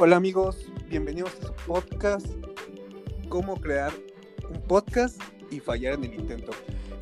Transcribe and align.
Hola 0.00 0.16
amigos, 0.16 0.72
bienvenidos 0.88 1.32
a 1.40 1.46
su 1.46 1.52
podcast, 1.66 2.26
cómo 3.28 3.60
crear 3.60 3.92
un 4.50 4.60
podcast 4.62 5.22
y 5.52 5.60
fallar 5.60 5.94
en 5.94 6.04
el 6.04 6.14
intento. 6.14 6.50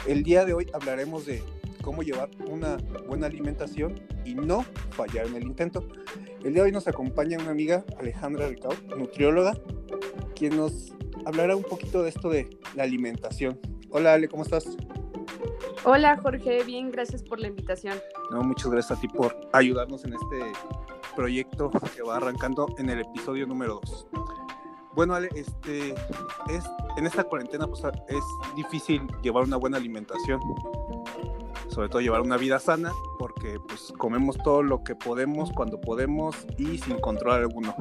El 0.07 0.23
día 0.23 0.45
de 0.45 0.53
hoy 0.53 0.67
hablaremos 0.75 1.25
de 1.25 1.43
cómo 1.81 2.03
llevar 2.03 2.29
una 2.51 2.77
buena 3.09 3.29
alimentación 3.29 3.99
y 4.27 4.35
no 4.35 4.67
fallar 4.91 5.27
en 5.27 5.37
el 5.37 5.45
intento. 5.45 5.89
El 6.45 6.53
día 6.53 6.63
de 6.63 6.69
hoy 6.69 6.73
nos 6.73 6.87
acompaña 6.87 7.39
una 7.39 7.53
amiga, 7.53 7.83
Alejandra 7.99 8.47
Ricao, 8.47 8.75
nutrióloga, 8.95 9.55
quien 10.37 10.55
nos 10.55 10.93
hablará 11.25 11.57
un 11.57 11.65
poquito 11.65 12.03
de 12.03 12.11
esto 12.11 12.29
de 12.29 12.51
la 12.75 12.83
alimentación. 12.83 13.59
Hola 13.89 14.13
Ale, 14.13 14.29
¿cómo 14.29 14.43
estás? 14.43 14.67
Hola 15.85 16.19
Jorge, 16.19 16.63
bien, 16.65 16.91
gracias 16.91 17.23
por 17.23 17.41
la 17.41 17.49
invitación. 17.49 17.99
No, 18.31 18.43
muchas 18.43 18.71
gracias 18.71 18.99
a 18.99 19.01
ti 19.01 19.09
por 19.09 19.35
ayudarnos 19.53 20.05
en 20.05 20.13
este 20.13 20.53
proyecto 21.15 21.71
que 21.95 22.03
va 22.03 22.17
arrancando 22.17 22.69
en 22.79 22.91
el 22.91 23.01
episodio 23.01 23.47
número 23.47 23.81
2. 23.85 24.09
Bueno, 24.95 25.15
Ale, 25.15 25.29
este, 25.35 25.95
es, 26.51 26.65
en 26.97 27.07
esta 27.07 27.25
cuarentena 27.25 27.67
pues, 27.67 27.83
es 28.09 28.25
difícil 28.55 29.07
llevar 29.23 29.45
una 29.45 29.57
buena 29.57 29.79
alimentación, 29.79 30.41
sobre 31.69 31.89
todo 31.89 32.03
llevar 32.03 32.21
una 32.21 32.37
vida 32.37 32.59
sana, 32.59 32.93
porque 33.19 33.59
pues 33.67 33.93
comemos 33.97 34.37
todo 34.45 34.63
lo 34.63 34.85
que 34.85 34.95
podemos, 34.95 35.51
cuando 35.53 35.81
podemos 35.81 36.37
y 36.59 36.77
sin 36.79 36.99
control 36.99 37.41
alguno. 37.41 37.75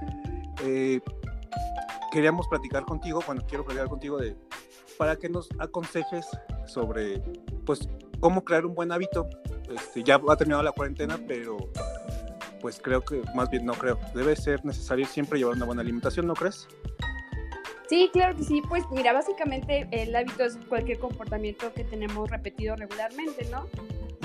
eh, 0.62 1.00
queríamos 2.12 2.46
platicar 2.46 2.84
contigo, 2.84 3.20
bueno, 3.26 3.42
quiero 3.48 3.64
platicar 3.64 3.88
contigo 3.88 4.18
de, 4.18 4.36
para 4.96 5.16
que 5.16 5.28
nos 5.28 5.48
aconsejes 5.58 6.26
sobre, 6.66 7.20
pues, 7.66 7.88
cómo 8.20 8.44
crear 8.44 8.64
un 8.64 8.74
buen 8.74 8.92
hábito. 8.92 9.28
Este, 9.68 10.04
ya 10.04 10.20
ha 10.28 10.36
terminado 10.36 10.62
la 10.62 10.72
cuarentena, 10.72 11.18
pero 11.26 11.56
pues 12.64 12.80
creo 12.82 13.02
que, 13.02 13.20
más 13.34 13.50
bien 13.50 13.66
no 13.66 13.74
creo, 13.74 13.98
debe 14.14 14.34
ser 14.34 14.64
necesario 14.64 15.04
siempre 15.04 15.38
llevar 15.38 15.54
una 15.54 15.66
buena 15.66 15.82
alimentación, 15.82 16.26
¿no 16.26 16.32
crees? 16.32 16.66
Sí, 17.90 18.08
claro 18.10 18.34
que 18.34 18.42
sí. 18.42 18.62
Pues 18.66 18.84
mira, 18.90 19.12
básicamente 19.12 19.86
el 19.90 20.16
hábito 20.16 20.44
es 20.44 20.56
cualquier 20.70 20.98
comportamiento 20.98 21.70
que 21.74 21.84
tenemos 21.84 22.30
repetido 22.30 22.74
regularmente, 22.74 23.46
¿no? 23.50 23.68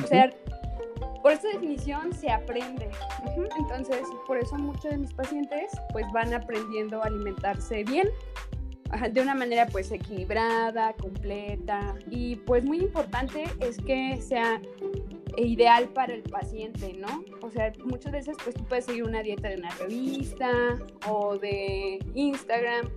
O 0.02 0.08
sea, 0.08 0.34
por 1.22 1.34
esta 1.34 1.50
definición 1.50 2.14
se 2.14 2.32
aprende. 2.32 2.90
Entonces, 3.58 4.08
por 4.26 4.38
eso 4.38 4.56
muchos 4.56 4.90
de 4.90 5.00
mis 5.00 5.14
pacientes 5.14 5.74
pues 5.92 6.06
van 6.14 6.34
aprendiendo 6.34 7.04
a 7.04 7.08
alimentarse 7.08 7.84
bien, 7.84 8.08
de 9.12 9.22
una 9.22 9.36
manera 9.36 9.68
pues 9.68 9.92
equilibrada, 9.92 10.94
completa 10.94 11.94
y 12.10 12.38
pues 12.38 12.64
muy 12.64 12.78
importante 12.78 13.50
es 13.60 13.78
que 13.80 14.22
sea 14.22 14.62
ideal 15.42 15.90
para 15.90 16.14
el 16.14 16.24
paciente, 16.24 16.94
¿no? 16.94 17.24
O 17.42 17.52
sea, 17.52 17.72
muchas 17.84 18.12
veces 18.12 18.38
pues 18.44 18.56
tú 18.56 18.64
puedes 18.66 18.86
seguir 18.86 19.04
una 19.04 19.22
dieta 19.22 19.50
de 19.50 19.58
una 19.58 19.70
revista 19.72 20.80
o 21.08 21.38
de 21.38 22.00
Instagram, 22.14 22.90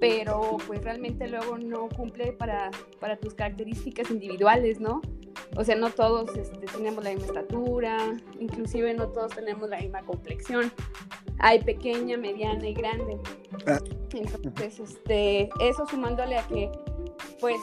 pero 0.00 0.58
pues 0.66 0.82
realmente 0.82 1.28
luego 1.28 1.58
no 1.58 1.88
cumple 1.88 2.32
para, 2.32 2.70
para 3.00 3.16
tus 3.16 3.34
características 3.34 4.10
individuales, 4.10 4.80
¿no? 4.80 5.00
O 5.56 5.64
sea, 5.64 5.76
no 5.76 5.90
todos 5.90 6.36
este, 6.36 6.66
tenemos 6.66 7.04
la 7.04 7.10
misma 7.10 7.26
estatura, 7.26 7.96
inclusive 8.40 8.92
no 8.94 9.08
todos 9.08 9.34
tenemos 9.34 9.68
la 9.68 9.78
misma 9.78 10.02
complexión. 10.02 10.72
Hay 11.38 11.62
pequeña, 11.62 12.16
mediana 12.16 12.66
y 12.66 12.74
grande. 12.74 13.18
Ah. 13.66 13.78
Entonces, 14.12 14.80
este, 14.80 15.48
eso 15.60 15.86
sumándole 15.86 16.38
a 16.38 16.46
que, 16.46 16.70
pues, 17.40 17.56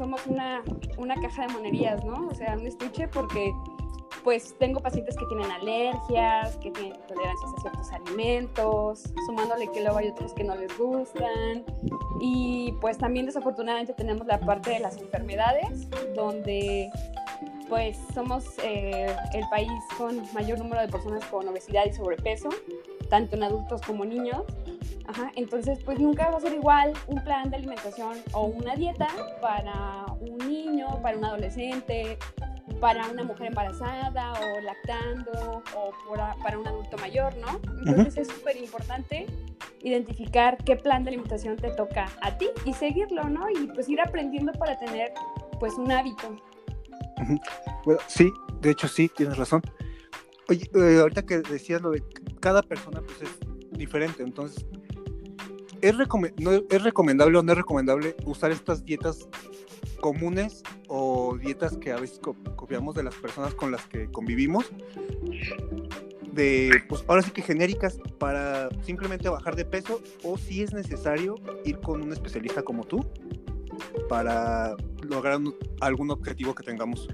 somos 0.00 0.26
una, 0.26 0.62
una 0.96 1.14
caja 1.20 1.46
de 1.46 1.52
monerías, 1.52 2.02
¿no? 2.06 2.28
O 2.28 2.34
sea, 2.34 2.56
un 2.58 2.66
estuche 2.66 3.06
porque 3.08 3.52
pues 4.24 4.56
tengo 4.58 4.80
pacientes 4.80 5.14
que 5.14 5.26
tienen 5.26 5.50
alergias, 5.50 6.56
que 6.56 6.70
tienen 6.70 6.98
tolerancias 7.06 7.50
a 7.54 7.60
ciertos 7.60 7.92
alimentos, 7.92 9.02
sumándole 9.26 9.68
que 9.70 9.82
luego 9.82 9.98
hay 9.98 10.08
otros 10.08 10.32
que 10.32 10.42
no 10.42 10.54
les 10.54 10.76
gustan. 10.78 11.64
Y 12.18 12.72
pues 12.80 12.96
también 12.96 13.26
desafortunadamente 13.26 13.92
tenemos 13.92 14.26
la 14.26 14.40
parte 14.40 14.70
de 14.70 14.80
las 14.80 14.96
enfermedades, 14.96 15.86
donde 16.14 16.90
pues 17.68 17.98
somos 18.14 18.46
eh, 18.64 19.14
el 19.34 19.48
país 19.50 19.70
con 19.98 20.20
mayor 20.32 20.58
número 20.60 20.80
de 20.80 20.88
personas 20.88 21.22
con 21.26 21.46
obesidad 21.46 21.84
y 21.84 21.92
sobrepeso, 21.92 22.48
tanto 23.10 23.36
en 23.36 23.42
adultos 23.42 23.82
como 23.82 24.06
niños. 24.06 24.44
Ajá, 25.06 25.32
entonces, 25.34 25.78
pues 25.84 25.98
nunca 25.98 26.30
va 26.30 26.38
a 26.38 26.40
ser 26.40 26.52
igual 26.52 26.92
un 27.06 27.22
plan 27.24 27.50
de 27.50 27.56
alimentación 27.56 28.18
o 28.32 28.46
una 28.46 28.76
dieta 28.76 29.08
para 29.40 30.06
un 30.20 30.38
niño, 30.38 31.00
para 31.02 31.18
un 31.18 31.24
adolescente, 31.24 32.18
para 32.80 33.08
una 33.08 33.24
mujer 33.24 33.48
embarazada 33.48 34.32
o 34.32 34.60
lactando 34.60 35.62
o 35.76 35.92
para 36.42 36.58
un 36.58 36.66
adulto 36.66 36.96
mayor, 36.98 37.34
¿no? 37.38 37.60
Entonces 37.84 38.28
es 38.28 38.28
súper 38.28 38.56
importante 38.56 39.26
identificar 39.82 40.56
qué 40.64 40.76
plan 40.76 41.04
de 41.04 41.10
alimentación 41.10 41.56
te 41.56 41.70
toca 41.70 42.08
a 42.22 42.36
ti 42.36 42.48
y 42.64 42.72
seguirlo, 42.72 43.24
¿no? 43.24 43.48
Y 43.50 43.66
pues 43.68 43.88
ir 43.88 44.00
aprendiendo 44.00 44.52
para 44.52 44.78
tener 44.78 45.12
pues 45.58 45.74
un 45.74 45.90
hábito. 45.90 46.36
Bueno, 47.84 48.00
sí, 48.06 48.30
de 48.60 48.70
hecho 48.70 48.88
sí, 48.88 49.10
tienes 49.14 49.36
razón. 49.36 49.62
Oye, 50.48 50.68
eh, 50.74 50.98
ahorita 51.00 51.22
que 51.22 51.38
decías 51.38 51.80
lo 51.82 51.90
de 51.90 52.02
cada 52.40 52.62
persona 52.62 53.00
pues 53.02 53.22
es 53.22 53.38
diferente, 53.70 54.22
entonces 54.22 54.66
¿es, 55.82 55.94
¿es 56.70 56.82
recomendable 56.82 57.38
o 57.38 57.42
no 57.42 57.52
es 57.52 57.58
recomendable 57.58 58.16
usar 58.24 58.50
estas 58.50 58.84
dietas 58.84 59.28
comunes 60.00 60.62
o 60.88 61.36
dietas 61.36 61.76
que 61.76 61.92
a 61.92 61.96
veces 61.96 62.20
copiamos 62.56 62.94
de 62.94 63.02
las 63.02 63.14
personas 63.14 63.54
con 63.54 63.70
las 63.70 63.86
que 63.86 64.10
convivimos, 64.10 64.70
de, 66.32 66.82
pues 66.88 67.04
ahora 67.08 67.22
sí 67.22 67.30
que 67.30 67.42
genéricas 67.42 67.98
para 68.18 68.68
simplemente 68.82 69.28
bajar 69.28 69.56
de 69.56 69.64
peso 69.64 70.00
o 70.24 70.38
si 70.38 70.62
es 70.62 70.72
necesario 70.72 71.36
ir 71.64 71.78
con 71.80 72.02
un 72.02 72.12
especialista 72.12 72.62
como 72.62 72.84
tú 72.84 73.04
para 74.08 74.76
lograr 75.02 75.40
algún 75.80 76.10
objetivo 76.10 76.54
que 76.54 76.62
tengamos. 76.62 77.08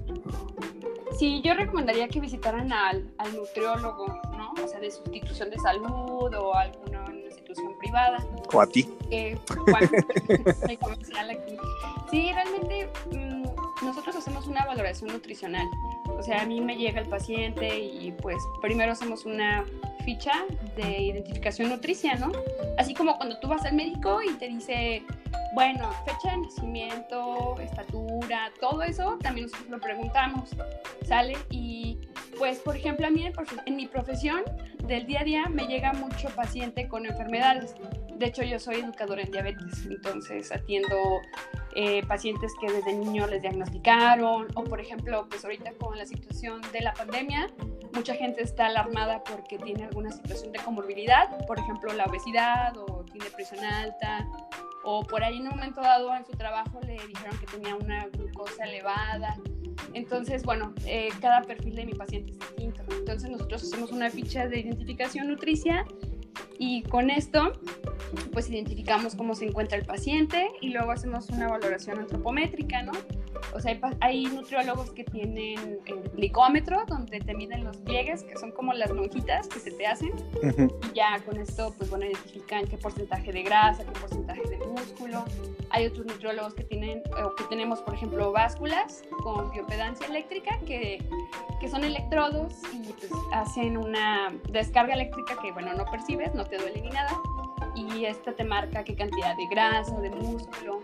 Sí, 1.17 1.41
yo 1.43 1.53
recomendaría 1.55 2.07
que 2.07 2.19
visitaran 2.19 2.71
al, 2.71 3.09
al 3.17 3.35
nutriólogo, 3.35 4.07
¿no? 4.37 4.53
O 4.63 4.67
sea, 4.67 4.79
de 4.79 4.91
sustitución 4.91 5.49
de 5.49 5.57
salud 5.57 6.33
o 6.33 6.53
alguna 6.53 7.05
institución 7.25 7.75
privada. 7.79 8.23
O 8.53 8.61
a 8.61 8.67
ti. 8.67 8.87
Eh, 9.09 9.37
comercial 10.79 11.29
aquí. 11.31 11.57
Sí, 12.11 12.31
realmente 12.31 12.89
mm, 13.11 13.85
nosotros 13.85 14.15
hacemos 14.15 14.47
una 14.47 14.65
valoración 14.65 15.11
nutricional. 15.11 15.67
O 16.07 16.21
sea, 16.21 16.41
a 16.41 16.45
mí 16.45 16.61
me 16.61 16.75
llega 16.75 17.01
el 17.01 17.07
paciente 17.07 17.79
y 17.79 18.11
pues 18.21 18.37
primero 18.61 18.91
hacemos 18.91 19.25
una 19.25 19.65
ficha 20.05 20.45
de 20.75 21.01
identificación 21.01 21.69
nutricia, 21.69 22.15
¿no? 22.15 22.31
Así 22.77 22.93
como 22.93 23.17
cuando 23.17 23.39
tú 23.39 23.47
vas 23.47 23.65
al 23.65 23.73
médico 23.73 24.21
y 24.21 24.33
te 24.33 24.47
dice, 24.47 25.03
bueno, 25.53 25.89
fecha 26.05 26.31
de 26.31 26.37
nacimiento, 26.37 27.55
estatura, 27.59 28.51
todo 28.59 28.83
eso, 28.83 29.17
también 29.21 29.47
nosotros 29.47 29.69
lo 29.69 29.79
preguntamos, 29.79 30.49
¿sale? 31.05 31.37
Y 31.49 31.99
pues, 32.37 32.59
por 32.59 32.75
ejemplo, 32.75 33.07
a 33.07 33.09
mí 33.09 33.29
en 33.65 33.75
mi 33.75 33.87
profesión 33.87 34.43
del 34.83 35.05
día 35.05 35.21
a 35.21 35.23
día 35.23 35.49
me 35.49 35.67
llega 35.67 35.93
mucho 35.93 36.29
paciente 36.29 36.87
con 36.87 37.05
enfermedades. 37.05 37.75
De 38.17 38.25
hecho, 38.25 38.41
yo 38.41 38.59
soy 38.59 38.77
educadora 38.77 39.21
en 39.21 39.31
diabetes, 39.31 39.85
entonces 39.85 40.51
atiendo 40.51 41.21
eh, 41.75 42.03
pacientes 42.07 42.51
que 42.59 42.71
desde 42.71 42.93
niño 42.93 43.27
les 43.27 43.43
diagnosticaron, 43.43 44.47
o 44.55 44.63
por 44.63 44.81
ejemplo, 44.81 45.27
pues 45.29 45.45
ahorita 45.45 45.71
con 45.73 45.95
la 45.95 46.05
situación 46.05 46.61
de 46.73 46.81
la 46.81 46.93
pandemia, 46.93 47.47
mucha 47.93 48.15
gente 48.15 48.41
está 48.41 48.67
alarmada 48.67 49.23
porque 49.23 49.59
tiene 49.59 49.83
alguna 49.83 50.11
situación 50.11 50.51
de 50.51 50.57
comorbilidad, 50.59 51.45
por 51.45 51.59
ejemplo, 51.59 51.93
la 51.93 52.05
obesidad 52.05 52.75
o 52.75 53.05
tiene 53.11 53.29
presión 53.29 53.63
alta, 53.63 54.27
o 54.83 55.03
por 55.03 55.23
ahí 55.23 55.37
en 55.37 55.43
un 55.43 55.49
momento 55.49 55.81
dado 55.81 56.15
en 56.15 56.25
su 56.25 56.31
trabajo 56.31 56.79
le 56.87 56.93
dijeron 56.93 57.37
que 57.39 57.45
tenía 57.45 57.75
una 57.75 58.07
glucosa 58.07 58.63
elevada. 58.63 59.37
Entonces, 59.93 60.41
bueno, 60.41 60.73
eh, 60.87 61.09
cada 61.21 61.43
perfil 61.43 61.75
de 61.75 61.85
mi 61.85 61.93
paciente 61.93 62.31
es 62.31 62.39
distinto. 62.39 62.81
Entonces, 62.89 63.29
nosotros 63.29 63.61
hacemos 63.61 63.91
una 63.91 64.09
ficha 64.09 64.47
de 64.47 64.61
identificación 64.61 65.27
nutricia 65.27 65.85
y 66.59 66.83
con 66.83 67.09
esto, 67.09 67.53
pues 68.33 68.49
identificamos 68.49 69.15
cómo 69.15 69.35
se 69.35 69.45
encuentra 69.45 69.77
el 69.77 69.85
paciente 69.85 70.49
y 70.61 70.69
luego 70.69 70.91
hacemos 70.91 71.29
una 71.29 71.47
valoración 71.47 71.99
antropométrica, 71.99 72.83
¿no? 72.83 72.93
O 73.53 73.59
sea, 73.59 73.77
hay, 74.01 74.25
nutriólogos 74.25 74.91
que 74.91 75.03
tienen 75.03 75.79
el 75.85 76.09
glicómetro, 76.15 76.83
donde 76.87 77.19
te 77.19 77.33
miden 77.33 77.63
los 77.63 77.77
pliegues, 77.77 78.23
que 78.23 78.37
son 78.37 78.51
como 78.51 78.73
las 78.73 78.89
lonjitas 78.89 79.47
que 79.47 79.59
se 79.59 79.71
te 79.71 79.85
hacen. 79.87 80.11
Y 80.91 80.95
ya 80.95 81.19
con 81.25 81.37
esto, 81.37 81.73
pues 81.77 81.89
bueno, 81.89 82.05
identifican 82.05 82.67
qué 82.67 82.77
porcentaje 82.77 83.31
de 83.31 83.43
grasa, 83.43 83.83
qué 83.85 83.99
porcentaje 83.99 84.41
de 84.41 84.57
músculo. 84.67 85.23
Hay 85.69 85.85
otros 85.85 86.05
nutriólogos 86.05 86.53
que 86.53 86.63
tienen, 86.63 87.01
o 87.23 87.35
que 87.35 87.43
tenemos, 87.45 87.81
por 87.81 87.93
ejemplo, 87.93 88.31
básculas 88.31 89.03
con 89.23 89.51
biopedancia 89.51 90.07
eléctrica, 90.07 90.59
que, 90.65 91.03
que 91.59 91.67
son 91.67 91.83
electrodos 91.83 92.53
y 92.73 92.91
pues 92.93 93.11
hacen 93.33 93.77
una 93.77 94.33
descarga 94.51 94.93
eléctrica 94.93 95.35
que, 95.41 95.51
bueno, 95.51 95.73
no 95.73 95.85
no 96.33 96.45
te 96.45 96.57
duele 96.57 96.81
ni 96.81 96.89
nada. 96.89 97.11
Y 97.75 98.05
esta 98.05 98.33
te 98.33 98.43
marca 98.43 98.83
qué 98.83 98.95
cantidad 98.95 99.35
de 99.37 99.47
grasa, 99.47 99.99
de 99.99 100.09
músculo. 100.09 100.81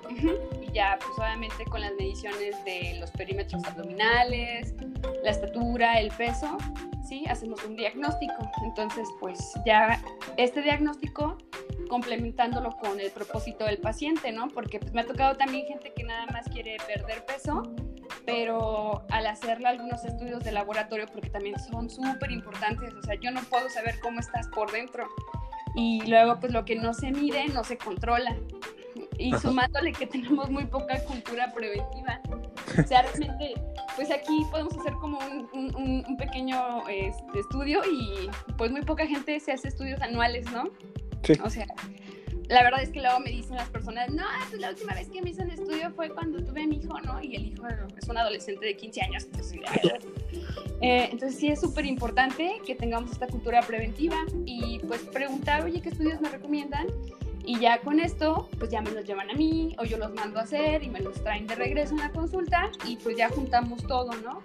Y 0.62 0.72
ya, 0.72 0.98
pues 1.00 1.18
obviamente 1.18 1.66
con 1.66 1.82
las 1.82 1.92
mediciones 1.98 2.64
de 2.66 2.98
los 3.00 3.10
perímetros 3.12 3.64
abdominales, 3.66 4.76
la 5.24 5.32
estatura, 5.32 6.00
el 6.00 6.10
peso, 6.12 6.58
¿sí? 7.04 7.26
Hacemos 7.28 7.64
un 7.64 7.76
diagnóstico. 7.76 8.50
Entonces, 8.64 9.08
pues 9.20 9.40
ya 9.66 10.00
este 10.38 10.62
diagnóstico 10.62 11.38
complementándolo 11.90 12.76
con 12.78 13.00
el 13.00 13.12
propósito 13.12 13.66
del 13.66 13.78
paciente, 13.78 14.32
¿no? 14.32 14.48
Porque 14.48 14.80
pues, 14.80 14.94
me 14.94 15.02
ha 15.02 15.06
tocado 15.06 15.36
también 15.36 15.66
gente 15.68 15.94
que 15.96 16.04
nada 16.04 16.26
más 16.28 16.48
quiere 16.50 16.78
perder 16.88 17.26
peso, 17.26 17.64
pero 18.26 19.04
al 19.10 19.28
hacerle 19.28 19.68
algunos 19.68 20.04
estudios 20.06 20.44
de 20.44 20.52
laboratorio, 20.52 21.06
porque 21.12 21.30
también 21.30 21.60
son 21.60 21.90
súper 21.90 22.32
importantes, 22.32 22.94
o 22.94 23.02
sea, 23.02 23.16
yo 23.16 23.32
no 23.32 23.42
puedo 23.44 23.70
saber 23.70 24.00
cómo 24.02 24.20
estás 24.20 24.48
por 24.50 24.72
dentro. 24.72 25.08
Y 25.76 26.02
luego, 26.06 26.40
pues 26.40 26.54
lo 26.54 26.66
que 26.66 26.76
no 26.76 26.94
se 26.94 27.12
mide, 27.12 27.48
no 27.48 27.64
se 27.64 27.78
controla. 27.78 28.36
Y 29.18 29.34
sumándole 29.38 29.92
que 29.92 30.06
tenemos 30.06 30.50
muy 30.50 30.66
poca 30.66 31.04
cultura 31.06 31.52
preventiva. 31.52 32.22
O 32.78 32.88
sea, 32.88 33.02
realmente, 33.02 33.54
pues 33.96 34.12
aquí 34.12 34.46
podemos 34.52 34.78
hacer 34.78 34.94
como 34.94 35.20
un, 35.20 35.76
un, 35.76 36.18
pequeño 36.18 36.88
este, 36.88 37.40
estudio 37.40 37.82
y 37.92 38.30
pues 38.58 38.72
muy 38.72 38.82
poca 38.82 39.06
gente 39.06 39.40
se 39.40 39.52
hace 39.52 39.68
estudios 39.68 40.02
anuales, 40.02 40.52
¿no? 40.52 40.66
Sí. 41.24 41.34
O 41.44 41.50
sea, 41.50 41.66
la 42.50 42.64
verdad 42.64 42.82
es 42.82 42.90
que 42.90 43.02
luego 43.02 43.20
me 43.20 43.32
dicen 43.32 43.56
las 43.56 43.70
personas, 43.70 44.10
no, 44.10 44.24
pues 44.50 44.62
la 44.62 44.70
última 44.70 44.94
vez 44.94 45.10
que 45.10 45.22
me 45.22 45.30
hice 45.30 45.44
un 45.44 45.52
estudio 45.52 45.92
fue 45.92 46.10
cuando 46.10 46.44
tuve 46.44 46.64
a 46.64 46.68
mi 46.68 46.78
hijo, 46.78 47.00
¿no? 47.02 47.22
Y 47.22 47.36
el 47.36 47.48
hijo 47.48 47.64
es 47.98 48.08
un 48.08 48.18
adolescente 48.18 48.66
de 48.66 48.76
15 48.76 49.02
años. 49.02 49.24
Entonces, 49.26 49.60
eh, 50.82 51.10
entonces 51.12 51.40
sí 51.40 51.48
es 51.48 51.62
súper 51.62 51.86
importante 51.86 52.62
que 52.66 52.76
tengamos 52.76 53.12
esta 53.12 53.28
cultura 53.28 53.62
preventiva 53.62 54.18
y 54.46 54.80
pues 54.88 55.02
preguntar, 55.02 55.64
oye, 55.64 55.82
¿qué 55.82 55.90
estudios 55.90 56.20
me 56.22 56.30
recomiendan? 56.30 56.88
Y 57.46 57.60
ya 57.60 57.80
con 57.80 58.00
esto, 58.00 58.50
pues 58.58 58.72
ya 58.72 58.82
me 58.82 58.92
los 58.92 59.06
llevan 59.06 59.30
a 59.30 59.34
mí 59.34 59.76
o 59.78 59.84
yo 59.84 59.98
los 59.98 60.14
mando 60.14 60.40
a 60.40 60.44
hacer 60.44 60.82
y 60.84 60.90
me 60.90 61.02
los 61.02 61.22
traen 61.24 61.46
de 61.46 61.56
regreso 61.56 61.96
a 61.96 62.00
la 62.00 62.10
consulta 62.12 62.70
y 62.86 62.96
pues 62.98 63.18
ya 63.18 63.30
juntamos 63.30 63.86
todo, 63.86 64.12
¿no? 64.22 64.42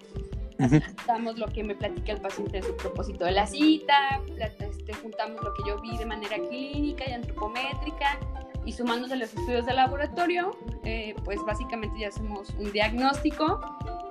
Juntamos 0.59 1.39
lo 1.39 1.47
que 1.47 1.63
me 1.63 1.75
platica 1.75 2.13
el 2.13 2.21
paciente 2.21 2.61
de 2.61 2.63
su 2.65 2.77
propósito 2.77 3.25
de 3.25 3.33
la 3.33 3.47
cita, 3.47 4.21
este, 4.59 4.93
juntamos 4.95 5.43
lo 5.43 5.55
que 5.55 5.63
yo 5.67 5.81
vi 5.81 5.97
de 5.97 6.07
manera 6.07 6.37
clínica 6.37 7.05
y 7.09 7.13
antropométrica 7.13 8.19
y 8.65 8.73
sumándose 8.73 9.17
los 9.17 9.33
estudios 9.33 9.67
de 9.67 9.75
laboratorio, 9.75 10.51
eh, 10.85 11.15
pues 11.25 11.39
básicamente 11.47 12.01
ya 12.01 12.09
hacemos 12.09 12.51
un 12.59 12.73
diagnóstico 12.73 13.61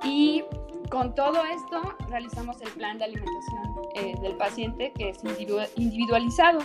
y 0.03 0.43
con 0.89 1.13
todo 1.15 1.43
esto 1.45 1.95
realizamos 2.09 2.61
el 2.61 2.69
plan 2.69 2.97
de 2.97 3.05
alimentación 3.05 3.63
eh, 3.95 4.15
del 4.21 4.37
paciente 4.37 4.93
que 4.97 5.09
es 5.09 5.17
individualizado. 5.75 6.59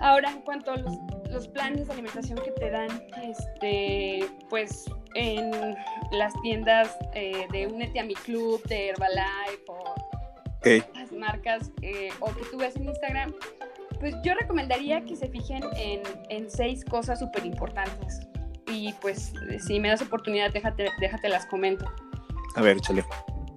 Ahora, 0.00 0.32
en 0.32 0.40
cuanto 0.42 0.72
a 0.72 0.76
los, 0.78 0.94
los, 1.30 1.46
planes 1.46 1.86
de 1.86 1.92
alimentación 1.92 2.40
que 2.44 2.50
te 2.50 2.70
dan, 2.70 2.90
este, 3.22 4.26
pues 4.50 4.86
en 5.14 5.76
las 6.12 6.32
tiendas 6.42 6.96
eh, 7.14 7.46
de 7.52 7.66
Únete 7.66 8.00
a 8.00 8.04
mi 8.04 8.14
club, 8.14 8.62
de 8.64 8.88
Herbalife 8.90 9.64
o 9.68 9.94
las 10.94 11.12
marcas 11.12 11.70
eh, 11.82 12.10
o 12.20 12.26
que 12.26 12.42
tú 12.50 12.58
ves 12.58 12.76
en 12.76 12.84
Instagram, 12.84 13.34
pues 13.98 14.14
yo 14.22 14.34
recomendaría 14.34 15.04
que 15.04 15.16
se 15.16 15.28
fijen 15.28 15.62
en, 15.76 16.02
en 16.28 16.50
seis 16.50 16.84
cosas 16.84 17.18
súper 17.18 17.44
importantes. 17.44 18.20
Y 18.68 18.92
pues 19.00 19.32
si 19.66 19.80
me 19.80 19.88
das 19.88 20.02
oportunidad, 20.02 20.52
déjate, 20.52 20.88
déjate 21.00 21.28
las 21.28 21.46
comento. 21.46 21.84
A 22.54 22.62
ver, 22.62 22.76
échale. 22.76 23.04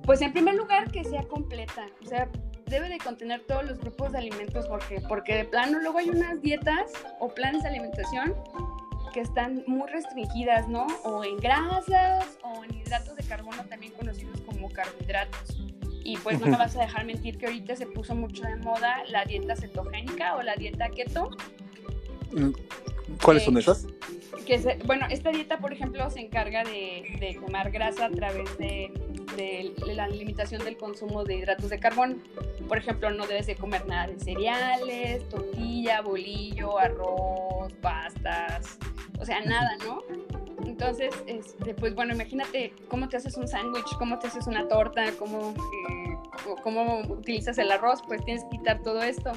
Pues 0.04 0.22
en 0.22 0.34
primer 0.34 0.56
lugar 0.56 0.92
que 0.92 1.04
sea 1.04 1.24
completa, 1.24 1.86
o 2.04 2.06
sea, 2.06 2.30
debe 2.66 2.90
de 2.90 2.98
contener 2.98 3.42
todos 3.48 3.66
los 3.66 3.80
grupos 3.80 4.12
de 4.12 4.18
alimentos 4.18 4.68
porque 4.68 5.02
porque 5.08 5.36
de 5.36 5.46
plano 5.46 5.80
luego 5.80 6.00
hay 6.00 6.10
unas 6.10 6.42
dietas 6.42 6.92
o 7.20 7.30
planes 7.30 7.64
de 7.64 7.70
alimentación 7.70 8.34
que 9.16 9.22
están 9.22 9.64
muy 9.66 9.90
restringidas, 9.90 10.68
¿no? 10.68 10.88
O 11.06 11.24
en 11.24 11.38
grasas 11.38 12.38
o 12.44 12.66
en 12.66 12.76
hidratos 12.76 13.16
de 13.16 13.24
carbono 13.24 13.64
también 13.64 13.94
conocidos 13.94 14.42
como 14.42 14.70
carbohidratos. 14.70 15.58
Y 16.04 16.18
pues 16.18 16.42
no 16.42 16.48
me 16.48 16.58
vas 16.58 16.76
a 16.76 16.82
dejar 16.82 17.06
mentir 17.06 17.38
que 17.38 17.46
ahorita 17.46 17.78
se 17.78 17.86
puso 17.88 18.14
mucho 18.14 18.44
de 18.44 18.58
moda 18.58 19.06
la 19.08 19.24
dieta 19.24 19.56
cetogénica 19.56 20.36
o 20.36 20.44
la 20.44 20.56
dieta 20.56 20.90
keto. 20.90 21.30
¿Cuáles 23.24 23.46
son 23.46 23.58
esas? 23.58 23.88
Que 24.46 24.78
bueno, 24.86 25.06
esta 25.10 25.32
dieta, 25.32 25.60
por 25.60 25.72
ejemplo, 25.72 26.10
se 26.10 26.20
encarga 26.20 26.66
de, 26.66 27.16
de 27.22 27.40
quemar 27.40 27.72
grasa 27.72 28.08
a 28.08 28.10
través 28.10 28.58
de 28.58 28.92
de 29.36 29.74
la 29.94 30.08
limitación 30.08 30.64
del 30.64 30.78
consumo 30.78 31.24
de 31.24 31.36
hidratos 31.36 31.70
de 31.70 31.80
carbono. 31.80 32.16
Por 32.68 32.78
ejemplo, 32.78 33.12
no 33.12 33.28
debes 33.28 33.48
de 33.48 33.56
comer 33.56 33.86
nada 33.86 34.08
de 34.08 34.20
cereales, 34.20 35.28
tortilla, 35.30 36.02
bolillo, 36.02 36.78
arroz, 36.78 37.74
pastas, 37.82 38.78
o 39.20 39.26
sea, 39.26 39.42
nada, 39.42 39.72
¿no? 39.86 40.02
Entonces, 40.66 41.14
este, 41.28 41.74
pues 41.74 41.96
bueno, 41.96 42.14
imagínate 42.14 42.74
cómo 42.90 43.08
te 43.08 43.18
haces 43.18 43.38
un 43.38 43.48
sándwich, 43.48 43.98
cómo 43.98 44.20
te 44.20 44.28
haces 44.28 44.48
una 44.48 44.68
torta, 44.68 45.06
cómo, 45.18 45.52
eh, 45.52 46.18
cómo 46.64 47.00
utilizas 47.08 47.58
el 47.58 47.72
arroz, 47.72 48.02
pues 48.08 48.24
tienes 48.26 48.44
que 48.46 48.58
quitar 48.58 48.82
todo 48.82 49.02
esto. 49.02 49.32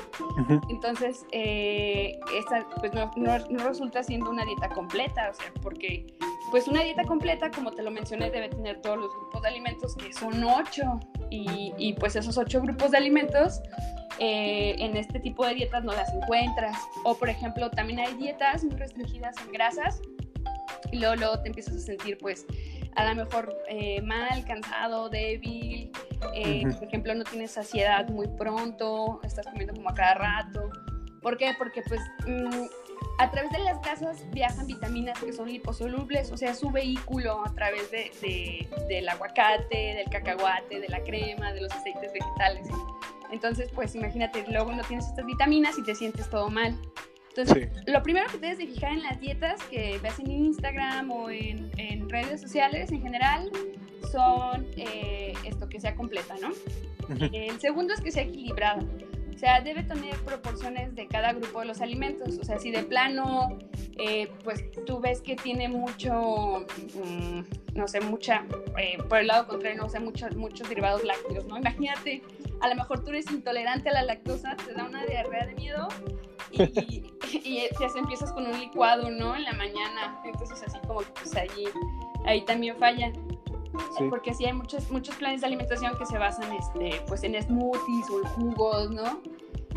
Entonces, 0.69 1.25
eh, 1.33 2.19
esta 2.37 2.67
pues 2.81 2.93
no, 2.93 3.11
no, 3.17 3.39
no, 3.51 3.69
resulta 3.69 4.03
siendo 4.03 4.31
una 4.31 4.45
dieta 4.45 4.69
completa, 4.71 5.31
o 5.31 5.35
sea, 5.35 5.53
porque 5.63 6.07
pues 6.51 6.69
una 6.69 6.83
dieta 6.83 7.05
completa, 7.05 7.51
como 7.51 7.73
te 7.73 7.83
lo 7.83 7.91
mencioné, 7.91 8.31
debe 8.31 8.49
tener 8.49 8.81
todos 8.81 8.99
los 8.99 9.11
grupos 9.11 9.43
de 9.43 9.49
alimentos, 9.49 9.97
que 9.97 10.13
son 10.13 10.43
ocho, 10.45 11.01
y, 11.31 11.73
y 11.77 11.93
pues 11.95 12.17
esos 12.17 12.39
ocho 12.39 12.61
grupos 12.61 12.91
de 12.93 12.99
alimentos 12.99 13.61
eh, 14.21 14.75
en 14.79 14.97
este 14.97 15.21
tipo 15.21 15.47
de 15.47 15.55
dietas 15.55 15.85
no 15.85 15.93
las 15.93 16.13
encuentras. 16.13 16.77
O 17.05 17.15
por 17.17 17.29
ejemplo, 17.29 17.71
también 17.71 18.01
hay 18.01 18.15
dietas 18.15 18.65
muy 18.65 18.77
restringidas 18.77 19.37
en 19.45 19.53
grasas 19.53 20.01
y 20.91 20.99
luego, 20.99 21.17
luego 21.17 21.41
te 21.41 21.49
empiezas 21.49 21.77
a 21.77 21.81
sentir 21.81 22.19
pues 22.19 22.45
a 22.97 23.09
lo 23.09 23.15
mejor 23.15 23.57
eh, 23.69 24.03
mal, 24.03 24.45
cansado, 24.45 25.09
débil, 25.09 25.93
eh, 26.35 26.65
por 26.67 26.89
ejemplo 26.89 27.15
no 27.15 27.23
tienes 27.23 27.53
saciedad 27.53 28.09
muy 28.09 28.27
pronto, 28.27 29.21
estás 29.23 29.47
comiendo 29.47 29.75
como 29.75 29.91
a 29.91 29.95
cada 29.95 30.15
rato. 30.15 30.69
¿Por 31.23 31.37
qué? 31.37 31.53
Porque 31.57 31.83
pues 31.83 32.01
mm, 32.27 32.88
a 33.19 33.31
través 33.33 33.51
de 33.51 33.59
las 33.59 33.81
grasas 33.83 34.25
viajan 34.31 34.67
vitaminas 34.67 35.19
que 35.19 35.33
son 35.33 35.49
liposolubles, 35.49 36.31
o 36.31 36.37
sea, 36.37 36.55
su 36.55 36.71
vehículo 36.71 37.45
a 37.45 37.53
través 37.53 37.91
de, 37.91 38.69
del 38.89 39.09
aguacate, 39.09 39.95
del 39.95 40.09
cacahuate, 40.09 40.81
de 40.81 40.89
la 40.89 41.03
crema, 41.03 41.53
de 41.53 41.63
los 41.63 41.73
aceites 41.73 42.13
vegetales. 42.13 42.69
Entonces, 43.33 43.71
pues 43.75 43.95
imagínate, 43.97 44.45
luego 44.49 44.73
no 44.73 44.83
tienes 44.85 45.07
estas 45.07 45.27
vitaminas 45.27 45.77
y 45.79 45.83
te 45.83 45.97
sientes 45.97 46.31
todo 46.31 46.49
mal. 46.49 46.79
Entonces, 47.31 47.69
lo 47.87 48.03
primero 48.03 48.27
que 48.31 48.39
debes 48.39 48.59
de 48.59 48.67
fijar 48.67 48.93
en 48.93 49.03
las 49.03 49.21
dietas 49.21 49.63
que 49.65 49.99
ves 50.03 50.19
en 50.21 50.31
Instagram 50.31 51.11
o 51.11 51.29
en, 51.31 51.69
redes 52.09 52.41
sociales 52.41 52.91
en 52.91 53.03
general 53.03 53.51
son 54.11 54.67
eh, 54.77 55.35
esto, 55.45 55.69
que 55.69 55.79
sea 55.79 55.95
completa, 55.95 56.37
¿no? 56.41 56.53
El 57.33 57.61
segundo 57.61 57.93
es 57.93 58.01
que 58.01 58.11
sea 58.11 58.23
equilibrada. 58.23 58.81
O 59.39 59.41
sea, 59.41 59.61
debe 59.61 59.85
tener 59.85 60.17
proporciones 60.25 60.97
de 60.97 61.07
cada 61.07 61.33
grupo 61.33 61.61
de 61.61 61.67
los 61.67 61.81
alimentos. 61.81 62.37
O 62.39 62.45
sea, 62.45 62.59
si 62.59 62.73
de 62.73 62.83
plano, 62.83 63.57
eh, 63.97 64.29
pues 64.43 64.65
tú 64.85 64.99
ves 64.99 65.21
que 65.21 65.37
tiene 65.37 65.69
mucho, 65.69 66.67
mm, 66.97 67.77
no 67.77 67.87
sé, 67.87 68.01
mucha, 68.01 68.45
eh, 68.77 68.99
por 69.09 69.19
el 69.19 69.29
lado 69.29 69.47
contrario, 69.47 69.81
no 69.81 69.89
sé, 69.89 70.01
muchos, 70.01 70.35
muchos 70.35 70.69
derivados 70.69 71.05
lácteos, 71.05 71.47
¿no? 71.47 71.57
Imagínate, 71.57 72.21
a 72.61 72.69
lo 72.69 72.75
mejor 72.75 73.05
tú 73.05 73.11
eres 73.11 73.31
intolerante 73.31 73.91
a 73.91 73.93
la 73.93 74.03
lactosa, 74.03 74.57
te 74.57 74.75
da 74.75 74.83
una 74.83 75.07
diarrea 75.07 75.47
de 75.47 75.55
miedo 75.55 75.87
y, 76.51 76.63
y, 77.33 77.39
y 77.39 77.69
empiezas 77.97 78.33
con 78.33 78.45
un 78.45 78.59
licuado, 78.59 79.09
¿no? 79.09 79.37
En 79.37 79.45
la 79.45 79.53
mañana. 79.53 80.21
Entonces, 80.25 80.65
así 80.67 80.79
como 80.85 80.99
que 80.99 81.13
pues 81.13 81.37
ahí, 81.37 81.69
ahí 82.27 82.45
también 82.45 82.77
falla. 82.77 83.13
Porque 84.11 84.35
sí 84.35 84.45
hay 84.45 84.53
muchos, 84.53 84.91
muchos 84.91 85.15
planes 85.17 85.41
de 85.41 85.47
alimentación 85.47 85.97
que 85.99 86.07
se 86.07 86.19
basan 86.19 86.53
este, 86.53 87.03
pues 87.07 87.23
en 87.25 87.41
smoothies 87.41 88.11
o 88.11 88.23
en 88.23 88.29
jugos, 88.29 88.91
¿no? 88.91 89.21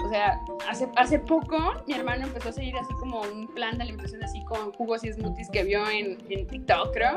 O 0.04 0.10
sea, 0.10 0.40
hace, 0.70 0.88
hace 0.96 1.20
poco 1.20 1.58
mi 1.88 1.94
hermano 1.94 2.26
empezó 2.26 2.50
a 2.50 2.52
seguir 2.54 2.76
así 2.78 2.94
como 3.00 3.22
un 3.22 3.48
plan 3.54 3.78
de 3.78 3.84
alimentación 3.84 4.24
así 4.24 4.44
con 4.46 4.72
jugos 4.74 5.04
y 5.04 5.14
smoothies 5.14 5.50
que 5.50 5.64
vio 5.64 5.88
en, 5.90 6.18
en 6.30 6.48
TikTok, 6.48 6.94
creo. 6.94 7.16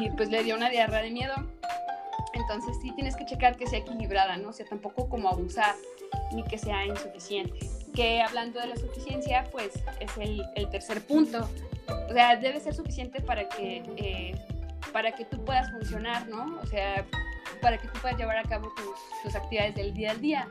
Y 0.00 0.10
pues 0.10 0.28
le 0.30 0.42
dio 0.44 0.56
una 0.56 0.68
diarrea 0.68 1.02
de 1.02 1.10
miedo. 1.10 1.34
Entonces 2.34 2.76
sí 2.80 2.92
tienes 2.92 3.16
que 3.16 3.24
checar 3.24 3.56
que 3.56 3.66
sea 3.66 3.80
equilibrada, 3.80 4.36
¿no? 4.36 4.50
O 4.50 4.52
sea, 4.52 4.66
tampoco 4.66 5.08
como 5.08 5.28
abusar 5.28 5.74
ni 6.32 6.44
que 6.44 6.58
sea 6.58 6.86
insuficiente. 6.86 7.58
Que 7.94 8.20
hablando 8.20 8.60
de 8.60 8.68
la 8.68 8.76
suficiencia, 8.76 9.48
pues 9.50 9.72
es 10.00 10.16
el, 10.18 10.44
el 10.54 10.68
tercer 10.70 11.04
punto. 11.04 11.48
O 12.08 12.12
sea, 12.12 12.36
debe 12.36 12.60
ser 12.60 12.74
suficiente 12.74 13.20
para 13.20 13.48
que 13.48 13.82
eh, 13.96 14.34
para 14.92 15.12
que 15.12 15.24
tú 15.24 15.44
puedas 15.44 15.70
funcionar, 15.70 16.28
¿no? 16.28 16.58
O 16.60 16.66
sea, 16.66 17.06
para 17.60 17.78
que 17.78 17.88
tú 17.88 17.98
puedas 18.00 18.18
llevar 18.18 18.38
a 18.38 18.42
cabo 18.42 18.72
tus, 19.22 19.34
actividades 19.34 19.74
del 19.74 19.94
día 19.94 20.10
al 20.12 20.20
día. 20.20 20.48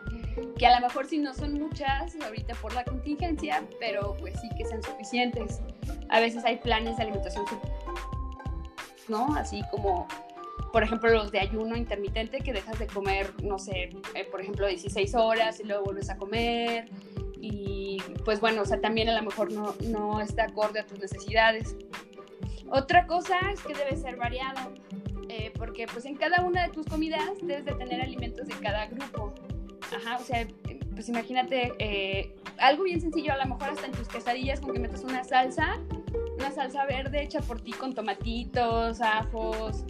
Que 0.58 0.68
a 0.68 0.80
lo 0.80 0.88
mejor 0.88 1.06
sí 1.06 1.18
no 1.18 1.34
son 1.34 1.54
muchas 1.54 2.16
ahorita 2.24 2.56
por 2.56 2.74
la 2.74 2.84
contingencia, 2.84 3.64
pero 3.80 4.16
pues 4.20 4.40
sí 4.40 4.50
que 4.58 4.66
sean 4.66 4.84
suficientes. 4.84 5.62
A 6.10 6.20
veces 6.20 6.46
hay 6.46 6.58
planes 6.58 6.98
de 6.98 7.04
alimentación, 7.04 7.46
¿no? 9.08 9.36
Así 9.36 9.62
como, 9.72 10.08
por 10.72 10.84
ejemplo, 10.84 11.10
los 11.10 11.32
de 11.32 11.40
ayuno 11.40 11.76
intermitente, 11.76 12.40
que 12.40 12.54
dejas 12.54 12.80
de 12.80 12.88
comer, 12.88 13.34
no 13.44 13.60
sé, 13.60 13.90
eh, 14.16 14.26
por 14.30 14.42
ejemplo, 14.42 14.68
16 14.68 15.16
horas 15.16 15.60
y 15.60 15.64
luego 15.64 15.86
vuelves 15.86 16.10
a 16.10 16.18
comer. 16.18 16.90
Y 17.42 17.98
pues 18.26 18.42
bueno, 18.42 18.64
o 18.64 18.66
sea, 18.66 18.82
también 18.82 19.08
a 19.10 19.16
lo 19.16 19.24
mejor 19.24 19.52
no, 19.52 19.74
no 19.86 20.20
está 20.20 20.46
acorde 20.46 20.82
a 20.82 20.86
tus 20.86 21.00
necesidades. 21.00 21.76
Otra 22.72 23.08
cosa 23.08 23.40
es 23.52 23.62
que 23.62 23.74
debe 23.74 23.96
ser 23.98 24.18
variado, 24.18 24.74
eh, 25.28 25.52
porque 25.58 25.88
pues 25.88 26.06
en 26.06 26.16
cada 26.16 26.44
una 26.44 26.64
de 26.68 26.70
tus 26.70 26.86
comidas 26.86 27.24
debes 27.42 27.66
de 27.66 27.74
tener 27.74 28.02
alimentos 28.02 28.48
de 28.48 28.56
cada 28.56 28.86
grupo. 28.88 29.34
Ajá, 29.96 30.18
o 30.18 30.24
sea, 30.24 30.48
pues 30.94 31.10
imagínate, 31.10 31.74
eh, 31.80 32.36
algo 32.58 32.84
bien 32.84 33.02
sencillo, 33.02 33.34
a 33.34 33.38
lo 33.38 33.46
mejor 33.46 33.70
hasta 33.70 33.88
en 33.88 33.94
tus 33.94 34.08
quesadillas 34.08 34.60
con 34.60 34.74
que 34.74 34.80
metes 34.80 35.04
una 35.04 35.24
salsa, 35.24 35.80
una 36.38 36.52
salsa 36.52 36.86
verde 36.86 37.24
hecha 37.24 37.42
por 37.42 37.60
ti 37.62 37.72
con 37.72 37.96
tomatitos, 37.96 39.02
ajos, 39.02 39.86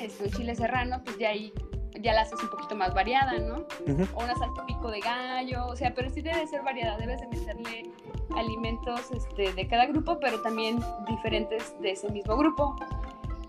este, 0.00 0.24
un 0.24 0.30
chile 0.30 0.54
serrano, 0.56 1.02
pues 1.04 1.18
de 1.18 1.26
ahí 1.26 1.52
ya 2.02 2.12
la 2.14 2.22
haces 2.22 2.42
un 2.42 2.50
poquito 2.50 2.74
más 2.76 2.94
variada, 2.94 3.38
¿no? 3.38 3.66
O 4.14 4.24
una 4.24 4.34
salsa 4.36 4.66
pico 4.66 4.90
de 4.90 5.00
gallo, 5.00 5.66
o 5.66 5.76
sea, 5.76 5.94
pero 5.94 6.10
sí 6.10 6.22
debe 6.22 6.46
ser 6.46 6.62
variada, 6.62 6.96
debes 6.96 7.20
de 7.20 7.28
meterle 7.28 7.90
alimentos 8.36 9.10
este, 9.12 9.52
de 9.52 9.68
cada 9.68 9.86
grupo, 9.86 10.18
pero 10.20 10.40
también 10.42 10.80
diferentes 11.08 11.78
de 11.80 11.92
ese 11.92 12.10
mismo 12.10 12.36
grupo. 12.36 12.76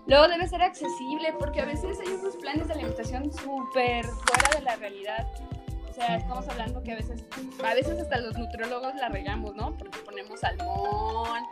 Luego 0.06 0.28
debe 0.28 0.48
ser 0.48 0.62
accesible, 0.62 1.32
porque 1.38 1.60
a 1.60 1.64
veces 1.64 1.98
hay 2.00 2.12
unos 2.12 2.36
planes 2.36 2.66
de 2.66 2.74
alimentación 2.74 3.32
súper 3.32 4.04
fuera 4.04 4.58
de 4.58 4.62
la 4.62 4.76
realidad. 4.76 5.28
O 5.88 5.94
sea, 5.94 6.16
estamos 6.16 6.48
hablando 6.48 6.82
que 6.82 6.92
a 6.92 6.96
veces, 6.96 7.24
a 7.64 7.74
veces 7.74 8.00
hasta 8.00 8.18
los 8.18 8.36
nutriólogos 8.36 8.94
la 8.96 9.08
regamos, 9.10 9.54
¿no? 9.54 9.76
Porque 9.76 9.98
ponemos 10.04 10.40
salmón 10.40 11.42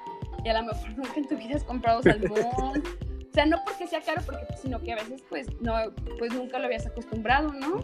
y 0.45 0.49
a 0.49 0.54
lo 0.54 0.73
mejor 0.73 0.90
nunca 0.97 1.12
en 1.16 1.28
tu 1.28 1.37
vida 1.37 1.57
has 1.57 1.64
comprado 1.64 2.02
salmón. 2.02 2.83
O 3.31 3.33
sea, 3.33 3.47
no 3.47 3.63
porque 3.65 3.87
sea 3.87 4.01
caro, 4.01 4.23
porque, 4.27 4.45
sino 4.61 4.81
que 4.81 4.93
a 4.93 4.97
veces 4.97 5.23
pues 5.29 5.47
no, 5.61 5.75
pues 6.19 6.33
nunca 6.33 6.59
lo 6.59 6.67
habías 6.67 6.87
acostumbrado, 6.87 7.53
¿no? 7.53 7.81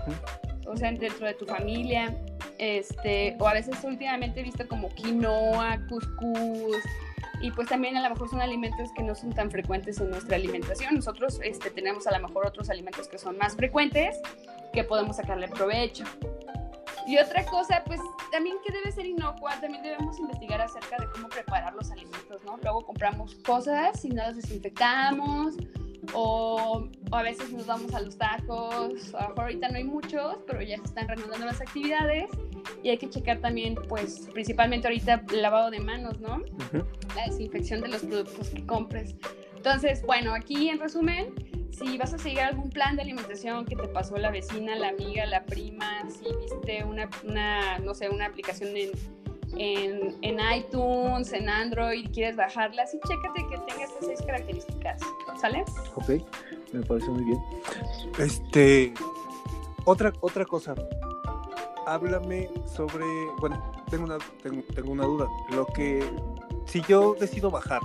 O 0.66 0.76
sea, 0.76 0.90
dentro 0.90 1.26
de 1.26 1.34
tu 1.34 1.46
familia, 1.46 2.16
este, 2.58 3.36
o 3.38 3.46
a 3.46 3.52
veces 3.52 3.76
últimamente 3.84 4.40
he 4.40 4.42
visto 4.42 4.66
como 4.66 4.92
quinoa, 4.94 5.78
cuscús, 5.88 6.82
y 7.40 7.50
pues 7.50 7.68
también 7.68 7.96
a 7.96 8.02
lo 8.02 8.10
mejor 8.10 8.28
son 8.28 8.40
alimentos 8.40 8.90
que 8.96 9.02
no 9.02 9.14
son 9.14 9.32
tan 9.32 9.50
frecuentes 9.50 10.00
en 10.00 10.10
nuestra 10.10 10.36
alimentación. 10.36 10.94
Nosotros 10.94 11.38
este, 11.44 11.70
tenemos 11.70 12.06
a 12.06 12.18
lo 12.18 12.26
mejor 12.26 12.46
otros 12.46 12.70
alimentos 12.70 13.08
que 13.08 13.18
son 13.18 13.36
más 13.36 13.54
frecuentes, 13.56 14.20
que 14.72 14.84
podemos 14.84 15.16
sacarle 15.16 15.48
provecho. 15.48 16.04
Y 17.06 17.18
otra 17.18 17.44
cosa, 17.46 17.82
pues 17.86 18.00
también 18.32 18.56
que 18.64 18.72
debe 18.72 18.90
ser 18.90 19.06
inocua, 19.06 19.60
también 19.60 19.82
debemos 19.82 20.18
investigar 20.18 20.60
acerca 20.60 20.96
de 20.98 21.08
cómo 21.10 21.28
preparar 21.28 21.72
los 21.74 21.90
alimentos, 21.90 22.42
¿no? 22.44 22.56
Luego 22.62 22.84
compramos 22.84 23.36
cosas 23.36 24.04
y 24.04 24.08
no 24.08 24.16
las 24.16 24.36
desinfectamos, 24.36 25.54
o, 26.14 26.88
a 27.12 27.22
veces 27.22 27.52
nos 27.52 27.66
vamos 27.66 27.94
a 27.94 28.00
los 28.00 28.16
tacos, 28.16 29.14
a 29.14 29.32
ahorita 29.36 29.68
no 29.68 29.76
hay 29.76 29.84
muchos, 29.84 30.38
pero 30.46 30.62
ya 30.62 30.76
se 30.78 30.84
están 30.84 31.08
reanudando 31.08 31.46
las 31.46 31.60
actividades 31.60 32.30
y 32.82 32.90
hay 32.90 32.98
que 32.98 33.08
checar 33.08 33.38
también, 33.38 33.74
pues 33.88 34.28
principalmente 34.32 34.88
ahorita 34.88 35.24
el 35.32 35.42
lavado 35.42 35.70
de 35.70 35.80
manos, 35.80 36.20
¿no? 36.20 36.42
La 37.14 37.26
desinfección 37.26 37.80
de 37.80 37.88
los 37.88 38.02
productos 38.02 38.50
que 38.50 38.64
compres. 38.66 39.14
Entonces, 39.56 40.02
bueno, 40.04 40.34
aquí 40.34 40.68
en 40.68 40.78
resumen, 40.78 41.34
si 41.78 41.98
vas 41.98 42.14
a 42.14 42.18
seguir 42.18 42.40
algún 42.40 42.70
plan 42.70 42.96
de 42.96 43.02
alimentación 43.02 43.66
que 43.66 43.76
te 43.76 43.88
pasó 43.88 44.16
la 44.16 44.30
vecina, 44.30 44.74
la 44.76 44.88
amiga, 44.88 45.26
la 45.26 45.44
prima, 45.44 45.86
si 46.08 46.24
viste 46.40 46.84
una, 46.84 47.08
una 47.24 47.78
no 47.78 47.94
sé, 47.94 48.08
una 48.08 48.26
aplicación 48.26 48.74
en, 48.76 48.90
en, 49.58 50.16
en, 50.22 50.38
iTunes, 50.56 51.32
en 51.32 51.48
Android, 51.48 52.08
quieres 52.12 52.36
bajarla, 52.36 52.86
sí, 52.86 52.98
chécate 53.06 53.46
que 53.48 53.58
tenga 53.70 53.84
estas 53.84 54.06
seis 54.06 54.22
características, 54.22 55.02
¿sale? 55.40 55.64
Ok, 55.96 56.22
me 56.72 56.82
parece 56.82 57.08
muy 57.10 57.24
bien. 57.24 57.38
Este, 58.18 58.94
otra, 59.84 60.12
otra 60.20 60.46
cosa, 60.46 60.74
háblame 61.86 62.48
sobre, 62.64 63.04
bueno, 63.38 63.62
tengo 63.90 64.04
una, 64.04 64.18
tengo, 64.42 64.62
tengo 64.74 64.92
una 64.92 65.04
duda, 65.04 65.28
lo 65.50 65.66
que, 65.66 66.02
si 66.64 66.80
yo 66.88 67.14
decido 67.20 67.50
bajar, 67.50 67.82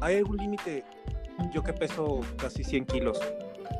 ¿hay 0.00 0.16
algún 0.16 0.38
límite 0.38 0.84
yo 1.52 1.62
que 1.62 1.72
peso 1.72 2.20
casi 2.36 2.64
100 2.64 2.86
kilos, 2.86 3.18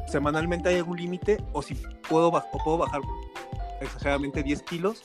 semanalmente 0.07 0.69
hay 0.69 0.77
algún 0.77 0.97
límite 0.97 1.43
o 1.53 1.63
si 1.63 1.75
puedo, 2.09 2.29
o 2.29 2.65
puedo 2.65 2.79
bajar 2.79 3.01
exageradamente 3.81 4.43
10 4.43 4.63
kilos 4.63 5.03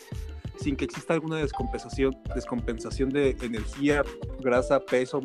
sin 0.60 0.75
que 0.75 0.86
exista 0.86 1.13
alguna 1.13 1.38
descompensación, 1.38 2.17
descompensación 2.33 3.10
de 3.10 3.36
energía, 3.41 4.03
grasa, 4.39 4.79
peso 4.79 5.22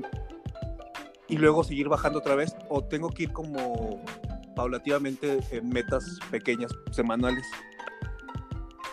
y 1.29 1.37
luego 1.37 1.63
seguir 1.63 1.89
bajando 1.89 2.19
otra 2.19 2.35
vez 2.35 2.57
o 2.69 2.83
tengo 2.83 3.11
que 3.11 3.25
ir 3.25 3.33
como 3.33 4.03
paulativamente 4.57 5.39
en 5.53 5.69
metas 5.69 6.19
pequeñas 6.31 6.73
semanales. 6.91 7.47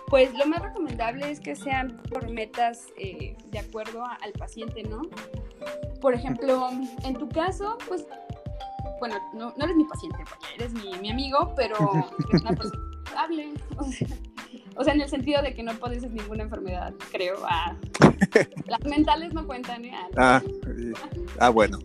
Pues 0.08 0.32
lo 0.38 0.46
más 0.46 0.62
recomendable 0.62 1.32
es 1.32 1.40
que 1.40 1.56
sean 1.56 1.98
por 2.12 2.30
metas 2.30 2.88
eh, 2.98 3.36
de 3.48 3.60
acuerdo 3.60 4.04
al 4.06 4.32
paciente, 4.34 4.84
¿no? 4.84 5.02
Por 6.00 6.14
ejemplo, 6.14 6.70
en 7.04 7.16
tu 7.16 7.28
caso, 7.28 7.80
pues 7.88 8.06
bueno, 9.00 9.16
no, 9.34 9.54
no 9.58 9.64
eres 9.66 9.76
mi 9.76 9.86
paciente, 9.86 10.18
porque 10.30 10.56
eres 10.56 10.74
mi, 10.74 10.98
mi 11.00 11.12
amigo, 11.12 11.54
pero 11.56 11.76
es 12.34 12.42
una 12.42 12.52
persona 12.52 12.84
estable. 13.06 13.54
O 14.78 14.84
sea, 14.84 14.94
en 14.94 15.02
el 15.02 15.10
sentido 15.10 15.42
de 15.42 15.54
que 15.54 15.64
no 15.64 15.74
padeces 15.74 16.12
ninguna 16.12 16.44
enfermedad, 16.44 16.94
creo. 17.12 17.38
Ah, 17.48 17.76
las 18.68 18.84
mentales 18.84 19.34
no 19.34 19.46
cuentan, 19.46 19.86
¿eh? 19.86 19.96
Ah, 20.18 20.42
ah, 21.40 21.50
bueno. 21.50 21.80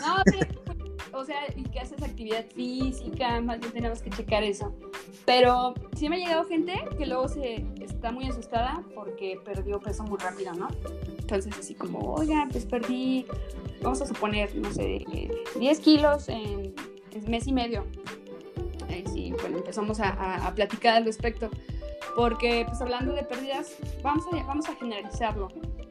No, 0.00 0.16
sí, 0.32 0.38
o 1.16 1.24
sea, 1.24 1.40
y 1.54 1.62
que 1.64 1.80
haces 1.80 2.02
actividad 2.02 2.44
física, 2.54 3.40
más 3.40 3.60
bien 3.60 3.72
tenemos 3.72 4.02
que 4.02 4.10
checar 4.10 4.42
eso. 4.42 4.74
Pero 5.24 5.74
sí 5.96 6.08
me 6.08 6.16
ha 6.16 6.18
llegado 6.18 6.44
gente 6.44 6.74
que 6.96 7.06
luego 7.06 7.28
se 7.28 7.64
está 7.80 8.12
muy 8.12 8.26
asustada 8.26 8.84
porque 8.94 9.40
perdió 9.44 9.80
peso 9.80 10.04
muy 10.04 10.18
rápido, 10.18 10.52
¿no? 10.54 10.68
Entonces 11.18 11.56
así 11.58 11.74
como, 11.74 12.14
oiga, 12.14 12.46
pues 12.50 12.66
perdí, 12.66 13.26
vamos 13.82 14.00
a 14.02 14.06
suponer, 14.06 14.54
no 14.56 14.70
sé, 14.72 15.04
10 15.58 15.80
kilos 15.80 16.28
en, 16.28 16.74
mes 17.26 17.46
y 17.46 17.52
medio. 17.52 17.86
Ahí 18.88 19.04
sí, 19.12 19.32
bueno, 19.40 19.58
empezamos 19.58 20.00
a, 20.00 20.46
a, 20.46 20.54
platicar 20.54 20.96
al 20.96 21.04
respecto. 21.04 21.50
Porque 22.14 22.64
pues 22.66 22.80
hablando 22.80 23.12
de 23.12 23.24
pérdidas, 23.24 23.76
vamos 24.02 24.24
a, 24.32 24.42
vamos 24.44 24.68
a 24.68 24.76
generalizarlo. 24.76 25.48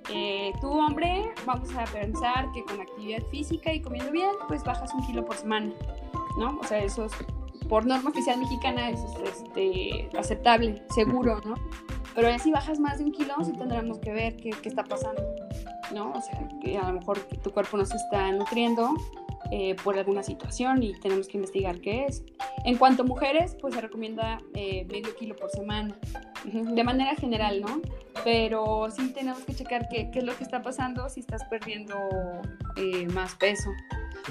Eh, 0.09 0.53
tú, 0.61 0.69
hombre, 0.69 1.33
vamos 1.45 1.73
a 1.75 1.83
pensar 1.85 2.51
que 2.51 2.63
con 2.63 2.79
actividad 2.79 3.23
física 3.31 3.73
y 3.73 3.81
comiendo 3.81 4.11
bien, 4.11 4.31
pues 4.47 4.63
bajas 4.63 4.93
un 4.93 5.05
kilo 5.05 5.25
por 5.25 5.35
semana, 5.35 5.71
¿no? 6.37 6.59
O 6.59 6.63
sea, 6.63 6.79
eso 6.79 7.05
es, 7.05 7.13
por 7.67 7.85
norma 7.85 8.11
oficial 8.11 8.39
mexicana, 8.39 8.89
eso 8.89 9.07
es 9.23 9.41
este, 9.41 10.09
aceptable, 10.17 10.83
seguro, 10.89 11.41
¿no? 11.45 11.55
Pero 12.13 12.37
si 12.39 12.51
bajas 12.51 12.79
más 12.79 12.99
de 12.99 13.05
un 13.05 13.11
kilo, 13.11 13.33
sí 13.43 13.51
tendremos 13.53 13.99
que 13.99 14.13
ver 14.13 14.37
qué, 14.37 14.51
qué, 14.51 14.69
está 14.69 14.83
pasando, 14.83 15.21
¿no? 15.93 16.13
O 16.13 16.21
sea, 16.21 16.47
que 16.61 16.77
a 16.77 16.87
lo 16.87 16.99
mejor 16.99 17.19
tu 17.19 17.51
cuerpo 17.51 17.77
no 17.77 17.85
se 17.85 17.97
está 17.97 18.31
nutriendo 18.31 18.93
eh, 19.51 19.75
por 19.83 19.97
alguna 19.97 20.23
situación 20.23 20.81
y 20.81 20.93
tenemos 20.99 21.27
que 21.27 21.37
investigar 21.37 21.79
qué 21.79 22.05
es. 22.05 22.23
En 22.63 22.77
cuanto 22.77 23.03
a 23.03 23.05
mujeres, 23.05 23.55
pues 23.61 23.75
se 23.75 23.81
recomienda 23.81 24.39
eh, 24.53 24.85
medio 24.89 25.15
kilo 25.15 25.35
por 25.35 25.51
semana, 25.51 25.95
de 26.43 26.83
manera 26.83 27.15
general, 27.15 27.61
¿no? 27.61 27.81
Pero 28.23 28.87
sí 28.89 29.13
tenemos 29.13 29.43
que 29.43 29.53
checar 29.53 29.87
qué, 29.89 30.09
qué 30.11 30.19
es 30.19 30.25
lo 30.25 30.35
que 30.35 30.43
está 30.43 30.61
pasando 30.61 31.07
si 31.09 31.19
estás 31.19 31.43
perdiendo 31.45 31.95
eh, 32.77 33.07
más 33.07 33.35
peso. 33.35 33.69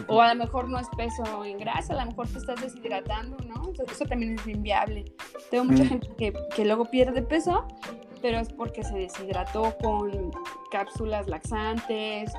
O 0.09 0.21
a 0.21 0.35
lo 0.35 0.45
mejor 0.45 0.69
no 0.69 0.79
es 0.79 0.89
peso 0.97 1.45
en 1.45 1.59
grasa, 1.59 1.93
a 1.93 2.05
lo 2.05 2.11
mejor 2.11 2.29
te 2.29 2.39
estás 2.39 2.61
deshidratando, 2.61 3.37
¿no? 3.47 3.69
Entonces, 3.69 3.93
eso 3.93 4.07
también 4.07 4.37
es 4.37 4.47
inviable. 4.49 5.05
Tengo 5.51 5.67
mucha 5.67 5.85
gente 5.87 6.09
que, 6.19 6.33
que 6.57 6.65
luego 6.65 6.87
pierde 6.87 7.23
peso, 7.23 7.69
pero 8.21 8.39
es 8.39 8.53
porque 8.53 8.83
se 8.83 8.95
deshidrató 8.95 9.77
con 9.81 10.33
cápsulas 10.73 11.29
laxantes 11.29 12.33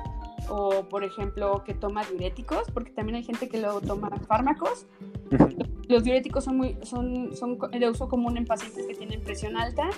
o 0.48 0.88
por 0.88 1.04
ejemplo 1.04 1.62
que 1.64 1.74
toma 1.74 2.04
diuréticos, 2.04 2.70
porque 2.72 2.90
también 2.90 3.16
hay 3.16 3.24
gente 3.24 3.48
que 3.48 3.60
luego 3.60 3.80
toma 3.80 4.10
fármacos. 4.26 4.86
Los 5.88 6.04
diuréticos 6.04 6.44
son, 6.44 6.56
muy, 6.56 6.78
son, 6.82 7.34
son 7.36 7.58
de 7.58 7.88
uso 7.88 8.08
común 8.08 8.36
en 8.36 8.44
pacientes 8.44 8.86
que 8.86 8.94
tienen 8.94 9.22
presión 9.22 9.56
alta, 9.56 9.88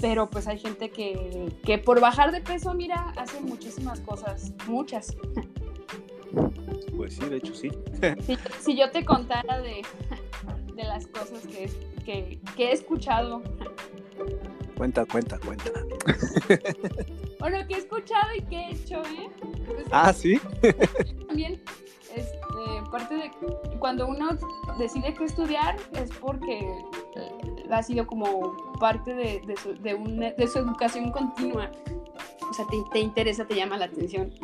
pero 0.00 0.28
pues 0.30 0.46
hay 0.46 0.58
gente 0.58 0.90
que, 0.90 1.52
que 1.64 1.78
por 1.78 2.00
bajar 2.00 2.32
de 2.32 2.40
peso, 2.40 2.74
mira, 2.74 3.12
hace 3.16 3.40
muchísimas 3.40 4.00
cosas, 4.00 4.52
muchas. 4.66 5.16
Pues 6.96 7.14
sí, 7.14 7.24
de 7.26 7.36
hecho 7.36 7.54
sí. 7.54 7.70
si, 8.60 8.76
yo 8.76 8.90
te 8.90 9.04
contara 9.04 9.60
de, 9.60 9.82
de 10.74 10.84
las 10.84 11.06
cosas 11.06 11.46
que, 11.46 11.70
que, 12.04 12.40
que 12.56 12.70
he 12.70 12.72
escuchado. 12.72 13.42
Cuenta, 14.78 15.04
cuenta, 15.04 15.38
cuenta. 15.40 15.70
Bueno, 17.40 17.58
que 17.68 17.74
he 17.74 17.78
escuchado 17.78 18.34
y 18.36 18.42
que 18.42 18.56
he 18.56 18.70
hecho, 18.72 19.00
¿eh? 19.02 19.30
Pues, 19.64 19.86
ah, 19.92 20.12
sí. 20.12 20.40
También, 21.28 21.62
este, 22.12 22.90
parte 22.90 23.14
de 23.14 23.30
cuando 23.78 24.08
uno 24.08 24.30
decide 24.76 25.14
qué 25.14 25.24
estudiar 25.24 25.76
es 25.92 26.10
porque 26.20 26.58
eh, 26.58 27.64
ha 27.70 27.80
sido 27.80 28.08
como 28.08 28.56
parte 28.80 29.14
de, 29.14 29.40
de, 29.46 29.56
su, 29.56 29.74
de, 29.74 29.94
una, 29.94 30.32
de 30.32 30.48
su 30.48 30.58
educación 30.58 31.12
continua. 31.12 31.70
O 32.50 32.52
sea, 32.52 32.66
te, 32.66 32.76
te 32.92 32.98
interesa, 32.98 33.46
te 33.46 33.54
llama 33.54 33.76
la 33.76 33.84
atención. 33.84 34.34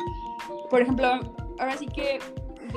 Por 0.69 0.81
ejemplo, 0.81 1.19
ahora 1.59 1.75
sí 1.75 1.87
que 1.87 2.19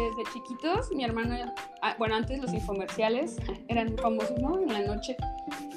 desde 0.03 0.33
chiquitos, 0.33 0.91
mi 0.93 1.05
hermano, 1.05 1.35
ah, 1.83 1.95
bueno, 1.99 2.15
antes 2.17 2.41
los 2.41 2.53
infomerciales 2.53 3.37
eran 3.69 3.97
famosos, 3.99 4.39
¿no? 4.39 4.59
En 4.61 4.73
la 4.73 4.81
noche 4.81 5.17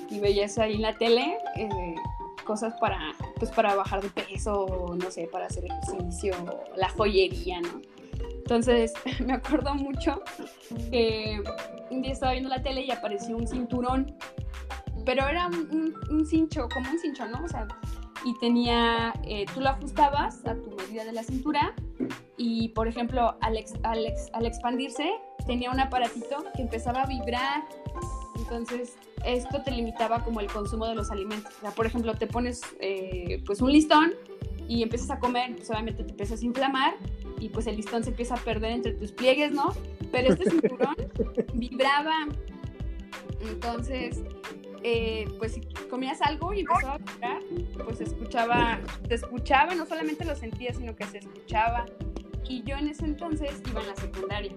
y 0.09 0.19
veías 0.19 0.57
ahí 0.57 0.75
en 0.75 0.81
la 0.81 0.93
tele 0.93 1.37
eh, 1.55 1.95
cosas 2.43 2.73
para, 2.79 2.99
pues 3.37 3.51
para 3.51 3.75
bajar 3.75 4.01
de 4.01 4.09
peso, 4.09 4.95
no 5.01 5.11
sé, 5.11 5.27
para 5.31 5.45
hacer 5.45 5.65
ejercicio, 5.65 6.33
la 6.75 6.89
joyería, 6.89 7.61
¿no? 7.61 7.81
Entonces 8.51 8.93
me 9.25 9.33
acuerdo 9.33 9.73
mucho 9.75 10.21
que 10.91 11.41
un 11.89 12.01
día 12.01 12.11
estaba 12.11 12.33
viendo 12.33 12.49
la 12.49 12.61
tele 12.61 12.81
y 12.81 12.91
apareció 12.91 13.37
un 13.37 13.47
cinturón, 13.47 14.15
pero 15.05 15.27
era 15.27 15.47
un, 15.47 16.25
cincho, 16.25 16.67
como 16.69 16.89
un 16.89 16.99
cincho, 16.99 17.25
¿no? 17.27 17.43
O 17.43 17.47
sea, 17.47 17.67
y 18.23 18.37
tenía, 18.39 19.13
eh, 19.23 19.45
tú 19.53 19.61
lo 19.61 19.69
ajustabas 19.69 20.45
a 20.45 20.55
tu 20.55 20.71
medida 20.71 21.03
de 21.05 21.11
la 21.11 21.23
cintura 21.23 21.73
y, 22.37 22.69
por 22.69 22.87
ejemplo, 22.87 23.37
al, 23.41 23.57
al, 23.83 24.13
al 24.33 24.45
expandirse, 24.45 25.11
tenía 25.45 25.71
un 25.71 25.79
aparatito 25.79 26.43
que 26.55 26.61
empezaba 26.61 27.03
a 27.03 27.05
vibrar. 27.07 27.63
Entonces, 28.37 28.95
esto 29.25 29.61
te 29.63 29.71
limitaba 29.71 30.23
como 30.23 30.39
el 30.39 30.47
consumo 30.47 30.85
de 30.87 30.95
los 30.95 31.11
alimentos. 31.11 31.53
O 31.57 31.61
sea, 31.61 31.71
por 31.71 31.85
ejemplo, 31.85 32.13
te 32.15 32.27
pones 32.27 32.61
eh, 32.79 33.41
pues 33.45 33.61
un 33.61 33.71
listón 33.71 34.13
y 34.67 34.83
empiezas 34.83 35.11
a 35.11 35.19
comer, 35.19 35.55
pues 35.55 35.69
obviamente 35.69 36.03
te 36.03 36.11
empiezas 36.11 36.41
a 36.41 36.45
inflamar 36.45 36.95
y 37.39 37.49
pues 37.49 37.67
el 37.67 37.75
listón 37.75 38.03
se 38.03 38.11
empieza 38.11 38.35
a 38.35 38.37
perder 38.37 38.71
entre 38.71 38.93
tus 38.93 39.11
pliegues, 39.11 39.51
¿no? 39.51 39.73
Pero 40.11 40.33
este 40.33 40.49
cinturón 40.49 40.95
vibraba. 41.53 42.27
Entonces, 43.41 44.21
eh, 44.83 45.27
pues 45.37 45.53
si 45.53 45.61
comías 45.89 46.21
algo 46.21 46.53
y 46.53 46.61
empezaba 46.61 46.95
a 46.95 46.97
vibrar, 46.97 47.41
pues 47.85 48.01
escuchaba, 48.01 48.79
se 49.07 49.15
escuchaba, 49.15 49.75
no 49.75 49.85
solamente 49.85 50.25
lo 50.25 50.35
sentías, 50.35 50.77
sino 50.77 50.95
que 50.95 51.05
se 51.05 51.19
escuchaba. 51.19 51.85
Y 52.47 52.63
yo 52.63 52.75
en 52.77 52.87
ese 52.89 53.05
entonces 53.05 53.61
iba 53.69 53.81
en 53.81 53.87
la 53.87 53.95
secundaria. 53.95 54.51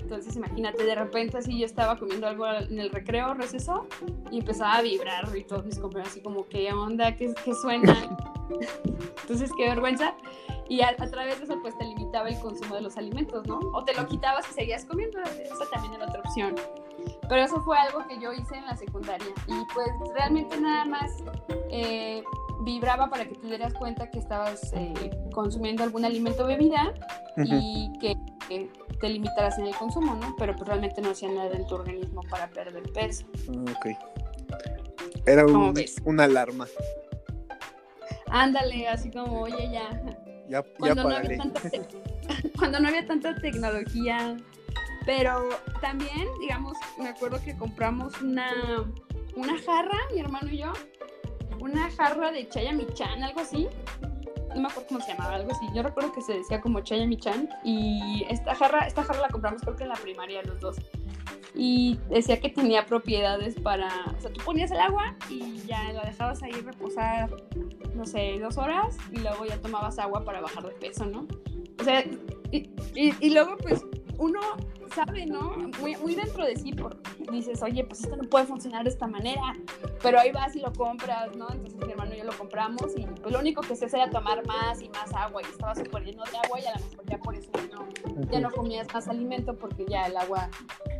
Entonces, 0.00 0.36
imagínate, 0.36 0.84
de 0.84 0.94
repente 0.94 1.38
así 1.38 1.58
yo 1.58 1.64
estaba 1.64 1.98
comiendo 1.98 2.26
algo 2.26 2.46
en 2.46 2.78
el 2.78 2.90
recreo, 2.90 3.32
receso, 3.32 3.86
y 4.30 4.40
empezaba 4.40 4.74
a 4.74 4.82
vibrar 4.82 5.34
y 5.34 5.44
todos 5.44 5.64
mis 5.64 5.78
compañeros 5.78 6.12
así 6.12 6.20
como, 6.20 6.46
¿qué 6.48 6.70
onda? 6.72 7.16
¿Qué, 7.16 7.32
qué 7.44 7.54
suena? 7.54 7.96
Entonces, 9.22 9.50
qué 9.56 9.68
vergüenza. 9.68 10.14
Y 10.68 10.80
a, 10.80 10.94
través 10.96 11.38
de 11.38 11.44
eso, 11.44 11.60
pues 11.60 11.76
te 11.76 11.84
limitaba 11.84 12.28
el 12.28 12.38
consumo 12.40 12.74
de 12.74 12.80
los 12.80 12.96
alimentos, 12.96 13.46
¿no? 13.46 13.58
O 13.74 13.84
te 13.84 13.94
lo 13.94 14.06
quitabas 14.06 14.48
y 14.50 14.54
seguías 14.54 14.84
comiendo. 14.84 15.18
Esa 15.20 15.68
también 15.70 15.94
era 15.94 16.06
otra 16.06 16.20
opción. 16.20 16.54
Pero 17.28 17.42
eso 17.42 17.62
fue 17.62 17.78
algo 17.78 18.06
que 18.06 18.18
yo 18.18 18.32
hice 18.32 18.56
en 18.56 18.66
la 18.66 18.76
secundaria. 18.76 19.28
Y 19.46 19.64
pues 19.74 19.88
realmente 20.14 20.60
nada 20.60 20.84
más 20.84 21.12
eh, 21.70 22.22
vibraba 22.64 23.08
para 23.08 23.26
que 23.26 23.34
te 23.34 23.46
dieras 23.46 23.74
cuenta 23.74 24.10
que 24.10 24.18
estabas 24.18 24.72
eh, 24.74 25.10
consumiendo 25.32 25.82
algún 25.82 26.04
alimento 26.04 26.44
o 26.44 26.46
bebida 26.46 26.92
y 27.36 27.92
que, 28.00 28.16
te 29.00 29.08
limitaras 29.08 29.58
en 29.58 29.66
el 29.66 29.74
consumo, 29.74 30.14
¿no? 30.14 30.36
Pero 30.38 30.54
pues 30.54 30.68
realmente 30.68 31.00
no 31.00 31.10
hacía 31.10 31.28
nada 31.28 31.56
en 31.56 31.66
tu 31.66 31.74
organismo 31.74 32.20
para 32.30 32.48
perder 32.48 32.84
peso. 32.92 33.26
Ok. 33.48 33.86
Era 35.26 35.44
un, 35.44 35.74
una 36.04 36.24
alarma. 36.24 36.66
Ándale, 38.28 38.88
así 38.88 39.10
como, 39.10 39.40
oye, 39.40 39.70
ya. 39.72 40.00
Ya, 40.48 40.62
cuando, 40.78 41.04
no 41.04 41.16
había 41.16 41.36
tanta 41.36 41.60
cuando 42.58 42.80
no 42.80 42.88
había 42.88 43.06
tanta 43.06 43.34
tecnología. 43.36 44.36
Pero 45.04 45.48
también, 45.80 46.28
digamos, 46.40 46.76
me 46.98 47.08
acuerdo 47.08 47.40
que 47.42 47.56
compramos 47.56 48.20
una, 48.20 48.52
una 49.36 49.58
jarra, 49.58 49.98
mi 50.12 50.20
hermano 50.20 50.48
y 50.50 50.58
yo, 50.58 50.72
una 51.60 51.90
jarra 51.90 52.30
de 52.30 52.48
Chaya 52.48 52.72
Michan, 52.72 53.22
algo 53.22 53.40
así. 53.40 53.68
No 54.54 54.60
me 54.60 54.68
acuerdo 54.68 54.88
cómo 54.88 55.00
se 55.00 55.12
llamaba, 55.12 55.34
algo 55.36 55.52
así. 55.52 55.66
Yo 55.74 55.82
recuerdo 55.82 56.12
que 56.12 56.20
se 56.20 56.34
decía 56.34 56.60
como 56.60 56.80
Chaya 56.80 57.06
Michan. 57.06 57.48
Y 57.64 58.24
esta 58.28 58.54
jarra, 58.54 58.86
esta 58.86 59.02
jarra 59.02 59.22
la 59.22 59.28
compramos 59.28 59.62
creo 59.62 59.76
que 59.76 59.84
en 59.84 59.88
la 59.88 59.94
primaria 59.94 60.42
los 60.42 60.60
dos. 60.60 60.76
Y 61.54 61.98
decía 62.08 62.40
que 62.40 62.50
tenía 62.50 62.86
propiedades 62.86 63.58
para. 63.60 63.88
O 64.16 64.20
sea, 64.20 64.32
tú 64.32 64.42
ponías 64.44 64.70
el 64.70 64.80
agua 64.80 65.16
y 65.30 65.58
ya 65.66 65.92
la 65.92 66.02
dejabas 66.02 66.42
ahí 66.42 66.52
reposar, 66.52 67.30
no 67.94 68.04
sé, 68.04 68.38
dos 68.40 68.58
horas. 68.58 68.96
Y 69.10 69.20
luego 69.20 69.46
ya 69.46 69.58
tomabas 69.60 69.98
agua 69.98 70.24
para 70.24 70.40
bajar 70.40 70.64
de 70.64 70.72
peso, 70.72 71.06
¿no? 71.06 71.26
O 71.80 71.84
sea, 71.84 72.04
y, 72.50 72.70
y 72.94 73.30
luego 73.30 73.56
pues 73.56 73.84
uno 74.22 74.40
sabe, 74.94 75.26
¿no? 75.26 75.56
Muy, 75.80 75.96
muy 75.96 76.14
dentro 76.14 76.44
de 76.44 76.54
sí, 76.54 76.72
por, 76.72 76.96
dices, 77.30 77.60
oye, 77.62 77.82
pues 77.84 78.02
esto 78.02 78.16
no 78.16 78.28
puede 78.28 78.46
funcionar 78.46 78.84
de 78.84 78.90
esta 78.90 79.06
manera, 79.08 79.54
pero 80.00 80.20
ahí 80.20 80.30
vas 80.30 80.54
y 80.54 80.60
lo 80.60 80.72
compras, 80.72 81.34
¿no? 81.34 81.50
Entonces 81.50 81.84
mi 81.84 81.90
hermano 81.90 82.14
y 82.14 82.18
yo 82.18 82.24
lo 82.24 82.36
compramos 82.38 82.92
y 82.96 83.04
pues 83.04 83.32
lo 83.32 83.40
único 83.40 83.62
que 83.62 83.74
se 83.74 83.86
hacía 83.86 84.04
era 84.04 84.12
tomar 84.12 84.46
más 84.46 84.80
y 84.80 84.88
más 84.90 85.12
agua 85.12 85.42
y 85.42 85.50
estaba 85.50 85.74
súper 85.74 86.04
lleno 86.04 86.22
de 86.24 86.38
agua 86.38 86.60
y 86.60 86.66
a 86.66 86.78
lo 86.78 86.84
mejor 86.84 87.04
ya 87.06 87.18
por 87.18 87.34
eso 87.34 87.50
ya 88.30 88.40
no 88.40 88.50
comías 88.50 88.86
más 88.94 89.08
alimento 89.08 89.58
porque 89.58 89.84
ya 89.88 90.06
el 90.06 90.16
agua 90.16 90.48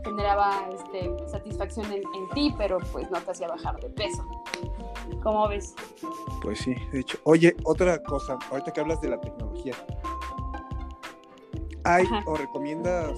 generaba 0.05 0.69
este, 0.75 1.11
satisfacción 1.29 1.87
en, 1.87 2.03
en 2.03 2.29
ti, 2.35 2.55
pero 2.59 2.79
pues 2.91 3.09
no 3.11 3.21
te 3.21 3.31
hacía 3.31 3.47
bajar 3.47 3.79
de 3.81 3.89
peso. 3.91 4.25
¿Cómo 5.23 5.47
ves? 5.49 5.75
Pues 6.43 6.59
sí, 6.59 6.75
de 6.93 7.01
hecho. 7.01 7.19
Oye, 7.25 7.55
otra 7.65 8.03
cosa, 8.03 8.37
ahorita 8.51 8.73
que 8.73 8.81
hablas 8.81 9.01
de 9.01 9.11
la 9.11 9.21
tecnología, 9.21 9.75
¿hay 11.85 12.07
o 12.27 12.37
recomiendas 12.37 13.13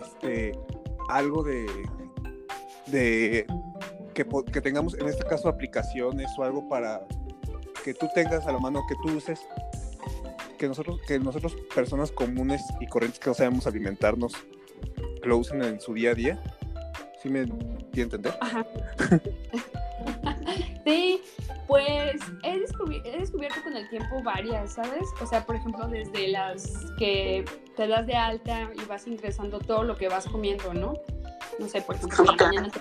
este, 0.00 0.58
algo 1.08 1.42
de, 1.42 1.66
de 2.86 3.46
que, 4.14 4.26
que, 4.52 4.60
tengamos, 4.60 4.94
en 4.94 5.08
este 5.08 5.24
caso, 5.24 5.48
aplicaciones 5.48 6.30
o 6.38 6.44
algo 6.44 6.68
para 6.68 7.06
que 7.84 7.94
tú 7.94 8.08
tengas 8.14 8.46
a 8.46 8.52
la 8.52 8.58
mano, 8.58 8.82
que 8.88 8.94
tú 9.02 9.16
uses, 9.16 9.40
que 10.58 10.68
nosotros, 10.68 11.00
que 11.06 11.18
nosotros 11.18 11.56
personas 11.74 12.12
comunes 12.12 12.62
y 12.80 12.86
corrientes 12.86 13.18
que 13.18 13.30
no 13.30 13.34
sabemos 13.34 13.66
alimentarnos, 13.66 14.32
lo 15.22 15.38
usen 15.38 15.62
en 15.62 15.80
su 15.80 15.94
día 15.94 16.10
a 16.10 16.14
día. 16.14 16.42
¿Sí 17.22 17.28
me 17.28 17.40
entiende 17.40 18.16
entender? 18.16 18.34
Ajá. 18.40 18.66
sí, 20.84 21.20
pues 21.66 22.20
he, 22.42 22.58
descubierto 22.58 23.62
con 23.62 23.76
el 23.76 23.88
tiempo 23.88 24.22
varias, 24.22 24.74
¿sabes? 24.74 25.08
O 25.20 25.26
sea, 25.26 25.44
por 25.44 25.56
ejemplo, 25.56 25.86
desde 25.88 26.28
las 26.28 26.86
que 26.98 27.44
te 27.76 27.86
das 27.86 28.06
de 28.06 28.14
alta 28.14 28.70
y 28.74 28.84
vas 28.86 29.06
ingresando 29.06 29.58
todo 29.58 29.84
lo 29.84 29.96
que 29.96 30.08
vas 30.08 30.26
comiendo, 30.26 30.74
¿no? 30.74 30.94
No 31.58 31.68
sé, 31.68 31.82
por 31.82 31.96
ejemplo, 31.96 32.24
la 32.24 32.32
mañana 32.32 32.70
te 32.70 32.80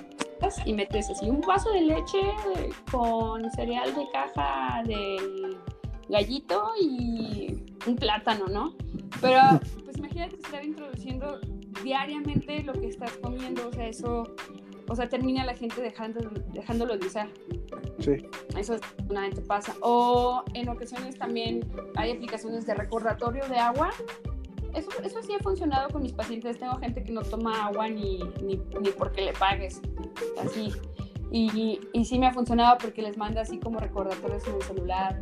y 0.66 0.74
metes 0.74 1.10
así 1.10 1.30
un 1.30 1.42
vaso 1.42 1.72
de 1.72 1.82
leche 1.82 2.22
con 2.92 3.50
cereal 3.52 3.94
de 3.94 4.06
caja 4.12 4.82
del 4.86 5.58
gallito 6.10 6.74
y 6.80 7.64
un 7.86 7.96
plátano, 7.96 8.48
de 8.48 8.72
Pero 9.22 9.40
pues 9.84 9.98
imagínate 9.98 10.36
estar 10.36 10.64
introduciendo 10.64 11.40
diariamente 11.84 12.64
lo 12.64 12.74
que 12.74 12.88
estás 12.88 13.12
comiendo, 13.18 13.68
o 13.70 13.74
sea, 13.74 13.88
eso 13.88 14.24
o 14.92 14.96
sea, 14.96 15.08
termina 15.08 15.46
la 15.46 15.56
gente 15.56 15.82
dejando, 15.82 16.20
dejándolo 16.52 16.98
de 16.98 17.08
usar. 17.08 17.30
Sí. 18.00 18.12
Eso 18.58 18.76
normalmente 19.00 19.42
pasa. 19.42 19.74
O 19.80 20.44
en 20.54 20.68
ocasiones 20.68 21.18
también 21.18 21.66
hay 21.96 22.12
aplicaciones 22.12 22.66
de 22.66 22.74
recordatorio 22.74 23.48
de 23.48 23.58
agua. 23.58 23.92
Eso, 24.74 24.90
eso 25.02 25.24
sí 25.24 25.34
ha 25.34 25.40
funcionado 25.40 25.90
con 25.92 26.02
mis 26.04 26.12
pacientes. 26.12 26.60
Tengo 26.60 26.76
gente 26.76 27.04
que 27.04 27.14
no 27.14 27.22
toma 27.22 27.68
agua 27.68 27.88
ni, 27.88 28.20
ni, 28.44 28.62
ni 28.82 28.90
porque 28.90 29.22
le 29.22 29.32
pagues. 29.32 29.82
Así. 30.44 30.74
Y, 31.32 31.80
y, 31.94 32.04
sí 32.04 32.20
me 32.20 32.28
ha 32.28 32.34
funcionado 32.34 32.78
porque 32.78 33.02
les 33.02 33.18
manda 33.18 33.44
así 33.44 33.60
como 33.60 33.80
recordatorios 33.80 34.46
en 34.46 34.56
el 34.56 34.62
celular. 34.64 35.22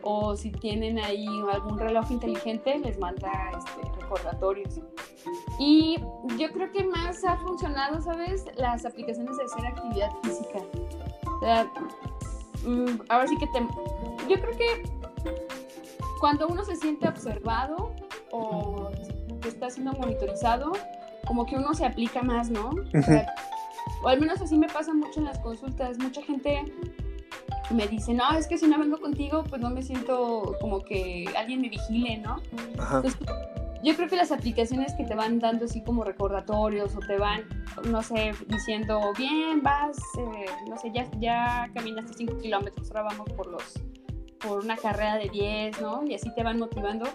O 0.00 0.34
si 0.34 0.50
tienen 0.50 0.98
ahí 0.98 1.26
algún 1.52 1.78
reloj 1.78 2.10
inteligente, 2.10 2.78
les 2.78 2.98
manda 2.98 3.30
este, 3.50 3.99
recordatorios. 4.10 4.80
Y 5.58 5.98
yo 6.38 6.50
creo 6.52 6.70
que 6.72 6.84
más 6.84 7.24
ha 7.24 7.36
funcionado, 7.36 8.00
¿sabes? 8.00 8.44
Las 8.56 8.84
aplicaciones 8.84 9.36
de 9.36 9.44
hacer 9.44 9.66
actividad 9.66 10.10
física. 10.22 10.58
O 11.24 11.40
sea, 11.40 11.70
mm, 12.66 13.00
ahora 13.08 13.26
sí 13.26 13.36
que 13.36 13.46
te... 13.48 13.60
Yo 14.28 14.40
creo 14.40 14.56
que 14.56 14.82
cuando 16.20 16.48
uno 16.48 16.64
se 16.64 16.76
siente 16.76 17.08
observado 17.08 17.94
o 18.30 18.90
que 19.40 19.48
está 19.48 19.70
siendo 19.70 19.92
monitorizado, 19.92 20.72
como 21.26 21.46
que 21.46 21.56
uno 21.56 21.74
se 21.74 21.84
aplica 21.84 22.22
más, 22.22 22.50
¿no? 22.50 22.70
O, 22.70 23.02
sea, 23.02 23.32
o 24.02 24.08
al 24.08 24.20
menos 24.20 24.40
así 24.40 24.58
me 24.58 24.68
pasa 24.68 24.92
mucho 24.92 25.20
en 25.20 25.26
las 25.26 25.38
consultas. 25.38 25.98
Mucha 25.98 26.22
gente 26.22 26.64
me 27.70 27.86
dice, 27.86 28.14
no, 28.14 28.30
es 28.32 28.46
que 28.48 28.58
si 28.58 28.66
no 28.66 28.78
vengo 28.78 28.98
contigo, 28.98 29.44
pues 29.44 29.60
no 29.60 29.70
me 29.70 29.82
siento 29.82 30.56
como 30.60 30.82
que 30.82 31.26
alguien 31.36 31.60
me 31.60 31.68
vigile, 31.68 32.18
¿no? 32.18 32.36
Ajá 32.78 33.02
yo 33.82 33.96
creo 33.96 34.08
que 34.08 34.16
las 34.16 34.32
aplicaciones 34.32 34.94
que 34.94 35.04
te 35.04 35.14
van 35.14 35.38
dando 35.38 35.64
así 35.64 35.82
como 35.82 36.04
recordatorios 36.04 36.94
o 36.96 37.00
te 37.00 37.16
van, 37.16 37.44
no 37.88 38.02
sé, 38.02 38.32
diciendo, 38.48 39.00
bien, 39.16 39.62
vas, 39.62 39.96
eh, 40.18 40.46
no 40.68 40.76
sé, 40.76 40.90
ya, 40.92 41.08
ya 41.18 41.70
caminaste 41.74 42.12
5 42.14 42.38
kilómetros, 42.38 42.90
ahora 42.90 43.02
vamos 43.04 43.28
por 43.32 43.46
los 43.46 43.80
por 44.40 44.64
una 44.64 44.74
carrera 44.74 45.16
de 45.16 45.28
10, 45.28 45.82
¿no? 45.82 46.02
Y 46.06 46.14
así 46.14 46.34
te 46.34 46.42
van 46.42 46.58
motivando. 46.58 47.06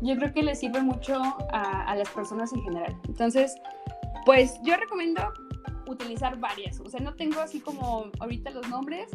Yo 0.00 0.16
creo 0.16 0.32
que 0.32 0.44
les 0.44 0.60
sirve 0.60 0.80
mucho 0.80 1.20
a, 1.52 1.82
a 1.82 1.96
las 1.96 2.08
personas 2.10 2.52
en 2.52 2.62
general. 2.62 2.96
Entonces, 3.08 3.56
pues 4.24 4.60
yo 4.62 4.76
recomiendo 4.76 5.20
utilizar 5.88 6.38
varias. 6.38 6.78
O 6.80 6.88
sea, 6.88 7.00
no 7.00 7.14
tengo 7.14 7.40
así 7.40 7.60
como 7.60 8.10
ahorita 8.20 8.50
los 8.50 8.68
nombres, 8.68 9.10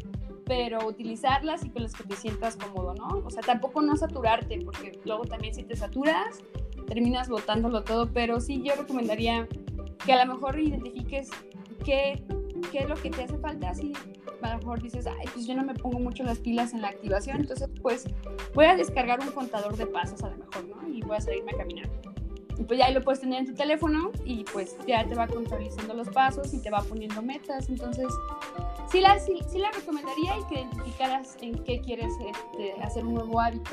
pero 0.45 0.85
utilizarlas 0.85 1.63
y 1.63 1.69
con 1.69 1.83
las 1.83 1.93
que 1.93 2.03
te 2.03 2.15
sientas 2.15 2.55
cómodo, 2.57 2.93
¿no? 2.95 3.23
O 3.25 3.29
sea, 3.29 3.41
tampoco 3.41 3.81
no 3.81 3.95
saturarte, 3.95 4.59
porque 4.65 4.99
luego 5.05 5.23
también 5.23 5.53
si 5.53 5.63
te 5.63 5.75
saturas, 5.75 6.43
terminas 6.85 7.29
botándolo 7.29 7.83
todo, 7.83 8.11
pero 8.11 8.39
sí 8.39 8.61
yo 8.63 8.75
recomendaría 8.75 9.47
que 10.05 10.13
a 10.13 10.25
lo 10.25 10.33
mejor 10.33 10.59
identifiques 10.59 11.29
qué, 11.83 12.23
qué 12.71 12.79
es 12.79 12.89
lo 12.89 12.95
que 12.95 13.09
te 13.09 13.23
hace 13.23 13.37
falta, 13.37 13.69
así 13.69 13.93
a 14.41 14.53
lo 14.53 14.57
mejor 14.59 14.81
dices, 14.81 15.07
ay, 15.07 15.25
pues 15.33 15.47
yo 15.47 15.55
no 15.55 15.63
me 15.63 15.73
pongo 15.73 15.99
mucho 15.99 16.23
las 16.23 16.39
pilas 16.39 16.73
en 16.73 16.81
la 16.81 16.89
activación, 16.89 17.37
entonces 17.37 17.69
pues 17.81 18.05
voy 18.53 18.65
a 18.65 18.75
descargar 18.75 19.19
un 19.21 19.31
contador 19.31 19.75
de 19.77 19.87
pasos 19.87 20.21
a 20.23 20.29
lo 20.29 20.37
mejor, 20.37 20.65
¿no? 20.65 20.87
Y 20.89 21.01
voy 21.01 21.17
a 21.17 21.21
salirme 21.21 21.51
a 21.53 21.57
caminar. 21.57 21.89
pues 22.67 22.77
ya 22.77 22.85
ahí 22.85 22.93
lo 22.93 23.01
puedes 23.01 23.21
tener 23.21 23.39
en 23.39 23.45
tu 23.45 23.53
teléfono 23.53 24.11
y 24.25 24.43
pues 24.45 24.77
ya 24.87 25.07
te 25.07 25.15
va 25.15 25.27
contabilizando 25.27 25.93
los 25.93 26.09
pasos 26.09 26.53
y 26.53 26.61
te 26.61 26.69
va 26.69 26.81
poniendo 26.81 27.21
metas. 27.21 27.69
Entonces, 27.69 28.07
sí 28.91 28.99
la, 28.99 29.17
sí, 29.19 29.39
la 29.57 29.71
recomendaría 29.71 30.37
y 30.37 30.43
que 30.45 30.61
identificaras 30.61 31.37
en 31.41 31.63
qué 31.63 31.79
quieres 31.81 32.13
este, 32.19 32.81
hacer 32.81 33.05
un 33.05 33.15
nuevo 33.15 33.39
hábito. 33.39 33.71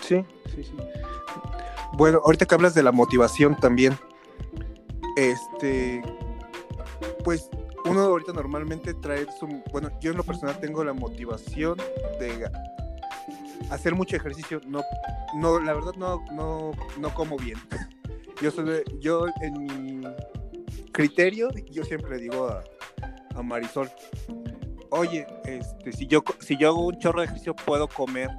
Sí, 0.00 0.24
sí, 0.54 0.64
sí. 0.64 0.72
Bueno, 1.94 2.20
ahorita 2.24 2.46
que 2.46 2.54
hablas 2.54 2.74
de 2.74 2.82
la 2.82 2.92
motivación 2.92 3.56
también, 3.56 3.98
este, 5.16 6.02
pues 7.24 7.50
uno 7.84 8.00
ahorita 8.00 8.32
normalmente 8.32 8.94
trae 8.94 9.26
su, 9.38 9.46
bueno, 9.72 9.90
yo 10.00 10.12
en 10.12 10.16
lo 10.16 10.24
personal 10.24 10.58
tengo 10.60 10.82
la 10.84 10.92
motivación 10.92 11.76
de 12.18 12.50
hacer 13.70 13.94
mucho 13.94 14.16
ejercicio, 14.16 14.60
no, 14.66 14.82
no, 15.34 15.60
la 15.60 15.74
verdad 15.74 15.92
no, 15.96 16.24
no, 16.32 16.72
no 16.98 17.14
como 17.14 17.36
bien. 17.36 17.58
Yo 18.40 18.50
soy, 18.50 18.82
yo 18.98 19.26
en 19.40 19.52
mi 19.52 20.02
criterio, 20.90 21.48
yo 21.70 21.84
siempre 21.84 22.18
digo 22.18 22.48
a, 22.48 22.64
a 23.36 23.42
Marisol, 23.42 23.88
oye, 24.90 25.24
este, 25.44 25.92
si 25.92 26.08
yo, 26.08 26.24
si 26.40 26.56
yo 26.56 26.70
hago 26.70 26.86
un 26.86 26.98
chorro 26.98 27.20
de 27.20 27.26
ejercicio 27.26 27.54
puedo 27.54 27.86
comer 27.86 28.30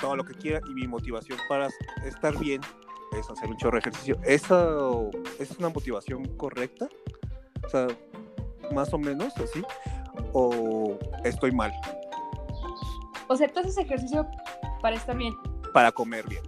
todo 0.00 0.16
lo 0.16 0.24
que 0.24 0.32
quiera 0.32 0.60
y 0.70 0.72
mi 0.72 0.86
motivación 0.88 1.38
para 1.50 1.68
estar 2.02 2.38
bien 2.38 2.62
es 3.18 3.30
hacer 3.30 3.48
un 3.48 3.56
chorro 3.56 3.72
de 3.72 3.80
ejercicio. 3.80 4.18
¿Eso 4.24 5.10
es 5.38 5.50
una 5.58 5.68
motivación 5.68 6.24
correcta? 6.36 6.88
O 7.64 7.68
sea, 7.68 7.86
más 8.74 8.92
o 8.92 8.98
menos 8.98 9.36
así. 9.38 9.62
¿O 10.32 10.98
estoy 11.24 11.52
mal? 11.52 11.72
O 13.28 13.36
sea, 13.36 13.48
tú 13.48 13.60
haces 13.60 13.78
ejercicio 13.78 14.26
para 14.80 14.96
estar 14.96 15.16
bien. 15.16 15.34
Para 15.72 15.92
comer 15.92 16.26
bien. 16.28 16.42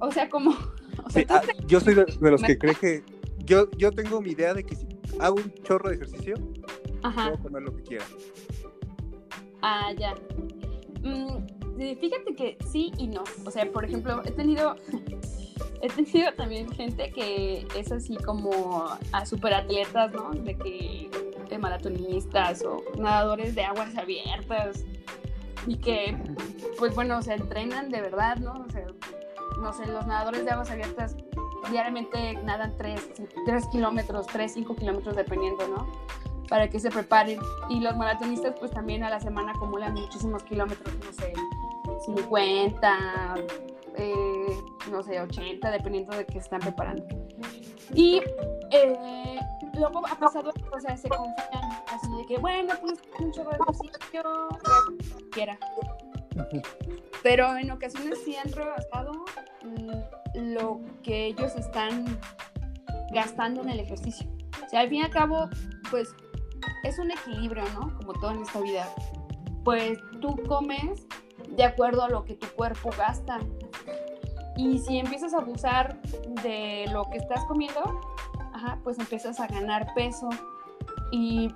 O 0.00 0.10
sea, 0.10 0.28
como... 0.28 0.54
Ah, 1.28 1.42
yo 1.66 1.80
soy 1.80 1.94
de, 1.94 2.04
los 2.20 2.42
que 2.42 2.58
cree 2.58 2.74
que... 2.74 3.04
Yo, 3.38 3.70
yo 3.72 3.90
tengo 3.90 4.20
mi 4.20 4.30
idea 4.30 4.54
de 4.54 4.64
que 4.64 4.76
si 4.76 4.86
hago 5.18 5.36
un 5.36 5.52
chorro 5.62 5.88
de 5.88 5.96
ejercicio, 5.96 6.34
puedo 7.00 7.38
comer 7.42 7.62
lo 7.62 7.74
que 7.74 7.82
quiera. 7.82 8.04
Ah, 9.62 9.90
ya. 9.98 10.14
Mm, 11.02 11.61
fíjate 11.76 12.34
que 12.34 12.58
sí 12.70 12.92
y 12.98 13.06
no. 13.08 13.24
O 13.44 13.50
sea, 13.50 13.70
por 13.70 13.84
ejemplo, 13.84 14.22
he 14.24 14.30
tenido, 14.30 14.76
he 15.80 15.88
tenido 15.88 16.32
también 16.34 16.70
gente 16.72 17.10
que 17.10 17.66
es 17.76 17.92
así 17.92 18.16
como 18.16 18.86
a 19.12 19.26
superatletas, 19.26 20.12
¿no? 20.12 20.30
De 20.30 20.56
que 20.56 21.10
de 21.48 21.58
maratonistas 21.58 22.64
o 22.64 22.82
nadadores 22.98 23.54
de 23.54 23.64
aguas 23.64 23.96
abiertas 23.96 24.84
y 25.66 25.76
que, 25.76 26.16
pues 26.78 26.94
bueno, 26.94 27.22
se 27.22 27.34
entrenan 27.34 27.90
de 27.90 28.00
verdad, 28.00 28.36
¿no? 28.38 28.52
O 28.52 28.70
sea, 28.70 28.86
no 29.60 29.72
sé, 29.72 29.86
los 29.86 30.06
nadadores 30.06 30.44
de 30.44 30.50
aguas 30.50 30.70
abiertas 30.70 31.16
diariamente 31.70 32.34
nadan 32.42 32.76
3, 32.76 33.10
3 33.46 33.66
kilómetros, 33.68 34.26
3, 34.26 34.52
5 34.52 34.76
kilómetros 34.76 35.14
dependiendo, 35.14 35.68
¿no? 35.68 35.86
Para 36.48 36.68
que 36.68 36.78
se 36.80 36.90
preparen. 36.90 37.38
Y 37.68 37.80
los 37.80 37.96
maratonistas 37.96 38.54
pues 38.58 38.70
también 38.70 39.04
a 39.04 39.10
la 39.10 39.20
semana 39.20 39.52
acumulan 39.52 39.94
muchísimos 39.94 40.42
kilómetros, 40.44 40.94
no 41.04 41.12
sé, 41.12 41.32
50, 42.04 43.34
eh, 43.96 44.56
no 44.90 45.02
sé, 45.02 45.20
80, 45.20 45.70
dependiendo 45.70 46.16
de 46.16 46.26
qué 46.26 46.38
están 46.38 46.60
preparando. 46.60 47.04
Y 47.94 48.22
eh, 48.70 49.38
luego 49.74 50.06
ha 50.06 50.18
pasado, 50.18 50.52
o 50.72 50.80
sea, 50.80 50.96
se 50.96 51.08
confían 51.08 51.82
así 51.88 52.10
de 52.16 52.26
que, 52.26 52.38
bueno, 52.38 52.74
pues 52.80 52.98
un 53.18 53.32
chorro 53.32 53.50
de 53.50 53.56
ejercicio, 53.56 54.22
quiera. 55.30 55.58
Pero 57.22 57.56
en 57.56 57.70
ocasiones 57.70 58.18
sí 58.24 58.36
han 58.36 58.50
rebasado 58.52 59.12
mm, 59.62 60.44
lo 60.54 60.80
que 61.02 61.26
ellos 61.26 61.54
están 61.56 62.18
gastando 63.12 63.62
en 63.62 63.70
el 63.70 63.80
ejercicio. 63.80 64.28
O 64.64 64.68
sea, 64.68 64.80
al 64.80 64.88
fin 64.88 65.00
y 65.00 65.02
al 65.02 65.10
cabo, 65.10 65.48
pues 65.90 66.14
es 66.82 66.98
un 66.98 67.10
equilibrio, 67.10 67.64
¿no? 67.74 67.96
Como 67.96 68.12
todo 68.14 68.32
en 68.32 68.42
esta 68.42 68.60
vida. 68.60 68.88
Pues 69.64 69.98
tú 70.20 70.36
comes 70.48 71.06
de 71.48 71.64
acuerdo 71.64 72.02
a 72.02 72.08
lo 72.08 72.24
que 72.24 72.34
tu 72.34 72.46
cuerpo 72.48 72.90
gasta. 72.96 73.38
Y 74.56 74.78
si 74.78 74.98
empiezas 74.98 75.34
a 75.34 75.38
abusar 75.38 76.00
de 76.42 76.86
lo 76.92 77.04
que 77.10 77.18
estás 77.18 77.44
comiendo, 77.46 78.00
pues 78.84 78.98
empiezas 78.98 79.40
a 79.40 79.46
ganar 79.46 79.92
peso. 79.94 80.28
Y 81.10 81.50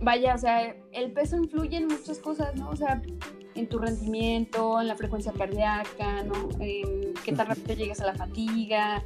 vaya, 0.00 0.34
o 0.34 0.38
sea, 0.38 0.74
el 0.92 1.12
peso 1.12 1.36
influye 1.36 1.76
en 1.78 1.88
muchas 1.88 2.18
cosas, 2.18 2.54
¿no? 2.56 2.70
O 2.70 2.76
sea, 2.76 3.02
en 3.54 3.68
tu 3.68 3.78
rendimiento, 3.78 4.80
en 4.80 4.88
la 4.88 4.96
frecuencia 4.96 5.32
cardíaca, 5.32 6.22
¿no? 6.24 6.48
En 6.60 7.14
qué 7.24 7.32
tan 7.32 7.46
rápido 7.46 7.74
llegas 7.74 8.00
a 8.00 8.06
la 8.06 8.14
fatiga. 8.14 9.02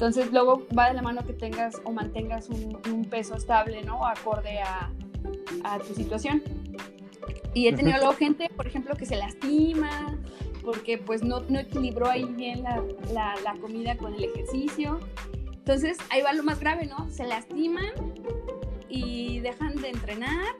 Entonces, 0.00 0.32
luego 0.32 0.66
va 0.76 0.88
de 0.88 0.94
la 0.94 1.02
mano 1.02 1.26
que 1.26 1.34
tengas 1.34 1.78
o 1.84 1.92
mantengas 1.92 2.48
un, 2.48 3.04
peso 3.10 3.34
estable, 3.34 3.82
¿no? 3.82 4.06
Acorde 4.06 4.58
a, 4.60 4.90
a 5.62 5.78
tu 5.78 5.92
situación. 5.92 6.42
Y 7.52 7.68
he 7.68 7.74
tenido 7.74 7.98
luego 7.98 8.14
gente, 8.14 8.48
por 8.56 8.66
ejemplo, 8.66 8.94
que 8.96 9.04
se 9.04 9.16
lastima 9.16 10.16
porque 10.64 10.96
pues 10.96 11.22
no, 11.22 11.40
no 11.50 11.58
equilibró 11.58 12.08
ahí 12.08 12.24
bien 12.24 12.62
la, 12.62 12.82
la, 13.12 13.52
comida 13.60 13.94
con 13.98 14.14
el 14.14 14.24
ejercicio. 14.24 15.00
Entonces 15.52 15.98
ahí 16.08 16.22
va 16.22 16.32
lo 16.32 16.44
más 16.44 16.60
grave, 16.60 16.86
¿no? 16.86 17.10
Se 17.10 17.26
lastiman 17.26 17.92
y 18.88 19.40
dejan 19.40 19.76
de 19.76 19.90
entrenar, 19.90 20.54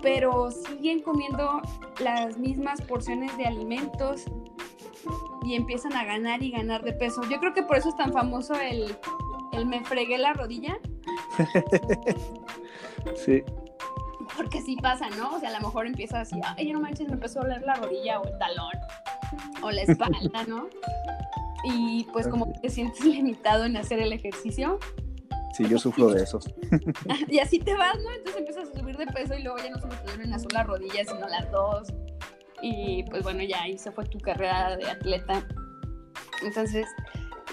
pero 0.00 0.50
siguen 0.50 1.00
comiendo 1.00 1.60
las 2.00 2.38
mismas 2.38 2.80
porciones 2.80 3.36
de 3.36 3.44
alimentos 3.44 4.24
y 5.42 5.54
empiezan 5.54 5.94
a 5.94 6.04
ganar 6.04 6.42
y 6.42 6.50
ganar 6.50 6.82
de 6.82 6.92
peso. 6.92 7.22
Yo 7.30 7.38
creo 7.38 7.54
que 7.54 7.62
por 7.62 7.76
eso 7.76 7.88
es 7.88 7.96
tan 7.96 8.12
famoso 8.12 8.54
el, 8.54 8.96
el 9.52 9.66
me 9.66 9.84
fregué 9.84 10.18
la 10.18 10.32
rodilla. 10.32 10.78
sí 13.16 13.42
porque 14.36 14.62
sí 14.62 14.76
pasa, 14.76 15.08
¿no? 15.10 15.34
O 15.34 15.40
sea, 15.40 15.48
a 15.50 15.52
lo 15.52 15.66
mejor 15.66 15.86
empieza 15.86 16.20
así, 16.20 16.40
ay, 16.56 16.72
no 16.72 16.80
manches, 16.80 17.08
me 17.08 17.14
empezó 17.14 17.40
a 17.40 17.42
doler 17.42 17.62
la 17.62 17.74
rodilla 17.74 18.20
o 18.20 18.26
el 18.26 18.38
talón 18.38 18.72
o 19.62 19.70
la 19.70 19.82
espalda, 19.82 20.44
¿no? 20.46 20.68
Y 21.64 22.04
pues 22.12 22.28
como 22.28 22.52
te 22.62 22.70
sientes 22.70 23.04
limitado 23.04 23.64
en 23.64 23.76
hacer 23.76 23.98
el 23.98 24.12
ejercicio. 24.12 24.78
Sí, 25.54 25.66
yo 25.68 25.78
sufro 25.78 26.10
de 26.10 26.22
eso. 26.22 26.38
y 27.28 27.40
así 27.40 27.58
te 27.58 27.74
vas, 27.74 27.96
¿no? 27.96 28.12
Entonces 28.12 28.36
empiezas 28.36 28.68
a 28.68 28.78
subir 28.78 28.96
de 28.96 29.06
peso 29.06 29.34
y 29.34 29.42
luego 29.42 29.58
ya 29.58 29.70
no 29.70 29.80
solo 29.80 29.94
te 29.96 30.04
duelen 30.04 30.28
una 30.28 30.38
sola 30.38 30.62
rodilla, 30.62 31.04
sino 31.04 31.26
las 31.26 31.50
dos. 31.50 31.88
Y 32.62 33.04
pues 33.04 33.22
bueno, 33.22 33.42
ya 33.42 33.62
ahí 33.62 33.78
se 33.78 33.90
fue 33.92 34.04
tu 34.06 34.18
carrera 34.18 34.76
de 34.76 34.90
atleta. 34.90 35.46
Entonces, 36.42 36.86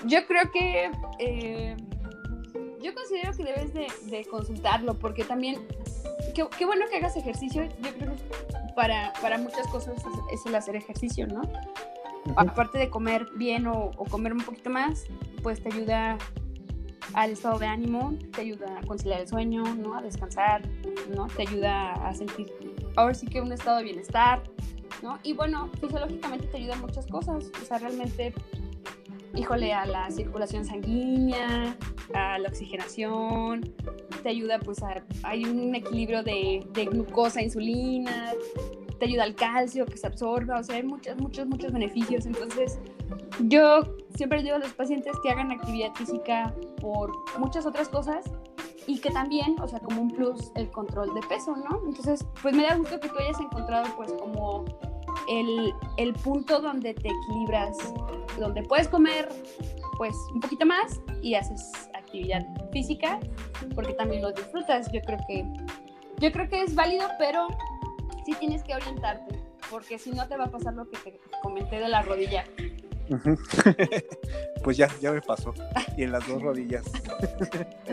yo 0.05 0.25
creo 0.25 0.51
que... 0.51 0.91
Eh, 1.19 1.75
yo 2.81 2.93
considero 2.93 3.31
que 3.35 3.43
debes 3.43 3.73
de, 3.73 3.87
de 4.15 4.25
consultarlo 4.25 4.93
porque 4.99 5.23
también 5.23 5.65
qué, 6.35 6.65
bueno 6.65 6.85
que 6.89 6.97
hagas 6.97 7.15
ejercicio. 7.15 7.63
Yo 7.81 7.93
creo 7.97 8.15
que 8.15 8.73
para, 8.75 9.13
para 9.21 9.37
muchas 9.37 9.67
cosas 9.67 9.95
es, 10.31 10.45
el 10.45 10.55
hacer 10.55 10.75
ejercicio, 10.75 11.27
¿no? 11.27 11.41
Aparte 12.35 12.77
de 12.77 12.89
comer 12.89 13.27
bien 13.35 13.67
o, 13.67 13.91
comer 14.09 14.33
un 14.33 14.41
poquito 14.41 14.69
más, 14.69 15.05
pues 15.43 15.61
te 15.61 15.69
ayuda 15.69 16.17
al 17.13 17.31
estado 17.31 17.59
de 17.59 17.67
ánimo, 17.67 18.13
te 18.33 18.41
ayuda 18.41 18.79
a 18.79 18.85
conciliar 18.85 19.21
el 19.21 19.27
sueño, 19.27 19.63
¿no? 19.75 19.95
A 19.95 20.01
descansar, 20.01 20.67
¿no? 21.15 21.27
Te 21.27 21.43
ayuda 21.43 21.93
a 21.93 22.13
sentir, 22.13 22.51
ahora 22.95 23.13
sí 23.13 23.27
que 23.27 23.41
un 23.41 23.51
estado 23.51 23.77
de 23.77 23.83
bienestar, 23.83 24.43
¿no? 25.05 25.19
Y 25.23 25.33
bueno, 25.33 25.69
fisiológicamente 25.79 26.47
te 26.47 26.57
ayuda 26.57 26.75
muchas 26.77 27.05
cosas, 27.05 27.51
o 27.61 27.65
sea, 27.65 27.77
realmente 27.77 28.33
híjole, 29.35 29.73
a 29.73 29.85
la 29.85 30.09
circulación 30.11 30.65
sanguínea, 30.65 31.75
a 32.13 32.39
la 32.39 32.49
oxigenación, 32.49 33.73
te 34.23 34.29
ayuda 34.29 34.59
pues 34.59 34.81
a, 34.81 35.03
hay 35.23 35.45
un 35.45 35.75
equilibrio 35.75 36.23
de, 36.23 36.65
de 36.73 36.85
glucosa, 36.85 37.41
insulina, 37.41 38.33
te 38.97 39.05
ayuda 39.05 39.23
al 39.23 39.35
calcio 39.35 39.85
que 39.85 39.97
se 39.97 40.07
absorba, 40.07 40.59
o 40.59 40.63
sea, 40.63 40.77
hay 40.77 40.83
muchos, 40.83 41.17
muchos, 41.17 41.47
muchos 41.47 41.71
beneficios. 41.71 42.25
Entonces, 42.25 42.79
yo 43.41 43.81
siempre 44.15 44.41
digo 44.41 44.55
a 44.55 44.59
los 44.59 44.73
pacientes 44.73 45.13
que 45.21 45.29
hagan 45.29 45.51
actividad 45.51 45.93
física 45.95 46.53
por 46.81 47.11
muchas 47.37 47.65
otras 47.65 47.89
cosas 47.89 48.25
y 48.87 48.99
que 48.99 49.11
también, 49.11 49.59
o 49.61 49.67
sea, 49.67 49.79
como 49.79 50.01
un 50.01 50.11
plus, 50.11 50.51
el 50.55 50.69
control 50.71 51.13
de 51.13 51.21
peso, 51.27 51.55
¿no? 51.57 51.81
Entonces, 51.87 52.25
pues 52.41 52.55
me 52.55 52.63
da 52.63 52.75
gusto 52.75 52.99
que 52.99 53.09
tú 53.09 53.15
hayas 53.19 53.39
encontrado 53.39 53.87
pues 53.97 54.13
como 54.13 54.63
el, 55.29 55.73
el 55.97 56.13
punto 56.13 56.59
donde 56.59 56.93
te 56.93 57.09
equilibras, 57.09 57.77
donde 58.39 58.63
puedes 58.63 58.87
comer 58.87 59.29
pues 59.97 60.15
un 60.33 60.41
poquito 60.41 60.65
más 60.65 60.99
y 61.21 61.35
haces 61.35 61.71
actividad 61.93 62.45
física 62.71 63.19
porque 63.73 63.93
también 63.93 64.21
lo 64.21 64.31
disfrutas. 64.31 64.91
Yo 64.91 65.01
creo 65.01 65.19
que 65.27 65.45
yo 66.19 66.31
creo 66.31 66.47
que 66.47 66.61
es 66.63 66.75
válido, 66.75 67.07
pero 67.19 67.47
sí 68.25 68.33
tienes 68.39 68.63
que 68.63 68.75
orientarte 68.75 69.39
porque 69.69 69.97
si 69.97 70.11
no 70.11 70.27
te 70.27 70.37
va 70.37 70.45
a 70.45 70.51
pasar 70.51 70.73
lo 70.73 70.89
que 70.89 70.97
te 70.99 71.19
comenté 71.41 71.79
de 71.79 71.89
la 71.89 72.01
rodilla. 72.01 72.45
pues 74.63 74.77
ya, 74.77 74.89
ya 75.01 75.11
me 75.11 75.21
pasó. 75.21 75.53
Y 75.97 76.03
en 76.03 76.11
las 76.11 76.27
dos 76.27 76.41
rodillas. 76.41 76.85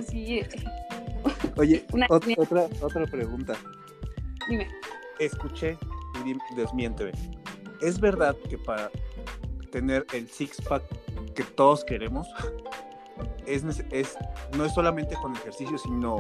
Sí. 0.09 0.43
Oye, 1.57 1.85
otra, 2.09 2.67
otra 2.81 3.07
pregunta. 3.07 3.55
Dime. 4.49 4.67
Escuché 5.19 5.79
desmiénteme. 6.57 7.13
¿Es 7.81 8.01
verdad 8.01 8.37
que 8.49 8.59
para 8.59 8.91
tener 9.71 10.07
el 10.13 10.29
six-pack 10.29 10.83
que 11.35 11.43
todos 11.43 11.85
queremos, 11.85 12.29
es, 13.47 13.65
es, 13.91 14.17
no 14.57 14.65
es 14.65 14.75
solamente 14.75 15.15
con 15.17 15.35
ejercicio, 15.35 15.79
sino 15.79 16.19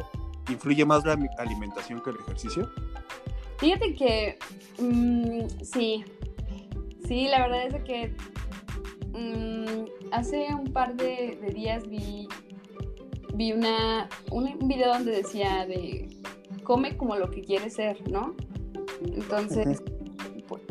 influye 0.48 0.84
más 0.84 1.04
la 1.04 1.16
alimentación 1.38 2.02
que 2.02 2.10
el 2.10 2.16
ejercicio. 2.16 2.70
Fíjate 3.58 3.94
que 3.94 4.38
mm, 4.78 5.46
sí, 5.62 6.04
sí, 7.06 7.28
la 7.28 7.46
verdad 7.46 7.66
es 7.68 7.84
que 7.84 8.16
mm, 9.12 10.12
hace 10.12 10.48
un 10.54 10.72
par 10.72 10.96
de, 10.96 11.38
días 11.54 11.88
vi, 11.88 12.26
vi 13.34 13.52
una, 13.52 14.08
un 14.30 14.58
video 14.66 14.92
donde 14.92 15.12
decía 15.12 15.66
de 15.66 16.08
come 16.64 16.96
como 16.96 17.16
lo 17.16 17.30
que 17.30 17.42
quieres 17.42 17.74
ser, 17.74 18.08
¿no? 18.10 18.34
Entonces, 19.04 19.82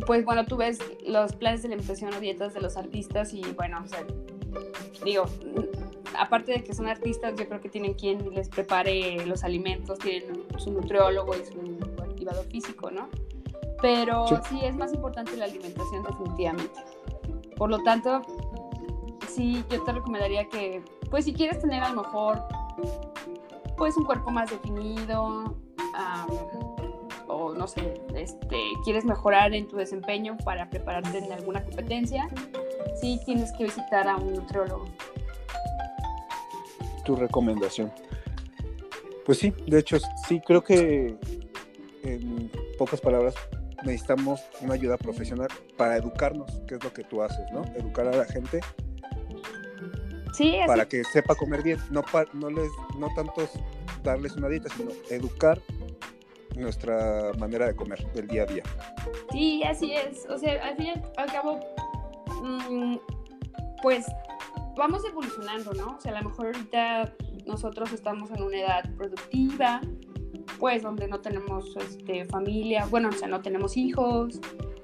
pues 0.05 0.25
bueno, 0.25 0.45
tú 0.45 0.57
ves 0.57 0.79
los 1.05 1.33
planes 1.33 1.61
de 1.61 1.69
alimentación 1.69 2.13
o 2.13 2.19
dietas 2.19 2.53
de 2.53 2.61
los 2.61 2.77
artistas 2.77 3.33
y 3.33 3.41
bueno, 3.53 3.81
o 3.83 3.87
sea, 3.87 4.05
digo, 5.03 5.25
aparte 6.17 6.53
de 6.53 6.63
que 6.63 6.73
son 6.73 6.87
artistas, 6.87 7.33
yo 7.37 7.47
creo 7.47 7.61
que 7.61 7.69
tienen 7.69 7.93
quien 7.93 8.33
les 8.33 8.49
prepare 8.49 9.25
los 9.25 9.43
alimentos, 9.43 9.99
tienen 9.99 10.43
su 10.57 10.71
nutriólogo 10.71 11.33
y 11.35 11.45
su 11.45 12.01
activador 12.01 12.45
físico, 12.45 12.91
¿no? 12.91 13.09
Pero 13.81 14.25
sí. 14.49 14.59
es 14.63 14.75
más 14.75 14.93
importante 14.93 15.35
la 15.37 15.45
alimentación 15.45 16.03
definitivamente. 16.03 16.79
Por 17.57 17.69
lo 17.69 17.79
tanto, 17.83 18.21
sí, 19.27 19.63
yo 19.69 19.83
te 19.83 19.91
recomendaría 19.91 20.47
que, 20.49 20.83
pues 21.09 21.25
si 21.25 21.33
quieres 21.33 21.59
tener 21.59 21.83
a 21.83 21.89
lo 21.89 22.03
mejor, 22.03 22.43
pues 23.77 23.97
un 23.97 24.05
cuerpo 24.05 24.29
más 24.29 24.49
definido, 24.51 25.23
o 25.23 26.61
no 27.62 27.67
sé, 27.67 27.93
este, 28.15 28.58
quieres 28.84 29.06
mejorar 29.06 29.54
en 29.54 29.67
tu 29.67 29.76
desempeño 29.76 30.36
para 30.43 30.67
prepararte 30.67 31.19
en 31.19 31.32
alguna 31.32 31.63
competencia, 31.63 32.28
sí 33.00 33.21
tienes 33.24 33.52
que 33.56 33.65
visitar 33.65 34.08
a 34.08 34.15
un 34.15 34.34
nutriólogo. 34.34 34.86
Tu 37.06 37.15
recomendación. 37.15 37.93
Pues 39.28 39.38
sí, 39.38 39.54
de 39.67 39.78
hecho, 39.78 40.00
sí, 40.28 40.41
creo 40.43 40.63
que 40.63 41.15
en 42.02 42.52
pocas 42.80 43.00
palabras 43.00 43.36
necesitamos 43.84 44.41
una 44.62 44.74
ayuda 44.74 44.97
profesional 44.97 45.50
para 45.78 45.97
educarnos, 45.97 46.52
que 46.67 46.76
es 46.76 46.84
lo 46.84 46.91
que 46.91 47.04
tú 47.04 47.21
haces, 47.21 47.45
¿no? 47.52 47.63
Educar 47.76 48.08
a 48.08 48.15
la 48.15 48.26
gente 48.26 48.62
sí, 50.34 50.56
para 50.65 50.88
que 50.88 51.04
sepa 51.04 51.36
comer 51.36 51.62
bien, 51.62 51.78
no, 51.91 52.04
no, 52.34 52.50
les, 52.50 52.71
no 52.97 53.08
tanto 53.15 53.47
darles 54.02 54.36
una 54.36 54.47
dieta, 54.47 54.67
sino 54.76 54.89
educar 55.12 55.62
nuestra 56.55 57.31
manera 57.37 57.67
de 57.67 57.75
comer 57.75 58.05
del 58.13 58.27
día 58.27 58.43
a 58.43 58.45
día. 58.45 58.63
Sí, 59.31 59.63
así 59.63 59.93
es. 59.93 60.25
O 60.29 60.37
sea, 60.37 60.63
al 60.65 60.75
fin 60.75 60.87
y 60.87 61.19
al 61.19 61.31
cabo, 61.31 61.59
mm, 62.43 62.97
pues 63.81 64.05
vamos 64.75 65.03
evolucionando, 65.05 65.73
¿no? 65.73 65.97
O 65.97 66.01
sea, 66.01 66.17
a 66.17 66.21
lo 66.21 66.29
mejor 66.29 66.47
ahorita 66.47 67.13
nosotros 67.45 67.91
estamos 67.93 68.31
en 68.31 68.43
una 68.43 68.59
edad 68.59 68.95
productiva, 68.95 69.81
pues 70.59 70.83
donde 70.83 71.07
no 71.07 71.19
tenemos 71.21 71.75
este, 71.77 72.25
familia, 72.25 72.85
bueno, 72.85 73.09
o 73.09 73.13
sea, 73.13 73.27
no 73.27 73.41
tenemos 73.41 73.77
hijos 73.77 74.39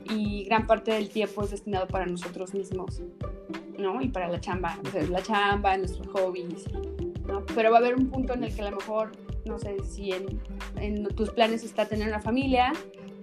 y 0.09 0.43
gran 0.45 0.67
parte 0.67 0.91
del 0.91 1.09
tiempo 1.09 1.43
es 1.43 1.51
destinado 1.51 1.87
para 1.87 2.05
nosotros 2.05 2.53
mismos, 2.53 3.01
¿no? 3.77 4.01
Y 4.01 4.09
para 4.09 4.27
la 4.27 4.39
chamba, 4.39 4.77
o 4.85 4.89
sea, 4.89 5.03
la 5.03 5.21
chamba, 5.21 5.77
nuestros 5.77 6.07
hobbies, 6.07 6.65
¿no? 7.25 7.45
Pero 7.53 7.71
va 7.71 7.77
a 7.77 7.79
haber 7.79 7.95
un 7.95 8.09
punto 8.09 8.33
en 8.33 8.43
el 8.43 8.55
que 8.55 8.61
a 8.61 8.71
lo 8.71 8.77
mejor 8.77 9.11
no 9.47 9.59
sé 9.59 9.77
si 9.83 10.11
en, 10.11 11.07
tus 11.15 11.29
planes 11.31 11.63
está 11.63 11.85
tener 11.85 12.07
una 12.07 12.21
familia, 12.21 12.73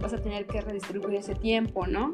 vas 0.01 0.13
a 0.13 0.21
tener 0.21 0.47
que 0.47 0.61
redistribuir 0.61 1.17
ese 1.17 1.35
tiempo, 1.35 1.87
¿no? 1.87 2.13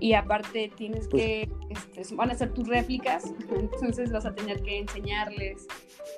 Y 0.00 0.14
aparte 0.14 0.70
tienes 0.76 1.08
pues 1.08 1.22
que, 1.22 1.48
este, 1.70 2.14
van 2.14 2.30
a 2.30 2.34
ser 2.34 2.52
tus 2.52 2.68
réplicas, 2.68 3.32
entonces 3.56 4.12
vas 4.12 4.26
a 4.26 4.34
tener 4.34 4.62
que 4.62 4.78
enseñarles 4.78 5.66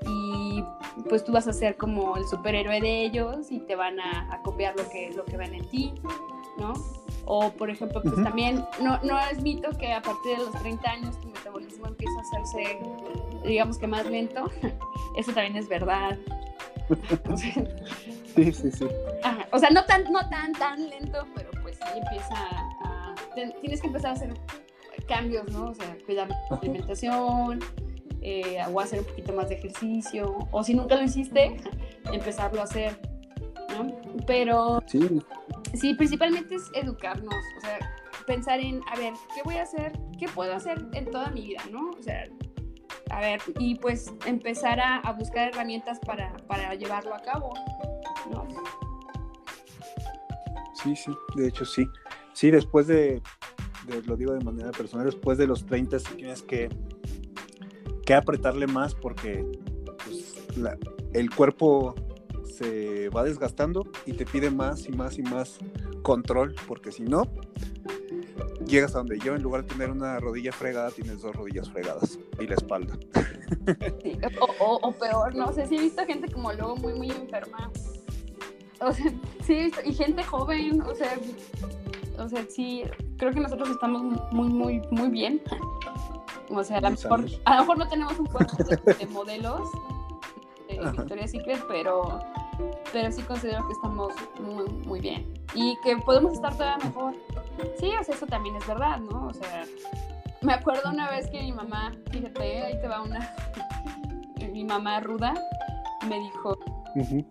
y 0.06 0.62
pues 1.08 1.24
tú 1.24 1.32
vas 1.32 1.46
a 1.46 1.52
ser 1.52 1.76
como 1.76 2.16
el 2.16 2.24
superhéroe 2.24 2.80
de 2.80 3.04
ellos 3.04 3.50
y 3.50 3.60
te 3.60 3.76
van 3.76 4.00
a, 4.00 4.40
copiar 4.42 4.74
lo 4.76 4.88
que, 4.90 5.10
lo 5.14 5.24
que 5.24 5.36
ven 5.36 5.54
en 5.54 5.64
ti, 5.68 5.92
¿no? 6.58 6.72
O, 7.26 7.50
por 7.52 7.70
ejemplo, 7.70 8.02
pues 8.02 8.14
también 8.22 8.64
no, 8.82 9.00
no 9.02 9.18
es 9.18 9.42
mito 9.42 9.70
que 9.78 9.92
a 9.92 10.02
partir 10.02 10.36
de 10.36 10.44
los 10.44 10.52
30 10.52 10.90
años 10.90 11.20
tu 11.20 11.28
metabolismo 11.28 11.86
empieza 11.86 12.12
a 12.18 12.20
hacerse, 12.20 12.78
digamos 13.44 13.78
que 13.78 13.86
más 13.86 14.04
lento. 14.06 14.50
Eso 15.16 15.32
también 15.32 15.56
es 15.56 15.68
verdad. 15.68 16.18
sí, 17.36 18.52
sí, 18.52 18.70
sí. 18.70 18.86
O 19.52 19.58
sea, 19.58 19.70
no 19.70 19.84
tan, 19.84 20.04
no 20.12 20.28
tan, 20.28 20.52
tan 20.52 20.88
lento, 20.88 21.26
pero 21.34 21.50
pues 21.62 21.76
sí 21.76 21.98
empieza 21.98 22.34
a... 22.34 23.14
Tienes 23.34 23.80
que 23.80 23.86
empezar 23.86 24.10
a 24.10 24.14
hacer 24.14 24.34
cambios, 25.06 25.50
¿no? 25.50 25.70
O 25.70 25.74
sea, 25.74 25.96
cuidar 26.06 26.28
la 26.28 26.56
alimentación, 26.56 27.60
eh, 28.20 28.58
o 28.72 28.80
hacer 28.80 29.00
un 29.00 29.06
poquito 29.06 29.32
más 29.32 29.48
de 29.48 29.56
ejercicio, 29.56 30.38
o 30.50 30.64
si 30.64 30.74
nunca 30.74 30.96
lo 30.96 31.02
hiciste, 31.02 31.56
empezarlo 32.12 32.60
a 32.60 32.64
hacer, 32.64 32.98
¿no? 33.70 33.94
Pero 34.26 34.82
sí. 34.86 35.20
sí, 35.74 35.94
principalmente 35.94 36.54
es 36.54 36.70
educarnos, 36.74 37.34
o 37.34 37.60
sea, 37.60 37.78
pensar 38.26 38.60
en, 38.60 38.80
a 38.90 38.96
ver, 38.96 39.12
¿qué 39.34 39.42
voy 39.44 39.56
a 39.56 39.62
hacer? 39.62 39.92
¿Qué 40.18 40.26
puedo 40.28 40.54
hacer 40.54 40.86
en 40.92 41.10
toda 41.10 41.28
mi 41.30 41.42
vida, 41.42 41.62
no? 41.70 41.90
O 41.90 42.02
sea, 42.02 42.24
a 43.14 43.20
ver, 43.20 43.40
y 43.60 43.76
pues 43.76 44.12
empezar 44.26 44.80
a, 44.80 45.12
buscar 45.12 45.48
herramientas 45.48 46.00
para, 46.00 46.74
llevarlo 46.74 47.14
a 47.14 47.22
cabo, 47.22 47.54
¿no? 48.28 48.44
Sí, 50.74 50.96
sí, 50.96 51.12
de 51.36 51.46
hecho 51.46 51.64
sí. 51.64 51.86
Sí, 52.32 52.50
después 52.50 52.88
de, 52.88 53.22
lo 54.06 54.16
digo 54.16 54.32
de 54.32 54.44
manera 54.44 54.72
personal, 54.72 55.06
después 55.06 55.38
de 55.38 55.46
los 55.46 55.64
30 55.64 55.98
tienes 56.16 56.42
que, 56.42 56.68
que 58.04 58.14
apretarle 58.14 58.66
más 58.66 58.96
porque 58.96 59.46
pues, 60.04 60.44
el 61.12 61.30
cuerpo 61.30 61.94
se 62.44 63.10
va 63.10 63.22
desgastando 63.22 63.86
y 64.06 64.14
te 64.14 64.26
pide 64.26 64.50
más 64.50 64.88
y 64.88 64.92
más 64.92 65.18
y 65.18 65.22
más 65.22 65.58
control, 66.02 66.56
porque 66.66 66.90
si 66.90 67.04
no, 67.04 67.22
llegas 68.66 68.94
a 68.94 68.98
donde 68.98 69.18
yo, 69.18 69.34
en 69.34 69.42
lugar 69.42 69.62
de 69.62 69.68
tener 69.68 69.90
una 69.90 70.18
rodilla 70.20 70.52
fregada, 70.52 70.90
tienes 70.90 71.22
dos 71.22 71.34
rodillas 71.34 71.70
fregadas 71.70 72.18
y 72.40 72.46
la 72.46 72.54
espalda. 72.54 72.96
o, 74.48 74.92
peor, 74.92 75.34
no 75.34 75.52
sé, 75.52 75.66
sí 75.66 75.76
he 75.76 75.80
visto 75.80 76.04
gente 76.06 76.30
como 76.32 76.52
luego 76.52 76.76
muy, 76.76 76.94
muy 76.94 77.10
enferma. 77.10 77.70
O 78.80 78.92
sea, 78.92 79.12
sí 79.46 79.70
y 79.84 79.94
gente 79.94 80.22
joven, 80.24 80.82
o 80.82 80.94
sea, 80.94 81.16
o 82.18 82.28
sea, 82.28 82.44
sí, 82.48 82.84
creo 83.18 83.32
que 83.32 83.40
nosotros 83.40 83.70
estamos 83.70 84.02
muy, 84.32 84.48
muy, 84.48 84.82
muy 84.90 85.08
bien. 85.08 85.42
O 86.50 86.62
sea, 86.62 86.78
a 86.78 86.80
lo, 86.82 86.90
mejor, 86.90 87.24
a 87.44 87.54
lo 87.54 87.60
mejor 87.60 87.78
no 87.78 87.88
tenemos 87.88 88.18
un 88.18 88.26
cuerpo 88.26 88.56
de, 88.62 89.06
modelos 89.06 89.70
de 90.68 90.78
Victoria's 90.78 91.30
Secret, 91.30 91.64
pero, 91.68 92.20
pero 92.92 93.10
sí 93.12 93.22
considero 93.22 93.66
que 93.66 93.72
estamos 93.72 94.12
muy, 94.40 94.64
muy 94.86 95.00
bien. 95.00 95.32
Y 95.54 95.76
que 95.82 95.96
podemos 95.98 96.34
estar 96.34 96.52
todavía 96.56 96.84
mejor. 96.86 97.14
Sí, 97.78 97.90
o 97.98 98.04
sea, 98.04 98.14
eso 98.14 98.26
también 98.26 98.56
es 98.56 98.66
verdad, 98.66 98.98
¿no? 98.98 99.28
O 99.28 99.32
sea, 99.32 99.64
me 100.40 100.52
acuerdo 100.52 100.90
una 100.90 101.10
vez 101.10 101.28
que 101.30 101.40
mi 101.40 101.52
mamá, 101.52 101.92
fíjate, 102.10 102.62
ahí 102.62 102.80
te 102.80 102.88
va 102.88 103.02
una, 103.02 103.34
mi 104.52 104.64
mamá 104.64 105.00
ruda, 105.00 105.34
me 106.08 106.18
dijo, 106.18 106.58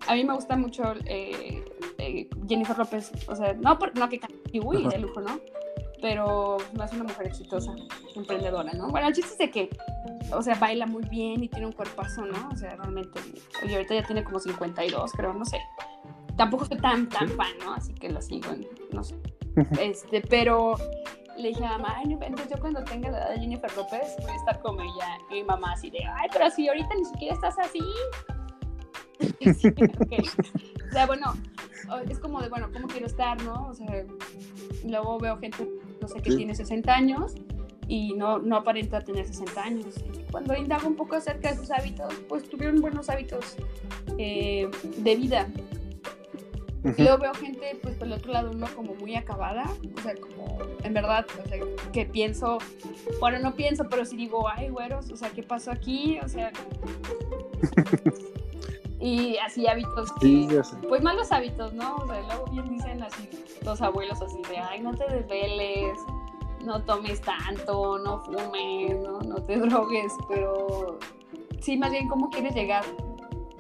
a 0.08 0.16
mí 0.16 0.26
me 0.26 0.34
gusta 0.34 0.58
mucho 0.58 0.94
eh, 1.06 1.64
eh, 1.98 2.30
Jennifer 2.48 2.78
López, 2.78 3.12
o 3.28 3.36
sea, 3.36 3.54
no, 3.54 3.78
por, 3.80 3.98
no 3.98 4.10
que 4.10 4.20
uy, 4.62 4.88
de 4.88 4.98
lujo, 5.00 5.22
¿no? 5.22 5.40
Pero 6.02 6.58
no 6.74 6.84
es 6.84 6.92
una 6.92 7.04
mujer 7.04 7.28
exitosa, 7.28 7.74
emprendedora, 8.16 8.74
¿no? 8.74 8.90
Bueno, 8.90 9.08
el 9.08 9.14
chiste 9.14 9.32
es 9.32 9.38
de 9.38 9.52
que, 9.52 9.70
o 10.36 10.42
sea, 10.42 10.56
baila 10.56 10.86
muy 10.86 11.04
bien 11.10 11.44
y 11.44 11.50
tiene 11.50 11.68
un 11.68 11.74
cuerpazo, 11.74 12.26
¿no? 12.26 12.50
O 12.52 12.56
sea, 12.56 12.76
realmente, 12.76 13.20
y 13.68 13.74
ahorita 13.74 13.96
ya 13.96 14.04
tiene 14.04 14.24
como 14.24 14.40
52, 14.40 15.12
creo, 15.14 15.34
no 15.34 15.46
sé. 15.46 15.60
Tampoco 16.38 16.66
soy 16.66 16.78
tan, 16.78 17.10
tan 17.10 17.30
fan, 17.30 17.52
¿no? 17.64 17.74
Así 17.74 17.94
que 17.94 18.10
lo 18.10 18.22
sigo, 18.22 18.50
no 18.92 19.04
sé. 19.04 19.16
Este, 19.80 20.22
pero 20.22 20.76
le 21.38 21.50
dije 21.50 21.66
a 21.66 21.78
mamá, 21.78 21.96
ay, 21.98 22.12
inventes, 22.12 22.50
yo 22.50 22.60
cuando 22.60 22.84
tenga 22.84 23.12
la 23.12 23.20
edad 23.20 23.30
de 23.32 23.40
Jennifer 23.40 23.76
López 23.76 24.16
voy 24.22 24.32
a 24.32 24.36
estar 24.36 24.62
con 24.62 24.80
ella. 24.80 25.18
Y 25.30 25.36
mi 25.36 25.44
mamá 25.44 25.74
así 25.74 25.90
de, 25.90 26.00
ay, 26.04 26.30
pero 26.32 26.50
si 26.50 26.68
ahorita 26.68 26.96
ni 26.96 27.06
siquiera 27.06 27.36
estás 27.36 27.58
así. 27.60 27.80
O 30.84 30.96
sea, 30.96 31.08
bueno, 31.08 31.34
es 32.08 32.20
como 32.20 32.40
de, 32.40 32.50
bueno, 32.50 32.70
¿cómo 32.72 32.88
quiero 32.88 33.08
estar, 33.08 33.42
no? 33.42 33.68
O 33.68 33.74
sea, 33.74 34.06
luego 34.86 35.18
veo 35.18 35.40
gente, 35.40 35.68
no 36.00 36.08
sé, 36.08 36.22
que 36.22 36.36
tiene 36.36 36.54
60 36.54 36.94
años 36.94 37.34
y 37.88 38.14
no, 38.14 38.40
no 38.40 38.58
aparenta 38.58 39.02
tener 39.02 39.26
60 39.26 39.62
años. 39.62 39.96
cuando 40.32 40.56
indago 40.56 40.88
un 40.88 40.96
poco 40.96 41.16
acerca 41.16 41.52
de 41.52 41.58
sus 41.58 41.72
hábitos, 41.72 42.14
pues 42.30 42.48
tuvieron 42.50 42.82
buenos 42.82 43.10
hábitos 43.10 43.56
eh, 44.18 44.70
de 44.98 45.16
vida. 45.16 45.48
Y 46.98 47.02
luego 47.02 47.18
veo 47.18 47.34
gente, 47.34 47.80
pues 47.82 47.96
por 47.96 48.08
el 48.08 48.14
otro 48.14 48.34
lado, 48.34 48.52
uno 48.52 48.68
como 48.76 48.94
muy 48.96 49.16
acabada, 49.16 49.64
o 49.98 50.02
sea, 50.02 50.16
como 50.16 50.58
en 50.84 50.94
verdad, 50.94 51.26
o 51.42 51.48
sea, 51.48 51.58
que 51.94 52.06
pienso, 52.06 52.58
bueno, 53.22 53.40
no 53.40 53.56
pienso, 53.56 53.88
pero 53.90 54.04
sí 54.04 54.18
digo, 54.18 54.50
ay, 54.50 54.68
güeros, 54.68 55.10
o 55.10 55.16
sea, 55.16 55.30
¿qué 55.30 55.44
pasó 55.44 55.72
aquí? 55.72 56.20
O 56.22 56.28
sea, 56.28 56.52
y 59.00 59.38
así 59.38 59.66
hábitos, 59.66 60.12
pues 60.90 61.02
malos 61.02 61.32
hábitos, 61.32 61.74
¿no? 61.74 61.96
O 61.96 62.08
sea, 62.08 62.22
luego 62.22 62.52
bien 62.52 62.68
dicen 62.70 63.02
así 63.02 63.30
los 63.64 63.82
abuelos 63.82 64.22
así 64.22 64.42
de, 64.50 64.58
ay, 64.58 64.82
no 64.82 64.94
te 64.94 65.06
desveles, 65.06 65.98
no 66.64 66.84
tomes 66.84 67.22
tanto, 67.22 67.98
no 68.00 68.24
fumes, 68.24 69.00
no, 69.00 69.20
no 69.20 69.36
te 69.44 69.58
drogues, 69.58 70.14
pero 70.28 71.00
sí, 71.60 71.78
más 71.78 71.92
bien, 71.92 72.08
¿cómo 72.08 72.30
quieres 72.30 72.54
llegar? 72.56 72.84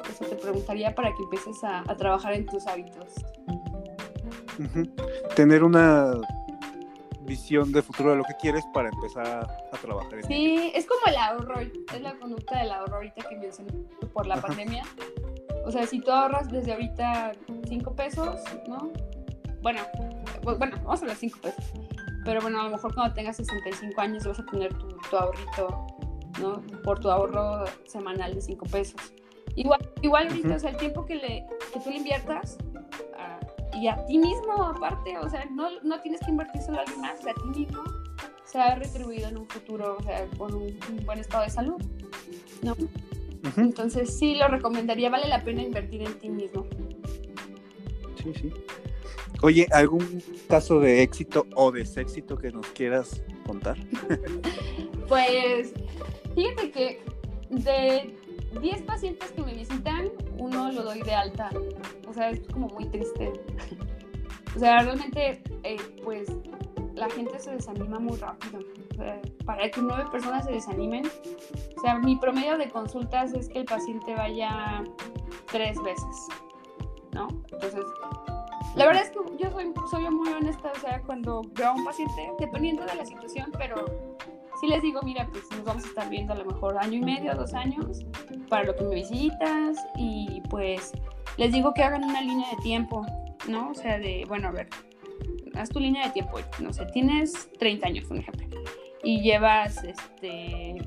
Eso 0.09 0.25
te 0.25 0.35
preguntaría 0.35 0.93
para 0.93 1.09
que 1.13 1.23
empieces 1.23 1.63
a, 1.63 1.79
a 1.79 1.95
trabajar 1.95 2.33
en 2.33 2.45
tus 2.45 2.67
hábitos. 2.67 3.13
Tener 5.35 5.63
una 5.63 6.13
visión 7.25 7.71
de 7.71 7.81
futuro 7.81 8.11
de 8.11 8.17
lo 8.17 8.23
que 8.23 8.33
quieres 8.39 8.63
para 8.73 8.89
empezar 8.89 9.27
a, 9.27 9.77
trabajar 9.77 10.13
en 10.15 10.23
Sí, 10.27 10.71
es 10.75 10.85
como 10.85 11.01
el 11.07 11.15
ahorro, 11.15 11.59
es 11.59 12.01
la 12.01 12.13
conducta 12.15 12.59
del 12.59 12.71
ahorro 12.71 12.95
ahorita 12.95 13.27
que 13.27 13.35
mencioné 13.37 13.71
por 14.13 14.27
la 14.27 14.39
pandemia. 14.41 14.83
O 15.65 15.71
sea, 15.71 15.85
si 15.87 15.99
tú 15.99 16.11
ahorras 16.11 16.49
desde 16.49 16.73
ahorita 16.73 17.31
5 17.67 17.95
pesos, 17.95 18.41
¿no? 18.67 18.91
Bueno, 19.61 19.81
bueno, 20.43 20.75
vamos 20.83 20.99
a 20.99 21.03
hablar 21.03 21.17
5 21.17 21.39
pesos. 21.41 21.63
Pero 22.25 22.41
bueno, 22.41 22.61
a 22.61 22.63
lo 22.65 22.69
mejor 22.69 22.93
cuando 22.93 23.13
tengas 23.13 23.37
65 23.37 23.99
años 23.99 24.25
vas 24.25 24.39
a 24.39 24.45
tener 24.45 24.73
tu, 24.73 24.87
tu 25.09 25.17
ahorrito, 25.17 25.87
¿no? 26.41 26.61
Por 26.83 26.99
tu 26.99 27.09
ahorro 27.09 27.65
semanal 27.85 28.33
de 28.33 28.41
5 28.41 28.65
pesos. 28.67 28.99
Igual, 29.55 29.79
igual 30.01 30.27
ahorita, 30.27 30.55
o 30.55 30.59
sea, 30.59 30.71
el 30.71 30.77
tiempo 30.77 31.05
que, 31.05 31.15
le, 31.15 31.45
que 31.71 31.79
tú 31.79 31.89
le 31.89 31.97
inviertas 31.97 32.57
y 33.75 33.87
a 33.87 34.05
ti 34.05 34.17
mismo 34.17 34.63
aparte, 34.63 35.17
o 35.17 35.29
sea, 35.29 35.45
no, 35.51 35.67
no 35.81 35.99
tienes 36.01 36.21
que 36.21 36.31
invertir 36.31 36.61
solo 36.61 36.79
a 36.79 36.81
alguien 36.81 37.01
más, 37.01 37.25
a 37.25 37.33
ti 37.33 37.59
mismo 37.59 37.83
se 38.45 38.59
ha 38.59 38.75
retribuido 38.75 39.29
en 39.29 39.37
un 39.37 39.47
futuro, 39.47 39.97
o 39.99 40.03
sea, 40.03 40.27
con 40.37 40.53
un, 40.53 40.77
buen 41.05 41.19
estado 41.19 41.43
de 41.43 41.49
salud, 41.49 41.81
¿no? 42.61 42.75
Entonces 43.57 44.17
sí 44.17 44.35
lo 44.35 44.47
recomendaría, 44.47 45.09
vale 45.09 45.27
la 45.27 45.43
pena 45.43 45.63
invertir 45.63 46.03
en 46.03 46.19
ti 46.19 46.29
mismo. 46.29 46.65
Sí, 48.21 48.33
sí. 48.33 48.53
Oye, 49.43 49.67
¿algún 49.73 50.23
caso 50.47 50.79
de 50.79 51.03
éxito 51.03 51.45
o 51.55 51.69
deséxito 51.69 52.37
que 52.37 52.49
nos 52.49 52.65
quieras 52.67 53.21
contar? 53.45 53.75
pues, 55.09 55.73
fíjate 56.33 56.71
que 56.71 57.03
de 57.49 58.15
10 58.61 58.81
pacientes 58.83 59.33
que 59.33 59.41
me 59.41 59.53
visitan, 59.53 60.09
uno 60.37 60.71
lo 60.71 60.83
doy 60.83 61.01
de 61.01 61.13
alta. 61.13 61.49
O 62.07 62.13
sea, 62.13 62.29
es 62.29 62.39
como 62.53 62.69
muy 62.69 62.85
triste. 62.85 63.33
O 64.55 64.59
sea, 64.59 64.81
realmente, 64.81 65.43
eh, 65.63 65.75
pues, 66.05 66.29
la 66.95 67.09
gente 67.09 67.37
se 67.37 67.51
desanima 67.51 67.99
muy 67.99 68.15
rápido. 68.15 68.59
Para 69.45 69.69
que 69.69 69.81
nueve 69.81 70.05
personas 70.09 70.45
se 70.45 70.53
desanimen, 70.53 71.05
o 71.75 71.81
sea, 71.81 71.99
mi 71.99 72.15
promedio 72.15 72.57
de 72.57 72.69
consultas 72.69 73.33
es 73.33 73.49
que 73.49 73.59
el 73.59 73.65
paciente 73.65 74.15
vaya 74.15 74.85
tres 75.51 75.77
veces, 75.83 76.27
¿no? 77.11 77.27
Entonces, 77.51 77.83
la 78.75 78.87
verdad 78.87 79.03
es 79.03 79.11
que 79.11 79.19
yo 79.39 79.51
soy, 79.51 79.73
soy 79.89 80.09
muy 80.09 80.29
honesta, 80.29 80.71
o 80.75 80.79
sea, 80.79 81.01
cuando 81.01 81.41
veo 81.53 81.69
a 81.69 81.73
un 81.73 81.85
paciente, 81.85 82.31
dependiendo 82.39 82.83
de 82.85 82.95
la 82.95 83.05
situación, 83.05 83.51
pero 83.57 83.85
sí 84.59 84.67
les 84.67 84.81
digo, 84.81 85.01
mira, 85.03 85.27
pues 85.31 85.43
nos 85.51 85.63
vamos 85.63 85.83
a 85.83 85.87
estar 85.87 86.09
viendo 86.09 86.33
a 86.33 86.37
lo 86.37 86.45
mejor 86.45 86.77
año 86.77 86.93
y 86.93 87.01
medio, 87.01 87.35
dos 87.35 87.53
años, 87.53 88.05
para 88.49 88.63
lo 88.63 88.75
que 88.75 88.83
me 88.83 88.95
visitas 88.95 89.77
y 89.97 90.41
pues 90.49 90.91
les 91.37 91.51
digo 91.51 91.73
que 91.73 91.83
hagan 91.83 92.03
una 92.03 92.21
línea 92.21 92.49
de 92.49 92.57
tiempo, 92.63 93.05
¿no? 93.47 93.71
O 93.71 93.73
sea, 93.73 93.99
de, 93.99 94.25
bueno, 94.27 94.47
a 94.47 94.51
ver, 94.51 94.69
haz 95.55 95.69
tu 95.69 95.79
línea 95.79 96.07
de 96.07 96.11
tiempo, 96.11 96.39
no 96.59 96.73
sé, 96.73 96.85
tienes 96.87 97.49
30 97.59 97.87
años, 97.87 98.09
un 98.09 98.19
ejemplo, 98.19 98.47
y 99.03 99.21
llevas, 99.21 99.83
este, 99.83 100.77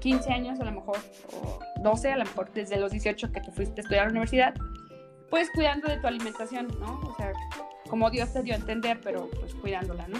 15 0.00 0.32
años 0.32 0.60
a 0.60 0.64
lo 0.64 0.72
mejor, 0.72 0.98
o 1.32 1.58
12 1.82 2.12
a 2.12 2.16
lo 2.16 2.24
mejor, 2.24 2.52
desde 2.52 2.78
los 2.78 2.92
18 2.92 3.32
que 3.32 3.40
te 3.40 3.50
fuiste 3.50 3.80
a 3.80 3.82
estudiar 3.82 4.02
a 4.02 4.06
la 4.06 4.10
universidad, 4.12 4.54
pues 5.30 5.50
cuidando 5.50 5.88
de 5.88 5.98
tu 5.98 6.06
alimentación, 6.06 6.68
¿no? 6.80 7.00
O 7.06 7.14
sea, 7.16 7.32
como 7.88 8.10
Dios 8.10 8.32
te 8.32 8.42
dio 8.42 8.54
a 8.54 8.56
entender, 8.56 9.00
pero 9.02 9.28
pues 9.40 9.54
cuidándola, 9.54 10.06
¿no? 10.08 10.18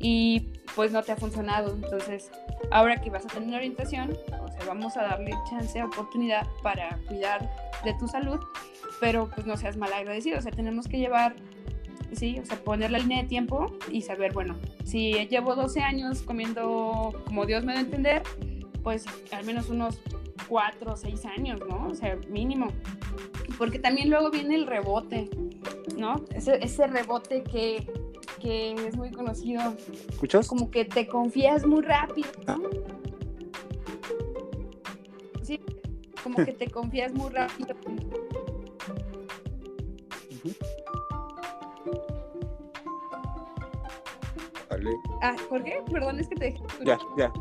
y 0.00 0.46
pues 0.74 0.92
no 0.92 1.02
te 1.02 1.12
ha 1.12 1.16
funcionado. 1.16 1.74
Entonces, 1.74 2.30
ahora 2.70 3.00
que 3.00 3.10
vas 3.10 3.24
a 3.24 3.28
tener 3.28 3.54
orientación, 3.54 4.16
o 4.40 4.48
sea, 4.48 4.66
vamos 4.66 4.96
a 4.96 5.02
darle 5.02 5.32
chance, 5.48 5.82
oportunidad 5.82 6.46
para 6.62 6.98
cuidar 7.08 7.50
de 7.84 7.94
tu 7.94 8.08
salud, 8.08 8.38
pero 9.00 9.30
pues 9.34 9.46
no 9.46 9.56
seas 9.56 9.76
mal 9.76 9.92
agradecido, 9.92 10.38
o 10.38 10.42
sea, 10.42 10.52
tenemos 10.52 10.88
que 10.88 10.98
llevar, 10.98 11.36
sí, 12.12 12.38
o 12.40 12.44
sea, 12.44 12.58
poner 12.58 12.90
la 12.90 12.98
línea 12.98 13.22
de 13.22 13.28
tiempo 13.28 13.66
y 13.90 14.02
saber, 14.02 14.32
bueno, 14.32 14.56
si 14.84 15.12
llevo 15.28 15.54
12 15.54 15.80
años 15.80 16.22
comiendo 16.22 17.12
como 17.26 17.46
Dios 17.46 17.64
me 17.64 17.72
da 17.72 17.78
a 17.80 17.82
entender, 17.82 18.22
pues 18.82 19.04
al 19.32 19.44
menos 19.44 19.68
unos 19.68 20.00
4 20.48 20.92
o 20.92 20.96
6 20.96 21.24
años, 21.26 21.60
¿no? 21.68 21.88
O 21.88 21.94
sea, 21.94 22.16
mínimo. 22.28 22.68
Porque 23.56 23.78
también 23.78 24.10
luego 24.10 24.30
viene 24.30 24.54
el 24.54 24.66
rebote, 24.66 25.30
¿no? 25.96 26.24
Ese, 26.34 26.62
ese 26.62 26.86
rebote 26.86 27.42
que 27.42 27.86
que 28.38 28.72
es 28.86 28.96
muy 28.96 29.10
conocido. 29.10 29.74
¿Escuchas? 30.08 30.48
Como 30.48 30.70
que 30.70 30.84
te 30.84 31.06
confías 31.06 31.66
muy 31.66 31.82
rápido, 31.82 32.30
¿no? 32.46 32.54
Ah. 32.54 32.58
Sí, 35.42 35.60
como 36.22 36.36
que 36.36 36.52
te 36.52 36.70
confías 36.70 37.12
muy 37.12 37.30
rápido. 37.30 37.74
Vale. 44.70 44.90
Ah, 45.22 45.36
¿por 45.48 45.64
qué? 45.64 45.82
Perdón, 45.90 46.20
es 46.20 46.28
que 46.28 46.36
te 46.36 46.44
dejé. 46.46 46.62
Ya, 46.84 46.98
ya. 47.16 47.32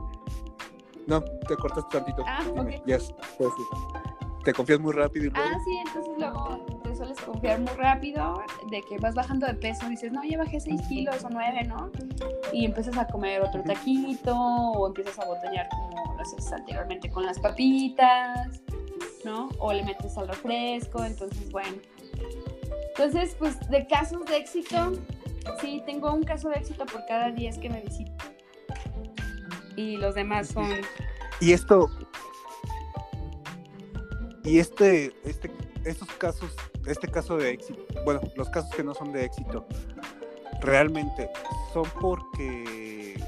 No, 1.06 1.22
te 1.22 1.56
cortas 1.56 1.88
tantito. 1.90 2.24
Ah, 2.26 2.44
ok. 2.56 2.70
Ya, 2.86 2.98
pues, 3.38 3.52
te 4.48 4.54
confías 4.54 4.80
muy 4.80 4.94
rápido. 4.94 5.26
Y 5.26 5.30
luego... 5.30 5.50
Ah, 5.52 5.60
sí, 5.66 5.78
entonces 5.86 6.14
luego 6.18 6.66
sueles 6.96 7.20
confiar 7.20 7.60
muy 7.60 7.74
rápido, 7.74 8.42
de 8.72 8.82
que 8.82 8.98
vas 8.98 9.14
bajando 9.14 9.46
de 9.46 9.54
peso, 9.54 9.90
dices, 9.90 10.14
no, 10.14 10.24
ya 10.24 10.38
bajé 10.38 10.62
6 10.62 10.82
kilos 10.88 11.22
o 11.26 11.30
9, 11.30 11.66
¿no? 11.66 11.92
Y 12.54 12.64
empiezas 12.64 12.98
a 12.98 13.06
comer 13.08 13.42
otro 13.42 13.62
taquito 13.62 14.34
o 14.34 14.88
empiezas 14.88 15.20
a 15.20 15.26
botanear 15.26 15.68
como 15.68 16.16
lo 16.16 16.22
haces 16.22 16.50
anteriormente 16.54 17.12
con 17.12 17.26
las 17.26 17.38
papitas, 17.40 18.62
¿no? 19.26 19.50
O 19.60 19.74
le 19.74 19.84
metes 19.84 20.18
al 20.18 20.30
refresco, 20.30 21.04
entonces, 21.04 21.52
bueno. 21.52 21.76
Entonces, 22.96 23.36
pues 23.38 23.60
de 23.70 23.86
casos 23.86 24.26
de 24.28 24.38
éxito, 24.38 24.94
sí, 25.60 25.84
tengo 25.86 26.14
un 26.14 26.24
caso 26.24 26.48
de 26.48 26.56
éxito 26.56 26.86
por 26.86 27.06
cada 27.06 27.32
10 27.32 27.58
que 27.58 27.70
me 27.70 27.82
visitan. 27.82 28.16
Y 29.76 29.98
los 29.98 30.16
demás 30.16 30.48
son... 30.48 30.72
Y 31.42 31.52
esto... 31.52 31.90
Y 34.48 34.60
este, 34.60 35.14
este, 35.26 35.52
estos 35.84 36.08
casos 36.14 36.56
este 36.88 37.08
caso 37.08 37.38
de 37.38 37.52
éxito, 37.52 37.86
bueno, 38.06 38.22
los 38.36 38.50
casos 38.50 38.72
que 38.72 38.84
no 38.84 38.94
son 38.94 39.12
de 39.12 39.26
éxito, 39.26 39.68
realmente 40.62 41.30
son 41.74 41.86
porque, 42.00 43.22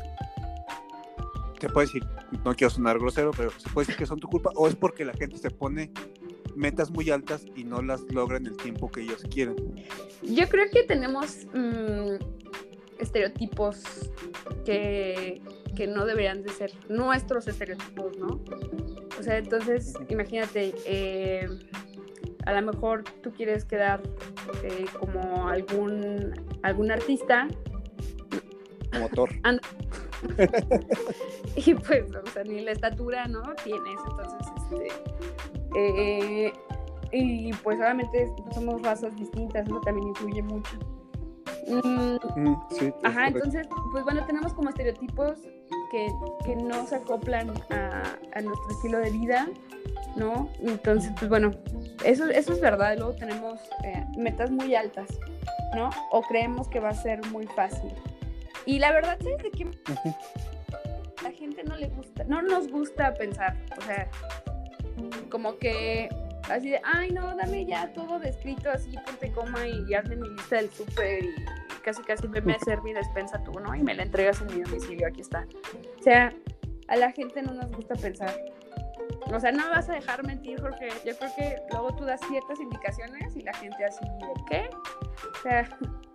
se 1.60 1.70
puede 1.70 1.88
decir, 1.88 2.04
no 2.46 2.56
quiero 2.56 2.72
sonar 2.72 2.98
grosero, 2.98 3.32
pero 3.36 3.52
se 3.52 3.70
puede 3.70 3.88
decir 3.88 3.98
que 3.98 4.06
son 4.06 4.20
tu 4.20 4.30
culpa, 4.30 4.52
o 4.56 4.68
es 4.68 4.76
porque 4.76 5.04
la 5.04 5.14
gente 5.14 5.38
se 5.38 5.52
pone 5.52 5.92
metas 6.56 6.90
muy 6.90 7.10
altas 7.10 7.46
y 7.56 7.64
no 7.64 7.82
las 7.82 8.02
logra 8.14 8.38
en 8.38 8.48
el 8.48 8.58
tiempo 8.58 8.90
que 8.90 9.02
ellos 9.02 9.24
quieren. 9.30 9.56
Yo 10.24 10.48
creo 10.48 10.70
que 10.72 10.84
tenemos 10.84 11.46
mm, 11.54 12.16
estereotipos 13.00 13.84
que, 14.66 15.42
que 15.80 15.88
no 15.88 16.06
deberían 16.06 16.44
de 16.44 16.50
ser 16.50 16.74
nuestros 16.90 17.48
estereotipos, 17.48 18.18
¿no? 18.18 18.42
O 19.18 19.24
sea, 19.24 19.38
entonces, 19.38 19.94
imagínate, 20.10 20.76
eh, 20.86 21.48
a 22.46 22.52
lo 22.52 22.74
mejor 22.74 23.06
tú 23.24 23.32
quieres 23.32 23.64
quedar 23.64 24.02
eh, 24.62 24.84
como 25.00 25.48
algún, 25.48 26.34
algún 26.64 26.92
artista. 26.92 27.48
Motor. 29.00 29.30
y 31.56 31.74
pues, 31.76 32.14
o 32.14 32.30
sea, 32.30 32.44
ni 32.44 32.60
la 32.60 32.72
estatura, 32.72 33.30
¿no? 33.30 33.42
Tienes, 33.64 34.02
entonces, 34.06 34.48
este, 34.58 34.88
eh, 35.78 36.52
y 37.14 37.54
pues 37.54 37.80
obviamente 37.80 38.30
somos 38.54 38.82
razas 38.82 39.16
distintas, 39.16 39.66
eso 39.66 39.80
también 39.80 40.10
influye 40.10 40.42
mucho. 40.42 40.78
Mm, 41.70 42.18
mm, 42.36 42.68
sí, 42.72 42.94
ajá, 43.04 43.28
entonces, 43.28 43.68
pues 43.92 44.04
bueno, 44.04 44.26
tenemos 44.26 44.54
como 44.54 44.70
estereotipos 44.70 45.40
que, 45.92 46.08
que 46.46 46.56
no 46.56 46.86
se 46.88 46.96
acoplan 46.96 47.52
a, 47.70 48.18
a 48.34 48.42
nuestro 48.42 48.70
estilo 48.72 49.00
de 49.00 49.12
vida 49.12 49.48
¿no? 50.16 50.50
Entonces, 50.62 51.12
pues 51.18 51.30
bueno, 51.30 51.52
eso, 52.04 52.30
eso 52.30 52.54
es 52.54 52.62
verdad. 52.62 52.98
Luego 52.98 53.16
tenemos 53.16 53.60
eh, 53.84 54.06
metas 54.18 54.52
muy 54.52 54.76
altas, 54.76 55.08
¿no? 55.76 55.90
O 56.12 56.22
creemos 56.22 56.68
que 56.68 56.80
va 56.80 56.90
a 56.90 56.94
ser 56.94 57.26
muy 57.28 57.48
fácil. 57.48 57.92
Y 58.66 58.80
la 58.80 58.92
verdad 58.92 59.18
es 59.22 59.42
que 59.52 59.68
la 61.24 61.32
gente 61.32 61.64
no 61.64 61.76
le 61.76 61.88
gusta, 61.88 62.24
no 62.26 62.42
nos 62.42 62.70
gusta 62.70 63.14
pensar, 63.14 63.56
o 63.78 63.82
sea, 63.82 64.10
como 65.30 65.58
que 65.58 66.10
así 66.50 66.70
de, 66.70 66.82
ay 66.84 67.12
no, 67.12 67.36
dame 67.36 67.66
ya 67.66 67.92
todo 67.94 68.20
descrito 68.20 68.70
así, 68.70 68.96
ponte 69.06 69.32
coma 69.32 69.68
y 69.68 69.94
hazme 69.94 70.18
mi 70.18 70.30
lista 70.30 70.58
del 70.58 70.70
súper 70.70 71.24
y 71.24 71.36
casi 71.80 72.02
casi 72.04 72.28
me 72.28 72.54
hacer 72.54 72.82
mi 72.82 72.94
despensa 72.94 73.44
tú, 73.44 73.60
¿no? 73.60 73.76
Y 73.76 73.84
me 73.84 73.94
la 73.94 74.04
entregas 74.04 74.42
en 74.42 74.48
mi 74.48 74.62
domicilio, 74.62 75.08
aquí 75.08 75.22
está. 75.22 75.46
O 76.00 76.04
sea, 76.04 76.34
a 76.88 76.96
la 76.96 77.12
gente 77.12 77.42
no 77.42 77.54
nos 77.54 77.72
gusta 77.72 77.96
pensar. 77.96 78.34
O 79.32 79.40
sea, 79.40 79.52
no 79.52 79.66
me 79.66 79.70
vas 79.70 79.90
a 79.90 79.94
dejar 79.94 80.26
mentir 80.26 80.60
porque 80.62 80.90
yo 81.06 81.16
creo 81.18 81.32
que 81.36 81.56
luego 81.72 81.96
tú 81.96 82.04
das 82.04 82.20
ciertas 82.28 82.60
indicaciones 82.60 83.36
y 83.36 83.42
la 83.42 83.54
gente 83.54 83.86
así, 83.86 84.06
¿de 84.06 84.44
qué? 84.50 84.70
O 85.40 85.42
sea, 85.44 85.70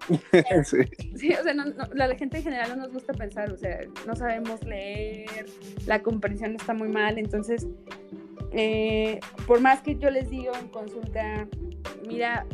sí. 0.64 1.32
o 1.32 1.42
sea, 1.42 1.54
la 1.94 2.14
gente 2.16 2.38
en 2.38 2.42
general 2.42 2.70
no 2.70 2.76
nos 2.76 2.92
gusta 2.92 3.12
pensar, 3.12 3.50
o 3.52 3.56
sea, 3.56 3.80
no 4.06 4.14
sabemos 4.16 4.62
leer, 4.64 5.46
la 5.86 6.02
comprensión 6.02 6.56
está 6.56 6.74
muy 6.74 6.88
mal, 6.88 7.18
entonces, 7.18 7.66
eh, 8.52 9.20
por 9.46 9.60
más 9.60 9.80
que 9.80 9.96
yo 9.96 10.10
les 10.10 10.28
digo 10.30 10.52
en 10.56 10.68
consulta, 10.68 11.46
mira, 12.06 12.46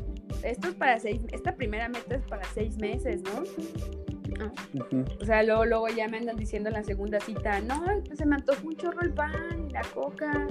esto 0.42 0.68
es 0.68 0.74
para 0.74 0.98
seis, 0.98 1.20
esta 1.32 1.54
primera 1.54 1.88
meta 1.88 2.14
es 2.16 2.22
para 2.22 2.44
seis 2.54 2.76
meses, 2.78 3.22
¿no? 3.22 3.44
O 5.20 5.24
sea, 5.24 5.42
luego, 5.42 5.64
luego 5.66 5.88
ya 5.88 6.08
me 6.08 6.18
andan 6.18 6.36
diciendo 6.36 6.68
en 6.68 6.74
la 6.74 6.82
segunda 6.82 7.20
cita, 7.20 7.60
no, 7.60 7.82
se 8.14 8.24
me 8.26 8.36
antojó 8.36 8.66
un 8.66 8.76
chorro 8.76 9.00
el 9.02 9.12
pan 9.12 9.66
y 9.68 9.72
la 9.72 9.82
coca. 9.94 10.46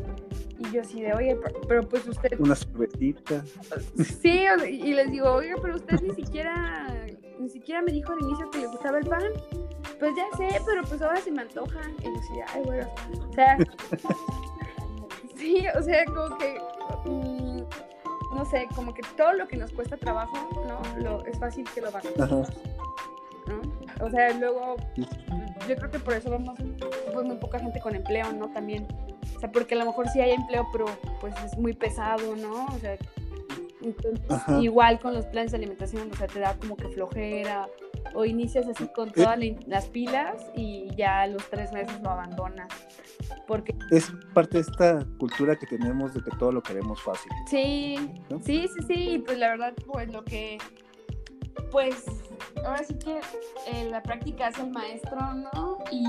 Y 0.59 0.71
yo 0.71 0.81
así 0.81 1.01
de, 1.01 1.13
oye, 1.13 1.37
pero, 1.67 1.87
pues 1.87 2.07
usted... 2.07 2.39
Una 2.39 2.55
cervecita. 2.55 3.43
Sí, 4.21 4.45
y 4.67 4.93
les 4.93 5.11
digo, 5.11 5.31
oye, 5.31 5.53
pero 5.61 5.75
usted 5.75 6.01
ni 6.01 6.13
siquiera, 6.13 6.87
ni 7.39 7.49
siquiera 7.49 7.81
me 7.81 7.91
dijo 7.91 8.11
al 8.11 8.21
inicio 8.21 8.49
que 8.51 8.59
le 8.59 8.67
gustaba 8.67 8.99
el 8.99 9.07
pan. 9.07 9.23
Pues 9.99 10.11
ya 10.15 10.25
sé, 10.37 10.61
pero 10.65 10.83
pues 10.83 11.01
ahora 11.01 11.19
se 11.21 11.31
me 11.31 11.41
antoja. 11.41 11.79
Y 11.99 12.03
yo 12.03 12.11
así, 12.11 12.53
ay, 12.53 12.61
bueno, 12.63 12.89
o 13.29 13.33
sea... 13.33 13.57
sí, 15.35 15.65
o 15.77 15.81
sea, 15.81 16.05
como 16.05 16.37
que... 16.37 16.57
No 18.39 18.45
sé, 18.45 18.69
como 18.73 18.93
que 18.93 19.01
todo 19.17 19.33
lo 19.33 19.49
que 19.49 19.57
nos 19.57 19.73
cuesta 19.73 19.97
trabajo, 19.97 20.37
¿no? 20.65 20.81
Lo, 21.03 21.25
es 21.25 21.37
fácil 21.37 21.67
que 21.75 21.81
lo 21.81 21.91
van 21.91 22.03
¿no? 22.17 23.61
O 23.99 24.09
sea, 24.09 24.31
luego, 24.31 24.77
yo 25.67 25.75
creo 25.75 25.91
que 25.91 25.99
por 25.99 26.13
eso 26.13 26.31
vemos 26.31 26.57
pues, 27.11 27.25
muy 27.25 27.35
poca 27.35 27.59
gente 27.59 27.81
con 27.81 27.95
empleo, 27.95 28.31
¿no? 28.31 28.47
También. 28.53 28.87
O 29.35 29.39
sea, 29.41 29.51
porque 29.51 29.75
a 29.75 29.79
lo 29.79 29.87
mejor 29.87 30.07
sí 30.07 30.21
hay 30.21 30.31
empleo, 30.31 30.65
pero 30.71 30.85
pues 31.19 31.35
es 31.43 31.57
muy 31.57 31.73
pesado, 31.73 32.37
¿no? 32.37 32.67
O 32.67 32.79
sea, 32.79 32.97
igual 34.61 35.01
con 35.01 35.13
los 35.13 35.25
planes 35.25 35.51
de 35.51 35.57
alimentación, 35.57 36.09
o 36.09 36.15
sea, 36.15 36.27
te 36.27 36.39
da 36.39 36.53
como 36.53 36.77
que 36.77 36.87
flojera, 36.87 37.67
o 38.13 38.25
inicias 38.25 38.67
así 38.67 38.87
con 38.87 39.11
todas 39.11 39.39
las 39.67 39.85
pilas 39.87 40.45
y 40.55 40.93
ya 40.95 41.21
a 41.21 41.27
los 41.27 41.47
tres 41.49 41.71
meses 41.71 42.01
lo 42.01 42.09
abandonas. 42.09 42.67
Porque... 43.47 43.75
Es 43.91 44.11
parte 44.33 44.57
de 44.57 44.61
esta 44.61 45.05
cultura 45.17 45.55
que 45.55 45.65
tenemos 45.65 46.13
de 46.13 46.21
que 46.21 46.31
todo 46.37 46.51
lo 46.51 46.61
queremos 46.61 47.01
fácil. 47.01 47.31
Sí, 47.47 47.95
sí, 48.43 48.67
sí, 48.67 48.85
sí, 48.87 49.23
pues 49.25 49.37
la 49.37 49.49
verdad, 49.49 49.73
pues 49.85 50.11
lo 50.11 50.23
que, 50.23 50.57
pues 51.71 52.05
ahora 52.65 52.83
sí 52.83 52.95
que 52.97 53.19
eh, 53.67 53.89
la 53.89 54.01
práctica 54.01 54.49
es 54.49 54.59
el 54.59 54.71
maestro, 54.71 55.17
¿no? 55.33 55.77
Y 55.91 56.05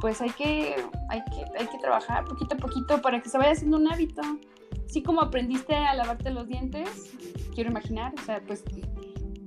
pues 0.00 0.20
hay 0.20 0.30
que, 0.30 0.76
hay, 1.08 1.22
que, 1.24 1.44
hay 1.58 1.66
que 1.66 1.78
trabajar 1.78 2.24
poquito 2.24 2.54
a 2.54 2.58
poquito 2.58 3.02
para 3.02 3.20
que 3.20 3.28
se 3.28 3.38
vaya 3.38 3.52
haciendo 3.52 3.76
un 3.76 3.90
hábito. 3.90 4.22
Así 4.86 5.02
como 5.02 5.20
aprendiste 5.20 5.74
a 5.74 5.94
lavarte 5.94 6.30
los 6.30 6.48
dientes, 6.48 7.12
quiero 7.54 7.70
imaginar, 7.70 8.12
o 8.18 8.22
sea, 8.22 8.42
pues 8.44 8.64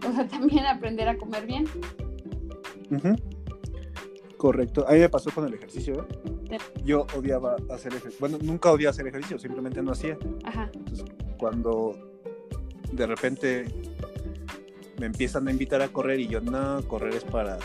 o 0.10 0.14
sea, 0.14 0.28
también 0.28 0.66
aprender 0.66 1.08
a 1.08 1.18
comer 1.18 1.46
bien. 1.46 1.66
Correcto. 4.38 4.86
A 4.88 4.92
mí 4.92 5.00
me 5.00 5.10
pasó 5.10 5.32
con 5.32 5.48
el 5.48 5.54
ejercicio. 5.54 6.06
¿eh? 6.50 6.58
Yo 6.84 7.08
odiaba 7.16 7.56
hacer 7.70 7.94
ejercicio. 7.94 8.18
Bueno, 8.20 8.38
nunca 8.42 8.72
odiaba 8.72 8.92
hacer 8.92 9.08
ejercicio, 9.08 9.40
simplemente 9.40 9.82
no 9.82 9.92
hacía. 9.92 10.18
Ajá. 10.44 10.70
Entonces, 10.74 11.06
cuando 11.38 11.96
de 12.92 13.08
repente 13.08 13.66
me 15.00 15.08
empiezan 15.08 15.48
a 15.48 15.52
invitar 15.52 15.82
a 15.82 15.88
correr 15.88 16.20
y 16.20 16.28
yo, 16.28 16.42
no, 16.42 16.86
correr 16.88 17.16
es 17.16 17.24
para 17.24 17.58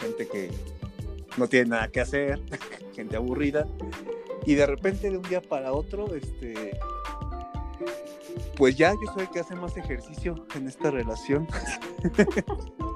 gente 0.00 0.26
que 0.26 0.50
no 1.36 1.46
tiene 1.46 1.70
nada 1.70 1.88
que 1.88 2.00
hacer, 2.00 2.40
gente 2.94 3.16
aburrida. 3.16 3.66
Y 4.46 4.54
de 4.54 4.66
repente 4.66 5.10
de 5.10 5.18
un 5.18 5.22
día 5.22 5.40
para 5.40 5.72
otro, 5.72 6.14
este, 6.14 6.78
pues 8.56 8.76
ya 8.76 8.92
yo 8.92 9.12
soy 9.12 9.22
el 9.22 9.30
que 9.30 9.40
hace 9.40 9.54
más 9.54 9.76
ejercicio 9.76 10.46
en 10.54 10.68
esta 10.68 10.90
relación. 10.90 11.46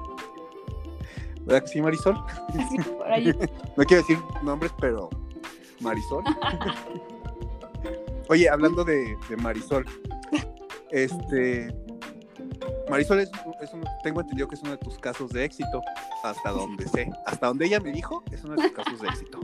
¿Verdad 1.45 1.61
que 1.63 1.67
sí, 1.67 1.81
Marisol? 1.81 2.15
Sí, 2.69 2.77
por 2.97 3.11
ahí. 3.11 3.33
no 3.77 3.83
quiero 3.83 4.01
decir 4.01 4.17
nombres, 4.43 4.71
pero 4.79 5.09
Marisol. 5.79 6.23
Oye, 8.29 8.49
hablando 8.49 8.83
de, 8.83 9.15
Marisol, 9.37 9.85
este, 10.89 11.67
Marisol 12.89 13.19
es, 13.19 13.29
tengo 14.01 14.21
entendido 14.21 14.47
que 14.47 14.55
es 14.55 14.61
uno 14.63 14.71
de 14.71 14.77
tus 14.77 14.97
casos 14.97 15.29
de 15.29 15.45
éxito, 15.45 15.83
hasta 16.23 16.49
donde 16.49 16.87
sé, 16.87 17.11
hasta 17.27 17.45
donde 17.47 17.67
ella 17.67 17.79
me 17.79 17.91
dijo, 17.91 18.23
es 18.31 18.43
uno 18.43 18.55
de 18.55 18.63
tus 18.63 18.71
casos 18.71 18.99
de 18.99 19.07
éxito. 19.09 19.39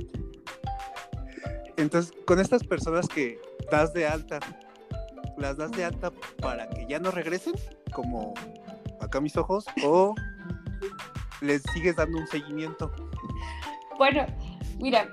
Entonces, 1.77 2.11
con 2.25 2.39
estas 2.39 2.63
personas 2.63 3.07
que 3.07 3.39
das 3.69 3.93
de 3.93 4.07
alta 4.07 4.39
las 5.41 5.57
das 5.57 5.71
de 5.71 5.83
alta 5.83 6.11
para 6.41 6.69
que 6.69 6.85
ya 6.87 6.99
no 6.99 7.11
regresen, 7.11 7.53
como 7.93 8.33
acá 9.01 9.19
mis 9.19 9.35
ojos, 9.35 9.65
o 9.83 10.15
les 11.41 11.63
sigues 11.73 11.95
dando 11.95 12.19
un 12.19 12.27
seguimiento? 12.27 12.91
Bueno, 13.97 14.25
mira, 14.79 15.11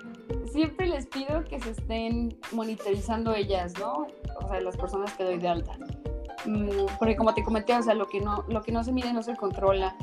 siempre 0.53 0.87
les 0.87 1.07
pido 1.07 1.45
que 1.45 1.61
se 1.61 1.70
estén 1.70 2.39
monitorizando 2.53 3.35
ellas, 3.35 3.72
¿no? 3.79 4.07
O 4.41 4.49
sea, 4.49 4.61
las 4.61 4.76
personas 4.76 5.12
que 5.14 5.24
doy 5.24 5.39
de 5.39 5.49
alta. 5.49 5.76
Mm, 6.45 6.87
porque 6.99 7.16
como 7.16 7.35
te 7.35 7.43
comenté, 7.43 7.74
o 7.74 7.83
sea, 7.83 7.95
lo 7.95 8.07
que 8.07 8.20
no, 8.20 8.45
lo 8.49 8.62
que 8.62 8.72
no 8.72 8.85
se 8.85 8.93
mide 8.93 9.12
no 9.12 9.22
se 9.22 9.37
controla. 9.37 9.97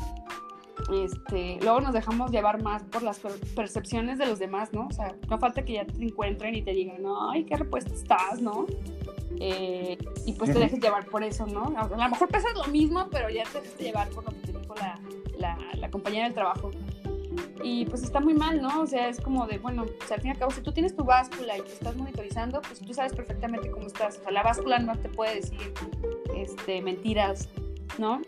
Este, 0.94 1.58
luego 1.62 1.82
nos 1.82 1.94
dejamos 1.94 2.32
llevar 2.32 2.62
más 2.62 2.84
por 2.84 3.02
las 3.02 3.20
percepciones 3.56 4.20
de 4.20 4.26
los 4.26 4.40
demás, 4.40 4.72
¿no? 4.74 4.88
O 4.88 4.92
sea, 4.92 5.16
no 5.30 5.40
falta 5.40 5.64
que 5.64 5.74
ya 5.74 5.86
te 5.86 6.04
encuentren 6.04 6.54
y 6.54 6.62
te 6.62 6.72
digan, 6.72 7.02
ay, 7.32 7.46
qué 7.46 7.56
repuesto 7.56 7.94
estás, 7.94 8.42
¿no? 8.42 8.66
Eh, 9.40 9.98
y 10.26 10.34
pues 10.34 10.54
te 10.54 10.60
dejes 10.60 10.80
llevar 10.80 11.06
por 11.06 11.24
eso, 11.24 11.46
¿no? 11.46 11.74
A 11.78 11.88
lo 11.88 12.10
mejor 12.10 12.28
pesas 12.30 12.54
lo 12.56 12.66
mismo, 12.72 13.08
pero 13.12 13.30
ya 13.30 13.44
te 13.44 13.62
dejas 13.62 13.78
llevar 13.78 14.10
por 14.10 14.24
lo 14.24 14.32
que 14.32 14.48
te 14.48 14.60
dijo 14.60 14.76
la, 14.76 15.58
la, 15.78 15.90
compañera 15.90 16.26
del 16.26 16.34
trabajo. 16.34 16.72
Y 17.64 17.86
pues 17.86 18.04
está 18.04 18.20
muy 18.20 18.34
mal, 18.34 18.62
¿no? 18.62 18.82
O 18.82 18.88
sea, 18.88 19.10
es 19.10 19.20
como 19.20 19.46
de, 19.48 19.58
bueno, 19.58 19.86
pues 19.86 20.12
al 20.12 20.22
fin 20.22 20.30
y 20.30 20.32
al 20.32 20.40
cabo, 20.40 20.52
si 20.52 20.62
tú 20.62 20.72
tienes 20.72 20.96
tu 20.96 21.04
báscula 21.04 21.58
y 21.58 21.62
te 21.62 21.74
estás 21.74 21.96
monitorizando, 21.96 22.62
pues 22.62 22.80
tú 22.80 22.94
sabes 22.94 23.14
perfectamente 23.14 23.70
cómo 23.72 23.88
estás. 23.88 24.18
O 24.20 24.24
sea, 24.24 24.32
la 24.32 24.44
báscula 24.44 24.80
no 24.80 24.98
te 24.98 25.10
puede 25.10 25.36
decir 25.36 25.74
este, 26.36 26.82
mentiras, 26.82 27.50
¿no? 27.98 28.22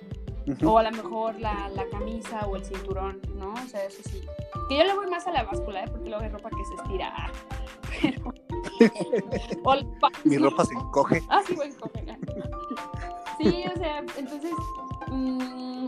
O 0.64 0.78
a 0.78 0.84
lo 0.84 0.92
mejor 0.92 1.40
la, 1.40 1.70
la, 1.76 1.86
camisa 1.90 2.48
o 2.48 2.56
el 2.56 2.64
cinturón, 2.64 3.20
¿no? 3.36 3.54
O 3.54 3.68
sea, 3.68 3.84
eso 3.84 4.02
sí. 4.10 4.22
Que 4.70 4.78
yo 4.78 4.84
le 4.86 4.94
voy 4.94 5.08
más 5.08 5.28
a 5.28 5.32
la 5.32 5.44
báscula, 5.44 5.84
¿eh? 5.84 5.88
Porque 5.90 6.10
luego 6.10 6.24
hay 6.24 6.30
ropa 6.30 6.50
que 6.50 6.64
se 6.64 6.82
estira. 6.82 7.32
Pero 8.02 8.34
Mi 10.24 10.38
ropa 10.38 10.66
se 10.66 10.74
encoge. 10.74 11.24
Ah, 11.30 11.42
sí, 11.46 11.56
voy 11.56 11.68
a 11.68 12.18
Sí, 13.40 13.64
o 13.74 13.78
sea, 13.78 14.04
entonces. 14.18 14.52
Mm, 15.12 15.88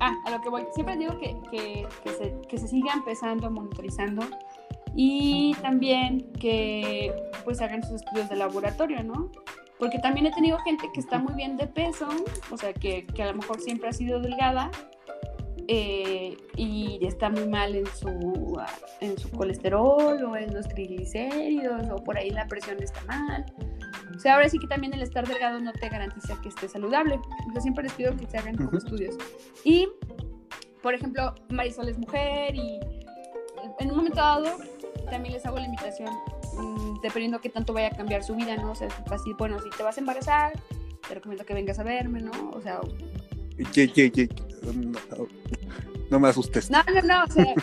ah, 0.00 0.14
a 0.26 0.30
lo 0.30 0.40
que 0.40 0.48
voy. 0.48 0.66
Siempre 0.74 0.96
digo 0.96 1.18
que, 1.18 1.36
que, 1.50 2.10
se, 2.10 2.40
que 2.48 2.58
se 2.58 2.68
siga 2.68 2.92
empezando, 2.92 3.50
monitorizando. 3.50 4.22
Y 4.94 5.54
también 5.62 6.32
que 6.34 7.14
pues 7.44 7.60
hagan 7.60 7.82
sus 7.82 8.02
estudios 8.02 8.28
de 8.28 8.36
laboratorio, 8.36 9.02
¿no? 9.02 9.30
Porque 9.78 9.98
también 9.98 10.26
he 10.26 10.32
tenido 10.32 10.58
gente 10.58 10.90
que 10.92 11.00
está 11.00 11.18
muy 11.18 11.34
bien 11.34 11.56
de 11.56 11.66
peso, 11.66 12.08
o 12.50 12.56
sea, 12.56 12.72
que, 12.72 13.06
que 13.06 13.22
a 13.22 13.32
lo 13.32 13.38
mejor 13.38 13.58
siempre 13.60 13.88
ha 13.88 13.92
sido 13.92 14.20
delgada, 14.20 14.70
eh, 15.68 16.36
y 16.56 16.98
está 17.06 17.30
muy 17.30 17.46
mal 17.46 17.74
en 17.74 17.86
su, 17.86 18.60
en 19.00 19.18
su 19.18 19.30
colesterol 19.30 20.22
o 20.24 20.36
en 20.36 20.54
los 20.54 20.68
triglicéridos 20.68 21.88
o 21.90 21.96
por 21.96 22.16
ahí 22.16 22.30
la 22.30 22.46
presión 22.46 22.82
está 22.82 23.00
mal. 23.04 23.46
O 24.14 24.18
sea, 24.18 24.34
ahora 24.34 24.48
sí 24.48 24.58
que 24.58 24.66
también 24.66 24.92
el 24.94 25.02
estar 25.02 25.26
delgado 25.26 25.60
no 25.60 25.72
te 25.72 25.88
garantiza 25.88 26.40
que 26.42 26.48
esté 26.48 26.68
saludable. 26.68 27.18
Yo 27.54 27.60
siempre 27.60 27.84
les 27.84 27.92
pido 27.92 28.16
que 28.16 28.26
se 28.26 28.38
hagan 28.38 28.56
estudios. 28.76 29.16
Y, 29.64 29.88
por 30.82 30.94
ejemplo, 30.94 31.34
Marisol 31.48 31.88
es 31.88 31.98
mujer 31.98 32.54
y 32.54 32.80
en 33.78 33.90
un 33.90 33.96
momento 33.96 34.16
dado 34.16 34.58
también 35.10 35.34
les 35.34 35.44
hago 35.46 35.58
la 35.58 35.66
invitación, 35.66 36.10
mm, 36.56 37.00
dependiendo 37.02 37.40
qué 37.40 37.48
tanto 37.48 37.72
vaya 37.72 37.88
a 37.88 37.96
cambiar 37.96 38.22
su 38.22 38.34
vida, 38.34 38.56
¿no? 38.56 38.72
O 38.72 38.74
sea, 38.74 38.88
así, 39.10 39.32
bueno, 39.38 39.58
si 39.60 39.70
te 39.70 39.82
vas 39.82 39.96
a 39.96 40.00
embarazar, 40.00 40.52
te 41.06 41.14
recomiendo 41.14 41.44
que 41.44 41.54
vengas 41.54 41.78
a 41.78 41.82
verme, 41.82 42.20
¿no? 42.20 42.32
O 42.52 42.60
sea, 42.60 42.80
no, 46.10 46.20
me 46.20 46.28
asustes. 46.28 46.70
No, 46.70 46.82
no, 46.94 47.02
no, 47.02 47.24
o 47.24 47.30
sea. 47.30 47.44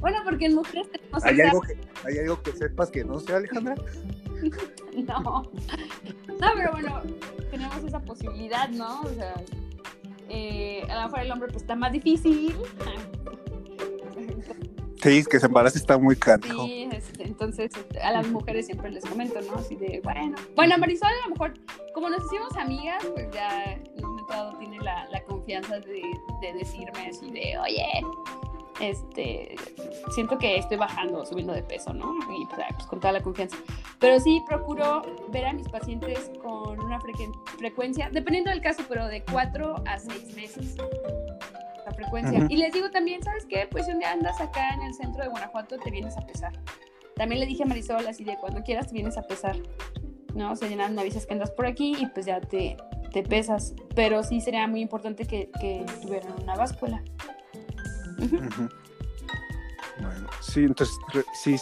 bueno, 0.00 0.18
porque 0.24 0.46
en 0.46 0.54
mujeres 0.54 0.90
tenemos. 0.90 1.24
¿Hay, 1.24 1.40
algo 1.40 1.60
que, 1.60 1.76
¿Hay 2.04 2.18
algo 2.18 2.42
que 2.42 2.52
sepas 2.52 2.90
que 2.90 3.04
no 3.04 3.20
sea, 3.20 3.36
Alejandra? 3.36 3.74
no. 4.96 5.52
No, 6.40 6.48
pero 6.56 6.72
bueno, 6.72 7.02
tenemos 7.50 7.84
esa 7.84 8.00
posibilidad, 8.00 8.68
¿no? 8.68 9.02
O 9.02 9.14
sea, 9.14 9.34
eh, 10.28 10.84
a 10.88 10.96
lo 10.96 11.02
mejor 11.04 11.20
el 11.20 11.32
hombre 11.32 11.48
pues 11.48 11.62
está 11.62 11.76
más 11.76 11.92
difícil. 11.92 12.54
Sí, 15.04 15.22
que 15.30 15.38
se 15.38 15.44
embarace 15.44 15.76
está 15.76 15.98
muy 15.98 16.16
caro. 16.16 16.42
Sí, 16.64 16.88
entonces 17.18 17.72
a 18.02 18.10
las 18.10 18.26
mujeres 18.28 18.64
siempre 18.64 18.90
les 18.90 19.04
comento, 19.04 19.38
¿no? 19.42 19.56
Así 19.56 19.76
de, 19.76 20.00
bueno. 20.02 20.34
Bueno, 20.56 20.78
Marisol 20.78 21.10
a 21.10 21.28
lo 21.28 21.34
mejor, 21.34 21.52
como 21.92 22.08
nos 22.08 22.24
hicimos 22.24 22.56
amigas, 22.56 23.04
pues 23.12 23.28
ya 23.30 23.64
en 23.74 24.02
un 24.02 24.12
momento 24.12 24.32
dado 24.32 24.58
tiene 24.58 24.78
la, 24.80 25.06
la 25.10 25.22
confianza 25.24 25.78
de, 25.80 26.02
de, 26.40 26.52
decirme 26.54 27.08
así 27.10 27.30
de, 27.30 27.58
oye, 27.58 27.84
este, 28.80 29.56
siento 30.14 30.38
que 30.38 30.56
estoy 30.56 30.76
bajando, 30.76 31.24
subiendo 31.24 31.52
de 31.52 31.62
peso, 31.62 31.92
¿no? 31.92 32.14
Y 32.38 32.46
pues, 32.46 32.86
con 32.86 33.00
toda 33.00 33.12
la 33.12 33.20
confianza. 33.20 33.56
Pero 33.98 34.20
sí 34.20 34.42
procuro 34.46 35.02
ver 35.28 35.46
a 35.46 35.52
mis 35.52 35.68
pacientes 35.68 36.30
con 36.42 36.80
una 36.80 36.98
frecuencia, 37.58 38.10
dependiendo 38.10 38.50
del 38.50 38.60
caso, 38.60 38.82
pero 38.88 39.06
de 39.06 39.22
cuatro 39.22 39.76
a 39.86 39.98
seis 39.98 40.34
meses 40.34 40.76
la 41.84 41.92
frecuencia. 41.92 42.46
Y 42.48 42.56
les 42.56 42.72
digo 42.72 42.90
también, 42.90 43.22
¿sabes 43.22 43.46
qué? 43.46 43.68
Pues 43.70 43.86
si 43.86 43.92
un 43.92 43.98
día 43.98 44.12
andas 44.12 44.40
acá 44.40 44.74
en 44.74 44.82
el 44.82 44.94
centro 44.94 45.22
de 45.22 45.28
Guanajuato, 45.28 45.78
te 45.78 45.90
vienes 45.90 46.16
a 46.16 46.22
pesar. 46.22 46.52
También 47.14 47.40
le 47.40 47.46
dije 47.46 47.62
a 47.62 47.66
Marisol 47.66 48.06
así 48.06 48.24
de 48.24 48.36
cuando 48.36 48.62
quieras 48.62 48.88
te 48.88 48.94
vienes 48.94 49.16
a 49.18 49.22
pesar. 49.22 49.56
¿no? 50.34 50.54
Ya 50.54 50.88
me 50.88 51.00
avisas 51.00 51.26
que 51.26 51.32
andas 51.32 51.50
por 51.50 51.66
aquí 51.66 51.96
y 51.98 52.06
pues 52.06 52.26
ya 52.26 52.40
te, 52.40 52.76
te 53.12 53.22
pesas. 53.22 53.74
Pero 53.94 54.22
sí 54.22 54.40
sería 54.40 54.66
muy 54.66 54.80
importante 54.80 55.26
que, 55.26 55.50
que 55.60 55.84
tuvieran 56.02 56.32
una 56.42 56.56
báscula. 56.56 57.02
Bueno, 60.00 60.28
sí, 60.40 60.64
entonces, 60.64 60.96
sí, 61.40 61.56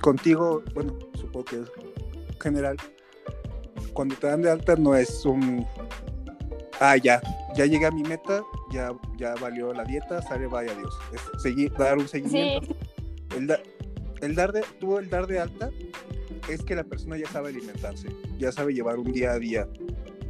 contigo, 0.00 0.62
bueno, 0.74 0.96
supongo 1.14 1.44
que 1.44 1.56
es 1.56 1.70
general, 2.40 2.76
cuando 3.92 4.14
te 4.14 4.26
dan 4.26 4.42
de 4.42 4.50
alta 4.50 4.76
no 4.76 4.94
es 4.94 5.24
un, 5.24 5.66
ah, 6.80 6.96
ya, 6.96 7.20
ya 7.56 7.66
llegué 7.66 7.86
a 7.86 7.90
mi 7.90 8.02
meta, 8.02 8.44
ya, 8.70 8.92
ya 9.16 9.34
valió 9.36 9.72
la 9.72 9.84
dieta, 9.84 10.22
sale, 10.22 10.46
vaya 10.46 10.74
Dios. 10.74 10.94
Es 11.12 11.42
seguir, 11.42 11.72
dar 11.72 11.98
un 11.98 12.06
seguimiento. 12.06 12.76
El, 13.34 13.50
el, 14.20 14.34
dar 14.34 14.52
de, 14.52 14.64
el 14.80 15.10
dar 15.10 15.26
de 15.26 15.40
alta 15.40 15.70
es 16.48 16.62
que 16.62 16.74
la 16.74 16.84
persona 16.84 17.16
ya 17.16 17.26
sabe 17.28 17.48
alimentarse, 17.48 18.08
ya 18.38 18.52
sabe 18.52 18.74
llevar 18.74 18.98
un 18.98 19.12
día 19.12 19.32
a 19.32 19.38
día 19.38 19.68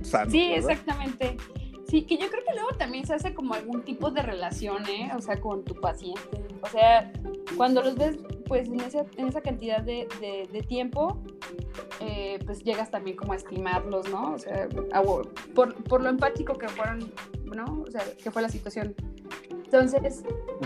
sano. 0.03 0.31
Sí, 0.31 0.53
exactamente. 0.53 1.37
Sí, 1.89 2.03
que 2.03 2.17
yo 2.17 2.29
creo 2.29 2.43
que 2.45 2.55
luego 2.55 2.71
también 2.77 3.07
se 3.07 3.15
hace 3.15 3.33
como 3.33 3.55
algún 3.55 3.83
tipo 3.83 4.11
de 4.11 4.23
relación, 4.23 4.89
¿eh? 4.89 5.13
O 5.17 5.21
sea, 5.21 5.41
con 5.41 5.65
tu 5.65 5.75
paciente. 5.75 6.45
O 6.61 6.69
sea, 6.69 7.13
cuando 7.57 7.81
los 7.81 7.97
ves, 7.97 8.19
pues 8.47 8.69
en 8.69 8.81
esa, 8.81 9.05
en 9.17 9.29
esa 9.29 9.41
cantidad 9.41 9.83
de, 9.83 10.09
de, 10.53 10.63
tiempo, 10.63 11.23
eh, 12.01 12.41
pues 12.45 12.65
llegas 12.65 12.91
también 12.91 13.17
como 13.17 13.35
a 13.35 13.37
estimarlos, 13.37 14.09
¿no? 14.09 14.33
O 14.33 14.39
sea, 14.39 14.69
por, 15.55 15.75
por, 15.85 16.03
lo 16.03 16.09
empático 16.09 16.55
que 16.55 16.69
fueron, 16.69 17.13
¿no? 17.45 17.85
O 17.87 17.91
sea, 17.91 18.03
que 18.21 18.33
fue 18.33 18.43
la 18.43 18.49
situación. 18.49 18.95
Entonces, 19.51 20.25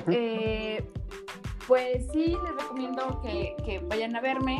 eh, 0.08 0.82
pues 1.70 2.04
sí, 2.12 2.36
les 2.44 2.56
recomiendo 2.64 3.20
que, 3.22 3.54
que, 3.64 3.78
vayan 3.78 4.16
a 4.16 4.20
verme. 4.20 4.58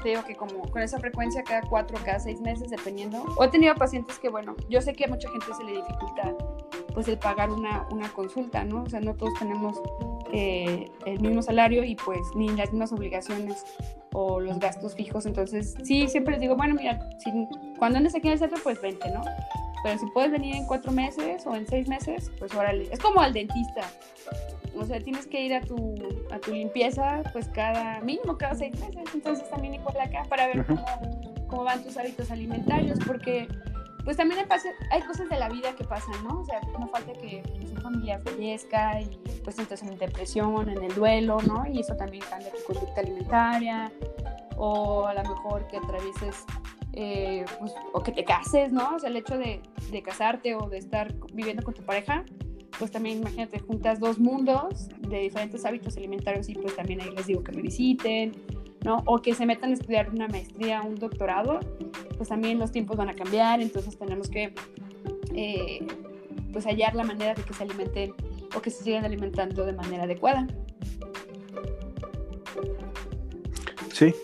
Te 0.00 0.10
digo 0.10 0.22
que 0.22 0.36
como 0.36 0.62
con 0.70 0.80
esa 0.80 1.00
frecuencia 1.00 1.42
cada 1.42 1.62
cuatro, 1.62 1.98
cada 2.04 2.20
seis 2.20 2.40
meses, 2.40 2.70
dependiendo. 2.70 3.24
O 3.36 3.42
he 3.42 3.48
tenido 3.48 3.74
pacientes 3.74 4.16
que, 4.20 4.28
bueno, 4.28 4.54
yo 4.68 4.80
sé 4.80 4.92
que 4.92 5.06
a 5.06 5.08
mucha 5.08 5.28
gente 5.28 5.46
se 5.52 5.64
le 5.64 5.72
dificulta 5.72 6.36
pues 6.94 7.08
el 7.08 7.18
pagar 7.18 7.50
una, 7.50 7.88
una 7.90 8.08
consulta, 8.12 8.62
¿no? 8.62 8.84
O 8.84 8.88
sea, 8.88 9.00
no 9.00 9.14
todos 9.14 9.36
tenemos 9.40 9.82
eh, 10.32 10.88
el 11.04 11.18
mismo 11.18 11.42
salario 11.42 11.82
y 11.82 11.96
pues 11.96 12.20
ni 12.36 12.48
las 12.50 12.70
mismas 12.70 12.92
obligaciones 12.92 13.64
o 14.12 14.38
los 14.38 14.60
gastos 14.60 14.94
fijos. 14.94 15.26
Entonces, 15.26 15.74
sí, 15.82 16.06
siempre 16.06 16.34
les 16.34 16.42
digo, 16.42 16.54
bueno, 16.54 16.76
mira, 16.76 17.10
si, 17.18 17.32
cuando 17.76 17.98
andes 17.98 18.14
aquí 18.14 18.28
en 18.28 18.34
el 18.34 18.38
centro, 18.38 18.60
pues 18.62 18.80
vente, 18.80 19.10
¿no? 19.10 19.22
Pero 19.82 19.98
si 19.98 20.06
puedes 20.14 20.30
venir 20.30 20.54
en 20.54 20.66
cuatro 20.66 20.92
meses 20.92 21.44
o 21.44 21.56
en 21.56 21.66
seis 21.66 21.88
meses, 21.88 22.30
pues 22.38 22.54
órale. 22.54 22.88
Es 22.92 23.00
como 23.00 23.20
al 23.20 23.32
dentista. 23.32 23.90
O 24.74 24.84
sea, 24.84 25.00
tienes 25.00 25.26
que 25.26 25.40
ir 25.42 25.54
a 25.54 25.60
tu, 25.60 25.94
a 26.30 26.38
tu 26.38 26.52
limpieza, 26.52 27.22
pues 27.32 27.48
cada 27.48 28.00
mínimo, 28.00 28.38
cada 28.38 28.54
seis 28.54 28.78
meses. 28.80 29.04
Entonces 29.14 29.48
también 29.50 29.74
igual 29.74 30.00
acá 30.00 30.24
para 30.28 30.46
ver 30.46 30.64
cómo, 30.66 30.84
cómo 31.48 31.64
van 31.64 31.82
tus 31.82 31.96
hábitos 31.96 32.30
alimentarios, 32.30 32.98
porque 33.06 33.48
pues 34.04 34.16
también 34.16 34.44
hay 34.90 35.02
cosas 35.02 35.28
de 35.28 35.38
la 35.38 35.48
vida 35.48 35.74
que 35.76 35.84
pasan, 35.84 36.14
¿no? 36.24 36.40
O 36.40 36.44
sea, 36.44 36.60
no 36.78 36.88
falta 36.88 37.12
que 37.12 37.42
su 37.68 37.80
familia 37.80 38.18
fallezca 38.18 39.00
y 39.00 39.06
pues 39.44 39.58
entonces 39.58 39.88
en 39.88 39.96
depresión, 39.98 40.68
en 40.68 40.82
el 40.82 40.94
duelo, 40.94 41.38
¿no? 41.46 41.64
Y 41.66 41.80
eso 41.80 41.94
también 41.96 42.24
cambia 42.28 42.50
tu 42.50 42.72
conducta 42.72 43.00
alimentaria 43.00 43.92
o 44.56 45.06
a 45.06 45.14
lo 45.14 45.22
mejor 45.22 45.66
que 45.68 45.76
atravieses 45.76 46.44
eh, 46.94 47.44
pues, 47.58 47.72
o 47.92 48.02
que 48.02 48.12
te 48.12 48.24
cases, 48.24 48.72
¿no? 48.72 48.96
O 48.96 48.98
sea, 48.98 49.08
el 49.08 49.16
hecho 49.16 49.38
de, 49.38 49.62
de, 49.90 50.02
casarte 50.02 50.54
o 50.54 50.68
de 50.68 50.78
estar 50.78 51.14
viviendo 51.32 51.62
con 51.62 51.74
tu 51.74 51.82
pareja, 51.82 52.24
pues 52.78 52.90
también 52.90 53.18
imagínate, 53.18 53.58
juntas 53.58 54.00
dos 54.00 54.18
mundos 54.18 54.88
de 55.00 55.20
diferentes 55.20 55.64
hábitos 55.64 55.96
alimentarios 55.96 56.48
y 56.48 56.54
pues 56.54 56.74
también 56.74 57.00
ahí 57.00 57.10
les 57.14 57.26
digo 57.26 57.42
que 57.42 57.52
me 57.52 57.62
visiten, 57.62 58.32
¿no? 58.84 59.02
O 59.06 59.20
que 59.20 59.34
se 59.34 59.46
metan 59.46 59.70
a 59.70 59.74
estudiar 59.74 60.10
una 60.10 60.28
maestría, 60.28 60.82
un 60.82 60.96
doctorado, 60.96 61.60
pues 62.16 62.28
también 62.28 62.58
los 62.58 62.72
tiempos 62.72 62.96
van 62.96 63.08
a 63.08 63.14
cambiar, 63.14 63.60
entonces 63.60 63.96
tenemos 63.96 64.28
que 64.28 64.54
eh, 65.34 65.86
pues 66.52 66.64
hallar 66.66 66.94
la 66.94 67.04
manera 67.04 67.34
de 67.34 67.42
que 67.42 67.54
se 67.54 67.62
alimenten 67.62 68.12
o 68.54 68.60
que 68.60 68.70
se 68.70 68.84
sigan 68.84 69.04
alimentando 69.04 69.64
de 69.64 69.72
manera 69.72 70.04
adecuada. 70.04 70.46
Sí, 73.92 74.14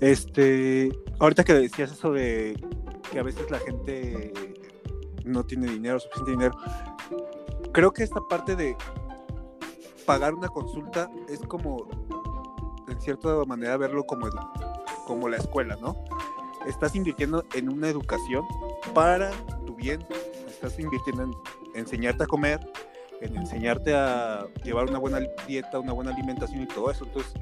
este, 0.00 0.90
ahorita 1.18 1.44
que 1.44 1.54
decías 1.54 1.92
eso 1.92 2.12
de 2.12 2.56
que 3.10 3.18
a 3.18 3.22
veces 3.22 3.50
la 3.50 3.58
gente 3.58 4.32
no 5.24 5.44
tiene 5.44 5.70
dinero, 5.70 5.98
suficiente 5.98 6.32
dinero, 6.32 6.56
creo 7.74 7.92
que 7.92 8.04
esta 8.04 8.20
parte 8.20 8.54
de 8.54 8.76
pagar 10.06 10.32
una 10.32 10.48
consulta 10.48 11.10
es 11.28 11.40
como, 11.40 11.88
en 12.88 13.00
cierta 13.00 13.28
manera, 13.46 13.76
verlo 13.76 14.04
como, 14.04 14.28
como 15.06 15.28
la 15.28 15.36
escuela, 15.36 15.76
¿no? 15.80 15.96
Estás 16.66 16.94
invirtiendo 16.94 17.44
en 17.52 17.68
una 17.68 17.88
educación 17.88 18.44
para 18.94 19.32
tu 19.66 19.74
bien, 19.74 20.06
estás 20.46 20.78
invirtiendo 20.78 21.24
en 21.24 21.34
enseñarte 21.74 22.22
a 22.22 22.26
comer, 22.26 22.60
en 23.20 23.36
enseñarte 23.36 23.94
a 23.94 24.46
llevar 24.62 24.88
una 24.88 24.98
buena 24.98 25.18
dieta, 25.46 25.80
una 25.80 25.92
buena 25.92 26.12
alimentación 26.12 26.62
y 26.62 26.66
todo 26.68 26.92
eso. 26.92 27.04
Entonces, 27.04 27.34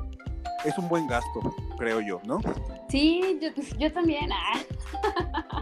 es 0.65 0.79
un 0.79 0.89
buen 0.89 1.07
gasto, 1.07 1.41
creo 1.77 2.01
yo, 2.01 2.21
¿no? 2.25 2.41
Sí, 2.89 3.39
yo, 3.79 3.93
también. 3.93 4.31
Ah. 4.33 5.62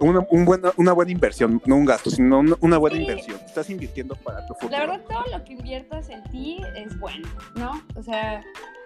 Una, 0.00 0.20
buena, 0.20 0.72
una 0.76 0.92
buena 0.92 1.12
inversión, 1.12 1.60
no 1.66 1.76
un 1.76 1.84
gasto, 1.84 2.10
sino 2.10 2.38
una, 2.38 2.78
buena 2.78 2.96
inversión. 2.96 3.38
Estás 3.44 3.68
invirtiendo 3.68 4.14
para 4.16 4.46
tu 4.46 4.54
futuro. 4.54 4.72
La 4.72 4.80
verdad, 4.80 5.00
todo 5.06 5.38
lo 5.38 5.44
que 5.44 5.52
inviertas 5.52 6.08
en 6.08 6.22
ti 6.24 6.62
es 6.74 6.98
bueno, 6.98 7.28
¿no? 7.54 7.82
O 7.96 8.02
sea, 8.02 8.42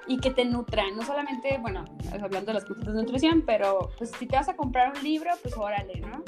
y 0.07 0.19
que 0.19 0.31
te 0.31 0.45
nutran, 0.45 0.97
no 0.97 1.03
solamente, 1.03 1.57
bueno, 1.59 1.85
hablando 2.13 2.47
de 2.47 2.55
las 2.55 2.65
cosas 2.65 2.85
de 2.85 2.93
nutrición, 2.93 3.43
pero 3.47 3.91
pues 3.97 4.11
si 4.19 4.27
te 4.27 4.37
vas 4.37 4.49
a 4.49 4.57
comprar 4.57 4.93
un 4.97 5.03
libro, 5.03 5.31
pues 5.43 5.57
órale, 5.57 6.01
¿no? 6.01 6.23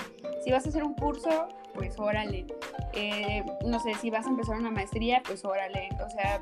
Si 0.44 0.50
vas 0.50 0.64
a 0.64 0.68
hacer 0.68 0.84
un 0.84 0.94
curso, 0.94 1.48
pues 1.74 1.98
órale. 1.98 2.46
Eh, 2.94 3.44
no 3.66 3.80
sé, 3.80 3.94
si 3.94 4.10
vas 4.10 4.26
a 4.26 4.30
empezar 4.30 4.56
una 4.56 4.70
maestría, 4.70 5.22
pues 5.26 5.44
órale. 5.44 5.88
O 6.04 6.10
sea, 6.10 6.40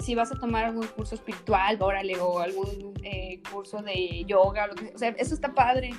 si 0.00 0.14
vas 0.14 0.32
a 0.32 0.34
tomar 0.34 0.64
algún 0.64 0.86
curso 0.86 1.14
espiritual, 1.14 1.76
órale, 1.80 2.18
o 2.18 2.40
algún 2.40 2.94
eh, 3.02 3.40
curso 3.52 3.82
de 3.82 4.24
yoga, 4.26 4.64
o, 4.64 4.68
lo 4.68 4.74
que, 4.74 4.92
o 4.94 4.98
sea, 4.98 5.10
eso 5.10 5.34
está 5.34 5.54
padre. 5.54 5.90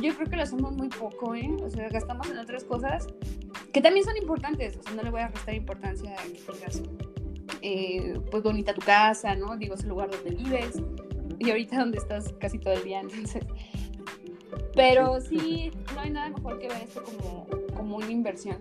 Yo 0.00 0.14
creo 0.14 0.28
que 0.28 0.36
lo 0.36 0.42
hacemos 0.42 0.72
muy 0.72 0.88
poco, 0.88 1.34
¿eh? 1.34 1.50
O 1.62 1.70
sea, 1.70 1.88
gastamos 1.88 2.28
en 2.30 2.38
otras 2.38 2.64
cosas 2.64 3.06
que 3.72 3.80
también 3.80 4.04
son 4.04 4.16
importantes, 4.16 4.76
o 4.76 4.82
sea, 4.82 4.92
no 4.92 5.02
le 5.02 5.10
voy 5.10 5.20
a 5.22 5.28
restar 5.28 5.54
importancia 5.54 6.12
a 6.12 6.22
que 6.24 6.40
tengas, 6.52 6.82
eh, 7.62 8.20
pues, 8.30 8.42
bonita 8.42 8.74
tu 8.74 8.82
casa, 8.82 9.34
¿no? 9.34 9.56
Digo, 9.56 9.74
es 9.74 9.82
el 9.82 9.90
lugar 9.90 10.10
donde 10.10 10.30
vives 10.30 10.82
y 11.38 11.50
ahorita 11.50 11.78
donde 11.78 11.98
estás 11.98 12.32
casi 12.38 12.58
todo 12.58 12.74
el 12.74 12.84
día, 12.84 13.00
entonces... 13.00 13.44
Pero 14.74 15.20
sí, 15.20 15.70
no 15.94 16.00
hay 16.00 16.10
nada 16.10 16.30
mejor 16.30 16.58
que 16.58 16.68
ver 16.68 16.82
esto 16.82 17.02
como, 17.02 17.46
como 17.82 17.96
una 17.96 18.12
inversión. 18.12 18.58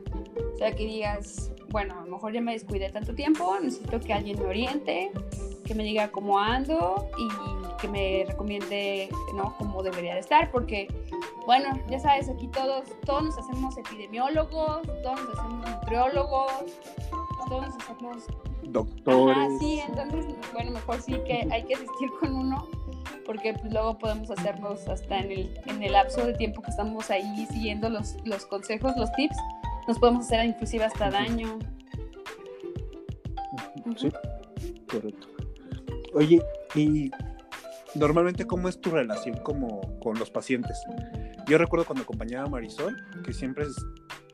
O 0.55 0.57
sea, 0.57 0.75
que 0.75 0.83
digas, 0.83 1.51
bueno, 1.69 1.93
a 1.99 2.01
lo 2.05 2.11
mejor 2.11 2.33
ya 2.33 2.41
me 2.41 2.53
descuidé 2.53 2.89
tanto 2.89 3.13
tiempo, 3.13 3.55
necesito 3.61 3.99
que 3.99 4.13
alguien 4.13 4.39
me 4.39 4.47
oriente, 4.47 5.11
que 5.63 5.75
me 5.75 5.83
diga 5.83 6.11
cómo 6.11 6.39
ando 6.39 7.07
y 7.19 7.77
que 7.79 7.87
me 7.87 8.25
recomiende, 8.27 9.09
¿no? 9.35 9.55
Cómo 9.59 9.83
debería 9.83 10.15
de 10.15 10.21
estar, 10.21 10.49
porque, 10.49 10.87
bueno, 11.45 11.79
ya 11.87 11.99
sabes, 11.99 12.29
aquí 12.29 12.47
todos, 12.47 12.85
todos 13.05 13.23
nos 13.25 13.37
hacemos 13.37 13.77
epidemiólogos, 13.77 14.81
todos 15.03 15.23
nos 15.23 15.39
hacemos 15.39 15.69
nutriólogos, 15.69 16.51
todos 17.47 17.67
nos 17.67 17.75
hacemos... 17.77 18.23
Doctores. 18.63 19.37
Ajá, 19.37 19.49
sí, 19.59 19.81
entonces, 19.87 20.25
bueno, 20.53 20.71
mejor 20.71 20.99
sí 20.99 21.13
que 21.27 21.47
hay 21.51 21.63
que 21.63 21.75
asistir 21.75 22.09
con 22.19 22.35
uno 22.35 22.67
porque 23.25 23.53
pues, 23.53 23.71
luego 23.71 23.97
podemos 23.97 24.29
hacernos 24.31 24.87
hasta 24.87 25.19
en 25.19 25.31
el, 25.31 25.61
en 25.65 25.83
el 25.83 25.93
lapso 25.93 26.25
de 26.25 26.33
tiempo 26.33 26.61
que 26.61 26.71
estamos 26.71 27.09
ahí 27.09 27.45
siguiendo 27.51 27.89
los, 27.89 28.15
los 28.25 28.45
consejos, 28.45 28.93
los 28.97 29.11
tips, 29.13 29.35
nos 29.87 29.99
podemos 29.99 30.25
hacer 30.25 30.45
inclusive 30.45 30.85
hasta 30.85 31.09
daño. 31.09 31.59
Sí, 33.95 34.09
correcto. 34.89 35.27
Oye, 36.13 36.41
y 36.75 37.11
normalmente 37.95 38.45
cómo 38.45 38.69
es 38.69 38.79
tu 38.79 38.91
relación 38.91 39.37
como 39.37 39.81
con 39.99 40.17
los 40.19 40.29
pacientes? 40.29 40.77
Yo 41.47 41.57
recuerdo 41.57 41.85
cuando 41.85 42.03
acompañaba 42.03 42.45
a 42.45 42.49
Marisol, 42.49 42.95
que 43.25 43.33
siempre 43.33 43.65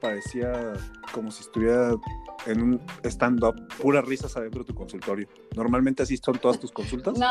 parecía 0.02 0.74
como 1.12 1.32
si 1.32 1.42
estuviera 1.42 1.96
en 2.46 2.62
un 2.62 2.82
stand-up, 3.04 3.56
puras 3.82 4.06
risas 4.06 4.36
adentro 4.38 4.62
de 4.62 4.68
tu 4.68 4.76
consultorio. 4.76 5.28
¿Normalmente 5.56 6.04
así 6.04 6.18
son 6.18 6.38
todas 6.38 6.60
tus 6.60 6.72
consultas? 6.72 7.18
No, 7.18 7.30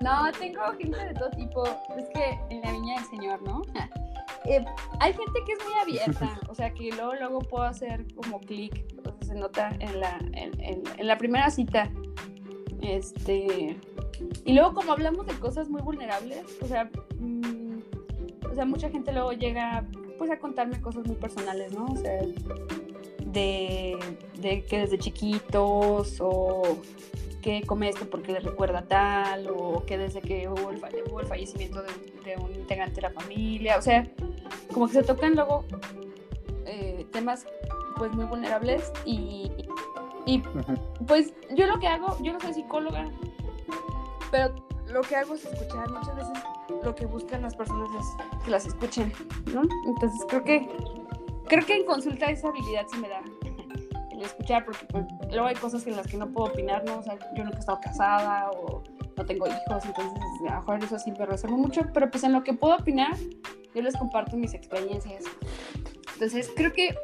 no, 0.00 0.32
tengo 0.38 0.60
gente 0.78 1.04
de 1.06 1.14
todo 1.14 1.30
tipo. 1.30 1.64
Es 1.96 2.08
que 2.14 2.38
en 2.50 2.60
la 2.62 2.72
viña 2.72 2.94
del 2.96 3.04
Señor, 3.10 3.42
¿no? 3.42 3.62
Eh, 4.44 4.64
hay 5.00 5.12
gente 5.12 5.40
que 5.46 5.52
es 5.52 5.58
muy 5.64 5.74
abierta, 5.80 6.38
o 6.48 6.54
sea, 6.54 6.72
que 6.72 6.90
luego, 6.90 7.14
luego 7.14 7.38
puedo 7.40 7.64
hacer 7.64 8.04
como 8.14 8.40
clic, 8.40 8.84
o 8.98 9.02
sea, 9.02 9.14
se 9.22 9.34
nota 9.34 9.70
en 9.80 10.00
la, 10.00 10.18
en, 10.32 11.06
la 11.06 11.16
primera 11.16 11.50
cita. 11.50 11.90
Este, 12.82 13.78
Y 14.44 14.52
luego 14.52 14.74
como 14.74 14.92
hablamos 14.92 15.26
de 15.26 15.34
cosas 15.34 15.70
muy 15.70 15.80
vulnerables, 15.80 16.44
o 16.60 16.66
sea, 16.66 16.90
mm, 17.18 17.78
o 18.50 18.54
sea, 18.54 18.66
mucha 18.66 18.90
gente 18.90 19.12
luego 19.12 19.32
llega 19.32 19.86
pues 20.18 20.30
a 20.30 20.38
contarme 20.38 20.80
cosas 20.80 21.06
muy 21.06 21.16
personales, 21.16 21.72
¿no? 21.72 21.86
O 21.86 21.96
sea, 21.96 22.20
de, 23.24 23.98
de 24.38 24.64
que 24.64 24.78
desde 24.78 24.98
chiquitos 24.98 26.18
o 26.20 26.78
que 27.44 27.62
come 27.66 27.90
esto 27.90 28.08
porque 28.08 28.32
le 28.32 28.40
recuerda 28.40 28.86
tal, 28.88 29.50
o 29.50 29.84
que 29.84 29.98
desde 29.98 30.22
que 30.22 30.48
hubo 30.48 30.70
el, 30.70 31.26
fallecimiento 31.26 31.82
de, 31.82 32.36
un 32.38 32.54
integrante 32.54 32.96
de 32.96 33.02
la 33.02 33.10
familia, 33.10 33.76
o 33.76 33.82
sea, 33.82 34.08
como 34.72 34.86
que 34.86 34.94
se 34.94 35.02
tocan 35.02 35.34
luego 35.34 35.66
eh, 36.64 37.06
temas 37.12 37.46
pues 37.98 38.14
muy 38.14 38.24
vulnerables 38.24 38.90
y, 39.04 39.52
y 40.24 40.42
pues 41.06 41.34
yo 41.54 41.66
lo 41.66 41.78
que 41.78 41.86
hago, 41.86 42.16
yo 42.22 42.32
no 42.32 42.40
soy 42.40 42.54
psicóloga, 42.54 43.10
pero 44.30 44.54
lo 44.88 45.02
que 45.02 45.14
hago 45.14 45.34
es 45.34 45.44
escuchar. 45.44 45.90
Muchas 45.90 46.16
veces 46.16 46.38
lo 46.82 46.94
que 46.94 47.04
buscan 47.04 47.42
las 47.42 47.54
personas 47.54 47.90
es 47.94 48.42
que 48.42 48.50
las 48.50 48.64
escuchen, 48.64 49.12
¿no? 49.52 49.62
Entonces 49.86 50.18
creo 50.28 50.44
que 50.44 50.68
creo 51.46 51.66
que 51.66 51.76
en 51.76 51.84
consulta 51.84 52.24
esa 52.30 52.48
habilidad 52.48 52.86
se 52.86 52.96
me 52.96 53.08
da 53.10 53.20
escuchar 54.26 54.64
porque 54.64 54.84
pues, 54.86 55.04
luego 55.30 55.46
hay 55.46 55.54
cosas 55.54 55.86
en 55.86 55.96
las 55.96 56.06
que 56.06 56.16
no 56.16 56.30
puedo 56.30 56.52
opinar, 56.52 56.84
¿no? 56.84 56.98
O 56.98 57.02
sea, 57.02 57.16
yo 57.36 57.44
nunca 57.44 57.56
he 57.56 57.60
estado 57.60 57.80
casada 57.80 58.50
o 58.50 58.82
no 59.16 59.26
tengo 59.26 59.46
hijos, 59.46 59.84
entonces 59.84 60.12
a 60.48 60.54
lo 60.54 60.60
mejor 60.60 60.84
eso 60.84 60.96
me 61.18 61.26
reservo 61.26 61.56
mucho, 61.56 61.82
pero 61.92 62.10
pues 62.10 62.24
en 62.24 62.32
lo 62.32 62.42
que 62.42 62.52
puedo 62.52 62.74
opinar, 62.76 63.16
yo 63.74 63.82
les 63.82 63.96
comparto 63.96 64.36
mis 64.36 64.54
experiencias. 64.54 65.24
Entonces 66.14 66.50
creo 66.54 66.72
que 66.72 66.94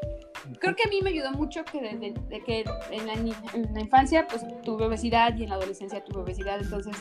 creo 0.58 0.74
que 0.74 0.84
a 0.84 0.88
mí 0.88 1.00
me 1.02 1.10
ayudó 1.10 1.32
mucho 1.32 1.64
que 1.64 1.80
desde 1.80 2.44
que 2.44 2.64
en 2.90 3.06
la, 3.06 3.12
en 3.12 3.74
la, 3.74 3.80
infancia 3.80 4.26
pues 4.26 4.44
tuve 4.62 4.86
obesidad 4.86 5.36
y 5.36 5.44
en 5.44 5.50
la 5.50 5.56
adolescencia 5.56 6.02
tuve 6.04 6.22
obesidad, 6.22 6.60
entonces 6.60 6.96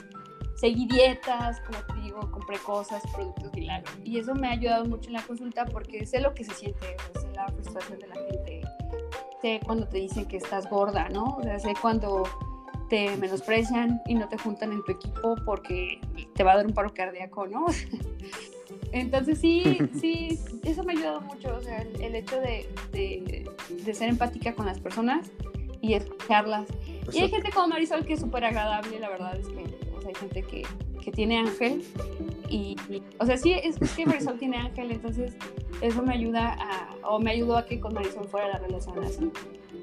seguí 0.59 0.87
dietas, 0.87 1.61
como 1.61 1.79
te 1.85 2.01
digo, 2.01 2.19
compré 2.31 2.57
cosas, 2.57 3.01
productos 3.13 3.53
milagros. 3.53 3.97
Y 4.03 4.19
eso 4.19 4.35
me 4.35 4.47
ha 4.47 4.51
ayudado 4.51 4.85
mucho 4.85 5.07
en 5.07 5.13
la 5.13 5.21
consulta 5.21 5.65
porque 5.65 6.05
sé 6.05 6.19
lo 6.19 6.33
que 6.33 6.43
se 6.43 6.53
siente, 6.53 6.97
sé 7.19 7.31
la 7.33 7.47
frustración 7.47 7.99
de 7.99 8.07
la 8.07 8.15
gente, 8.15 8.61
sé 9.41 9.59
cuando 9.65 9.87
te 9.87 9.97
dicen 9.97 10.25
que 10.25 10.37
estás 10.37 10.69
gorda, 10.69 11.09
¿no? 11.09 11.37
O 11.37 11.43
sea, 11.43 11.59
sé 11.59 11.73
cuando 11.81 12.23
te 12.89 13.15
menosprecian 13.17 14.01
y 14.07 14.15
no 14.15 14.27
te 14.27 14.37
juntan 14.37 14.73
en 14.73 14.83
tu 14.83 14.91
equipo 14.91 15.35
porque 15.45 16.01
te 16.33 16.43
va 16.43 16.53
a 16.53 16.57
dar 16.57 16.65
un 16.65 16.73
paro 16.73 16.93
cardíaco, 16.93 17.47
¿no? 17.47 17.67
Entonces 18.91 19.39
sí, 19.39 19.77
sí, 19.99 20.39
eso 20.63 20.83
me 20.83 20.93
ha 20.93 20.95
ayudado 20.97 21.21
mucho, 21.21 21.55
o 21.55 21.61
sea, 21.61 21.81
el, 21.81 22.15
hecho 22.15 22.39
de, 22.39 22.67
de, 22.91 23.93
ser 23.93 24.09
empática 24.09 24.53
con 24.53 24.65
las 24.65 24.79
personas 24.79 25.31
y 25.81 25.93
escucharlas. 25.93 26.67
Y 27.13 27.19
hay 27.19 27.29
gente 27.29 27.51
como 27.51 27.69
Marisol 27.69 28.05
que 28.05 28.13
es 28.13 28.19
súper 28.19 28.45
agradable, 28.45 28.99
la 28.99 29.09
verdad 29.09 29.37
es 29.37 29.47
que 29.47 29.63
hay 30.07 30.15
gente 30.15 30.43
que, 30.43 30.63
que 31.03 31.11
tiene 31.11 31.37
ángel 31.37 31.83
y, 32.49 32.75
o 33.19 33.25
sea, 33.25 33.37
sí, 33.37 33.53
es, 33.53 33.77
que 33.95 34.05
Marisol 34.05 34.37
tiene 34.37 34.57
ángel, 34.57 34.91
entonces 34.91 35.35
eso 35.81 36.01
me 36.01 36.13
ayuda 36.13 36.55
a, 36.59 37.07
o 37.07 37.19
me 37.19 37.31
ayudó 37.31 37.57
a 37.57 37.65
que 37.65 37.79
con 37.79 37.93
Marisol 37.93 38.27
fuera 38.27 38.47
la 38.47 38.59
relación. 38.59 38.95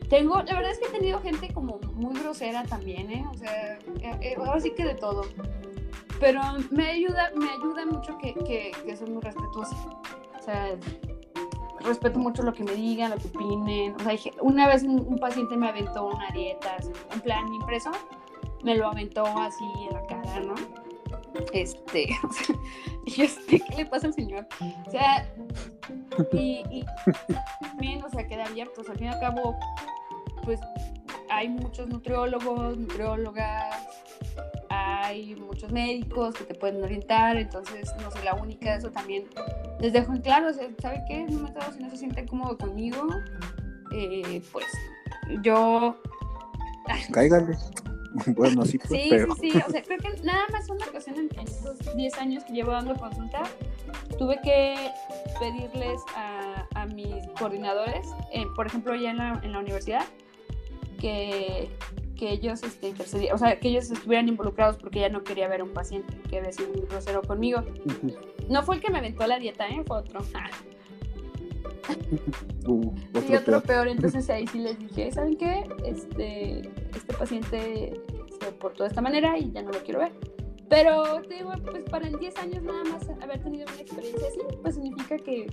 Tengo, 0.09 0.37
la 0.37 0.55
verdad 0.55 0.71
es 0.71 0.79
que 0.79 0.87
he 0.87 0.91
tenido 0.91 1.21
gente 1.21 1.53
como 1.53 1.79
muy 1.95 2.19
grosera 2.21 2.62
también, 2.64 3.11
¿eh? 3.11 3.25
O 3.33 3.37
sea, 3.37 3.75
eh, 3.75 4.19
eh, 4.21 4.35
ahora 4.37 4.61
sí 4.61 4.71
que 4.71 4.85
de 4.85 4.95
todo. 4.95 5.23
Pero 6.21 6.41
me 6.71 6.87
ayuda, 6.87 7.31
me 7.35 7.49
ayuda 7.51 7.87
mucho 7.87 8.17
que, 8.19 8.35
que, 8.35 8.73
que 8.85 8.97
son 8.97 9.14
muy 9.14 9.23
respetuosos. 9.23 9.79
O 10.39 10.43
sea, 10.43 10.77
respeto 11.81 12.19
mucho 12.19 12.43
lo 12.43 12.53
que 12.53 12.62
me 12.64 12.73
digan, 12.73 13.11
lo 13.11 13.17
que 13.17 13.29
opinen. 13.29 13.95
O 13.95 13.99
sea, 14.01 14.14
una 14.41 14.69
vez 14.69 14.83
un, 14.85 15.01
un 15.01 15.19
paciente 15.19 15.57
me 15.57 15.69
aventó 15.69 16.07
una 16.07 16.31
dieta, 16.31 16.77
en 17.12 17.21
plan 17.21 17.53
impreso, 17.53 17.91
me 18.62 18.77
lo 18.77 18.89
aventó 18.89 19.25
así 19.25 19.64
en 19.89 19.95
la 19.95 20.07
cara, 20.07 20.41
¿no? 20.41 20.86
Este, 21.53 22.09
y 23.07 23.22
este, 23.22 23.61
¿qué 23.61 23.76
le 23.76 23.87
pasa 23.87 24.09
al 24.09 24.14
señor? 24.14 24.47
O 24.87 24.91
sea, 24.91 25.28
y, 26.32 26.62
y 26.70 26.84
también, 27.61 28.05
o 28.05 28.11
sea, 28.11 28.26
queda 28.26 28.47
abierto, 28.47 28.74
pues 28.76 28.89
al 28.89 28.99
fin 28.99 29.07
y 29.07 29.11
al 29.11 29.20
cabo, 29.20 29.57
pues 30.45 30.61
hay 31.30 31.49
muchos 31.49 31.89
nutriólogos, 31.89 32.76
nutriólogas, 32.76 33.87
hay 34.68 35.34
muchos 35.37 35.70
médicos 35.72 36.34
que 36.34 36.45
te 36.45 36.55
pueden 36.55 36.82
orientar, 36.82 37.37
entonces 37.37 37.91
no 38.01 38.11
soy 38.11 38.22
la 38.24 38.34
única, 38.34 38.74
eso 38.74 38.91
también 38.91 39.26
les 39.80 39.93
dejo 39.93 40.12
en 40.12 40.22
claro, 40.22 40.49
o 40.49 40.53
sea, 40.53 40.68
¿sabe 40.80 41.03
qué? 41.09 41.20
En 41.20 41.34
un 41.34 41.43
momento 41.43 41.61
si 41.72 41.82
no 41.82 41.91
se 41.91 41.97
siente 41.97 42.26
cómodo 42.26 42.57
conmigo, 42.57 43.07
eh, 43.93 44.43
pues 44.53 44.66
yo... 45.43 45.97
Cáigale. 47.12 47.57
bueno, 48.35 48.64
sí, 48.64 48.79
sí, 48.89 49.11
sí, 49.11 49.19
sí, 49.41 49.62
o 49.67 49.71
sea, 49.71 49.83
creo 49.83 49.99
que 49.99 50.23
nada 50.23 50.45
más 50.53 50.69
una 50.69 50.87
ocasión 50.87 51.17
en 51.19 51.29
estos 51.41 51.97
10 51.97 52.19
años 52.19 52.45
que 52.45 52.53
llevo 52.53 52.73
dando 52.73 52.95
consulta, 52.95 53.43
tuve 54.19 54.39
que 54.43 54.91
pedirles 55.39 56.01
a, 56.14 56.67
a 56.75 56.87
mis 56.87 57.14
coordinadores, 57.39 58.09
eh, 58.33 58.45
por 58.55 58.67
ejemplo, 58.67 58.95
ya 58.95 59.11
en 59.11 59.19
la, 59.19 59.41
en 59.43 59.53
la 59.53 59.59
universidad, 59.59 60.05
que, 61.01 61.69
que 62.17 62.31
ellos 62.31 62.62
este, 62.62 62.95
o 63.33 63.39
sea, 63.39 63.59
que 63.59 63.69
ellos 63.69 63.91
estuvieran 63.91 64.29
involucrados 64.29 64.77
porque 64.77 65.01
ya 65.01 65.09
no 65.09 65.23
quería 65.23 65.49
ver 65.49 65.61
a 65.61 65.64
un 65.64 65.73
paciente 65.73 66.17
que 66.29 66.39
había 66.39 66.53
sido 66.53 66.69
muy 66.71 66.83
grosero 66.83 67.23
conmigo. 67.23 67.62
No 68.49 68.62
fue 68.62 68.77
el 68.77 68.81
que 68.81 68.91
me 68.91 68.99
aventó 68.99 69.27
la 69.27 69.39
dieta, 69.39 69.69
¿eh? 69.69 69.83
fue 69.87 69.99
otro. 69.99 70.21
Uh, 72.66 72.93
y 73.28 73.34
otro 73.37 73.62
peor. 73.62 73.87
entonces 73.87 74.28
ahí 74.28 74.45
sí 74.49 74.59
les 74.59 74.76
dije, 74.76 75.12
¿saben 75.12 75.37
qué? 75.37 75.68
Este, 75.84 76.68
este 76.97 77.14
paciente 77.16 77.95
se 78.41 78.53
portó 78.53 78.82
de 78.82 78.89
esta 78.89 79.01
manera 79.01 79.39
y 79.39 79.53
ya 79.53 79.62
no 79.62 79.70
lo 79.70 79.78
quiero 79.84 80.01
ver. 80.01 80.12
Pero 80.68 81.22
te 81.22 81.37
digo, 81.37 81.53
pues 81.64 81.84
para 81.84 82.09
en 82.09 82.18
10 82.18 82.37
años 82.39 82.64
nada 82.64 82.82
más 82.84 83.09
haber 83.22 83.41
tenido 83.43 83.66
una 83.72 83.80
experiencia 83.80 84.26
así, 84.28 84.41
pues 84.62 84.74
significa 84.74 85.16
que, 85.16 85.47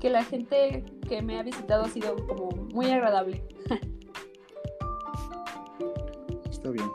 que 0.00 0.08
la 0.08 0.24
gente 0.24 0.82
que 1.06 1.20
me 1.20 1.38
ha 1.38 1.42
visitado 1.42 1.84
ha 1.84 1.88
sido 1.88 2.16
como 2.26 2.48
muy 2.72 2.86
agradable. 2.86 3.44
Está 6.50 6.70
bien. 6.70 6.88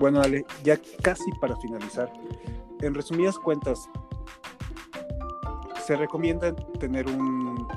Bueno, 0.00 0.22
Ale, 0.22 0.46
ya 0.62 0.80
casi 1.02 1.30
para 1.40 1.54
finalizar, 1.56 2.10
en 2.80 2.94
resumidas 2.94 3.38
cuentas, 3.38 3.90
se 5.84 5.96
recomienda 5.96 6.56
tener 6.80 7.06
un, 7.08 7.68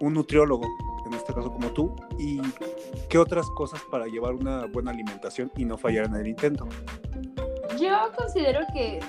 un 0.00 0.14
nutriólogo, 0.14 0.66
en 1.06 1.14
este 1.14 1.32
caso 1.32 1.52
como 1.52 1.70
tú, 1.70 1.94
y 2.18 2.40
qué 3.08 3.18
otras 3.18 3.46
cosas 3.50 3.80
para 3.90 4.06
llevar 4.06 4.34
una 4.34 4.66
buena 4.66 4.90
alimentación 4.90 5.50
y 5.56 5.64
no 5.64 5.76
fallar 5.76 6.06
en 6.06 6.14
el 6.14 6.26
intento. 6.26 6.68
Yo 7.80 8.10
considero 8.16 8.60
que 8.72 9.00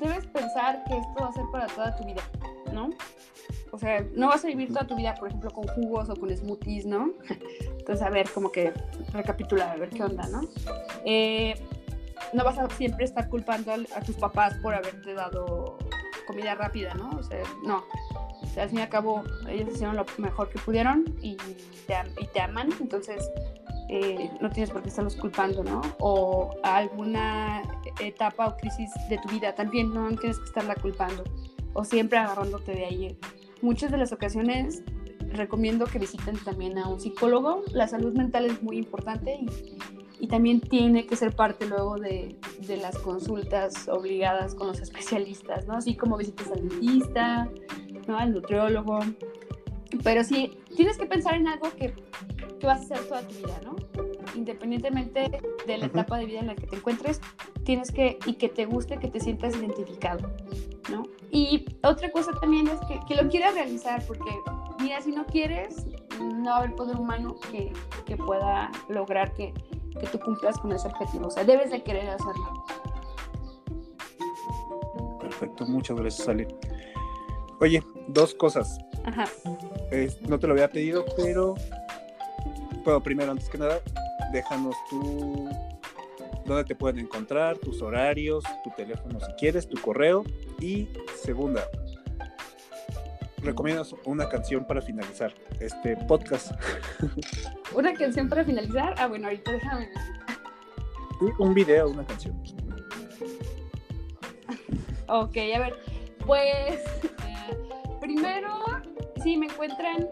debes 0.00 0.26
pensar 0.26 0.82
que 0.84 0.98
esto 0.98 1.14
va 1.20 1.28
a 1.28 1.32
ser 1.32 1.44
para 1.50 1.66
toda 1.66 1.96
tu 1.96 2.04
vida, 2.04 2.22
¿no? 2.72 2.90
O 3.70 3.78
sea, 3.78 4.04
no 4.14 4.28
vas 4.28 4.44
a 4.44 4.48
vivir 4.48 4.68
toda 4.68 4.86
tu 4.86 4.94
vida, 4.96 5.14
por 5.14 5.28
ejemplo, 5.28 5.50
con 5.50 5.66
jugos 5.68 6.10
o 6.10 6.16
con 6.16 6.34
smoothies, 6.34 6.84
¿no? 6.86 7.12
Entonces, 7.78 8.06
a 8.06 8.10
ver, 8.10 8.28
como 8.30 8.52
que 8.52 8.72
recapitular, 9.12 9.70
a 9.70 9.76
ver 9.76 9.88
qué 9.90 10.02
onda, 10.02 10.28
¿no? 10.28 10.42
Eh, 11.04 11.54
no 12.32 12.44
vas 12.44 12.58
a 12.58 12.68
siempre 12.70 13.04
estar 13.04 13.28
culpando 13.28 13.72
a, 13.72 14.00
tus 14.00 14.16
papás 14.16 14.54
por 14.62 14.74
haberte 14.74 15.14
dado 15.14 15.78
comida 16.32 16.54
rápida, 16.54 16.94
¿no? 16.94 17.10
O 17.10 17.22
sea, 17.22 17.42
no 17.64 17.84
al 18.60 18.68
fin 18.68 18.78
y 18.78 18.82
al 18.82 18.88
cabo 18.88 19.22
ellos 19.48 19.68
hicieron 19.72 19.96
lo 19.96 20.04
mejor 20.18 20.48
que 20.48 20.58
pudieron 20.58 21.04
y 21.20 21.36
te, 21.86 21.94
y 22.20 22.26
te 22.26 22.40
aman, 22.40 22.70
entonces 22.80 23.30
eh, 23.88 24.30
no 24.40 24.50
tienes 24.50 24.70
por 24.70 24.82
qué 24.82 24.88
estarlos 24.88 25.16
culpando, 25.16 25.62
¿no? 25.64 25.80
O 25.98 26.54
alguna 26.62 27.62
etapa 28.00 28.46
o 28.46 28.56
crisis 28.56 28.90
de 29.08 29.18
tu 29.18 29.28
vida 29.28 29.54
también 29.54 29.92
no 29.92 30.08
tienes 30.16 30.38
que 30.38 30.44
estarla 30.44 30.74
culpando 30.74 31.24
o 31.72 31.84
siempre 31.84 32.18
agarrándote 32.18 32.72
de 32.72 32.84
ahí. 32.84 33.18
Muchas 33.60 33.90
de 33.90 33.98
las 33.98 34.12
ocasiones 34.12 34.82
recomiendo 35.32 35.86
que 35.86 35.98
visiten 35.98 36.36
también 36.44 36.78
a 36.78 36.88
un 36.88 37.00
psicólogo. 37.00 37.62
La 37.72 37.88
salud 37.88 38.12
mental 38.14 38.46
es 38.46 38.62
muy 38.62 38.76
importante 38.76 39.34
y, 39.34 39.46
y 40.22 40.28
también 40.28 40.60
tiene 40.60 41.04
que 41.04 41.16
ser 41.16 41.34
parte 41.34 41.66
luego 41.66 41.96
de, 41.96 42.36
de, 42.64 42.76
las 42.76 42.96
consultas 42.96 43.88
obligadas 43.88 44.54
con 44.54 44.68
los 44.68 44.78
especialistas, 44.78 45.66
¿no? 45.66 45.74
Así 45.74 45.96
como 45.96 46.16
visitas 46.16 46.46
al 46.52 46.68
dentista, 46.68 47.50
¿no? 48.06 48.16
Al 48.16 48.32
nutriólogo. 48.32 49.00
Pero 50.04 50.22
sí, 50.22 50.56
tienes 50.76 50.96
que 50.96 51.06
pensar 51.06 51.34
en 51.34 51.48
algo 51.48 51.68
que, 51.72 51.92
que 52.60 52.66
vas 52.66 52.82
a 52.82 52.84
hacer 52.84 53.08
toda 53.08 53.26
tu 53.26 53.34
vida, 53.34 53.60
¿no? 53.64 53.74
Independientemente 54.36 55.40
de 55.66 55.78
la 55.78 55.86
etapa 55.86 56.18
de 56.18 56.26
vida 56.26 56.38
en 56.38 56.46
la 56.46 56.54
que 56.54 56.68
te 56.68 56.76
encuentres, 56.76 57.20
tienes 57.64 57.90
que, 57.90 58.20
y 58.24 58.34
que 58.34 58.48
te 58.48 58.64
guste, 58.64 58.98
que 58.98 59.08
te 59.08 59.18
sientas 59.18 59.56
identificado, 59.56 60.30
¿no? 60.88 61.02
Y 61.32 61.64
otra 61.82 62.12
cosa 62.12 62.30
también 62.40 62.68
es 62.68 62.78
que, 62.86 63.00
que 63.08 63.20
lo 63.20 63.28
quieras 63.28 63.54
realizar, 63.54 64.06
porque, 64.06 64.30
mira, 64.80 65.00
si 65.00 65.10
no 65.10 65.26
quieres, 65.26 65.84
no 66.20 66.44
va 66.44 66.54
a 66.54 66.58
haber 66.58 66.76
poder 66.76 66.94
humano 66.94 67.34
que, 67.50 67.72
que 68.06 68.16
pueda 68.16 68.70
lograr 68.88 69.34
que, 69.34 69.52
que 69.98 70.06
tú 70.06 70.18
cumplas 70.18 70.58
con 70.58 70.72
ese 70.72 70.88
objetivo. 70.88 71.26
O 71.26 71.30
sea, 71.30 71.44
debes 71.44 71.70
de 71.70 71.82
querer 71.82 72.08
hacerlo. 72.08 72.64
Perfecto, 75.20 75.66
muchas 75.66 75.96
gracias, 75.96 76.28
Ale. 76.28 76.48
Oye, 77.60 77.82
dos 78.08 78.34
cosas. 78.34 78.78
Ajá. 79.04 79.24
no 80.28 80.38
te 80.38 80.46
lo 80.46 80.52
había 80.54 80.70
pedido, 80.70 81.04
pero, 81.16 81.54
pero 82.84 83.00
primero, 83.00 83.32
antes 83.32 83.48
que 83.48 83.58
nada, 83.58 83.80
déjanos 84.32 84.76
tu, 84.88 85.48
dónde 86.46 86.64
te 86.64 86.74
pueden 86.74 87.00
encontrar, 87.00 87.58
tus 87.58 87.82
horarios, 87.82 88.44
tu 88.64 88.70
teléfono 88.70 89.20
si 89.20 89.32
quieres, 89.32 89.68
tu 89.68 89.80
correo. 89.80 90.24
Y 90.60 90.88
segunda, 91.22 91.64
recomiendas 93.42 93.94
una 94.04 94.28
canción 94.28 94.64
para 94.64 94.80
finalizar 94.80 95.34
este 95.60 95.96
podcast. 95.96 96.52
¿Una 97.74 97.92
canción 97.94 98.28
para 98.28 98.44
finalizar? 98.44 98.94
Ah, 98.98 99.06
bueno, 99.06 99.26
ahorita 99.26 99.52
déjame. 99.52 99.88
un 101.38 101.54
video, 101.54 101.90
una 101.90 102.04
canción. 102.04 102.40
Ok, 105.08 105.36
a 105.54 105.58
ver, 105.58 105.76
pues 106.24 106.78
eh, 107.26 107.56
primero, 108.00 108.64
sí, 109.22 109.36
me 109.36 109.46
encuentran 109.46 110.08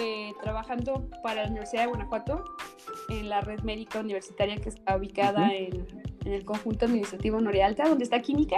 eh, 0.00 0.32
trabajando 0.42 1.08
para 1.22 1.42
la 1.44 1.48
Universidad 1.48 1.82
de 1.82 1.88
Guanajuato 1.88 2.44
en 3.08 3.28
la 3.28 3.40
red 3.40 3.60
médica 3.60 4.00
universitaria 4.00 4.56
que 4.56 4.68
está 4.68 4.96
ubicada 4.96 5.52
en, 5.54 5.86
el 6.24 6.44
conjunto 6.44 6.84
administrativo 6.84 7.40
Norealta, 7.40 7.88
donde 7.88 8.04
está 8.04 8.20
química. 8.20 8.56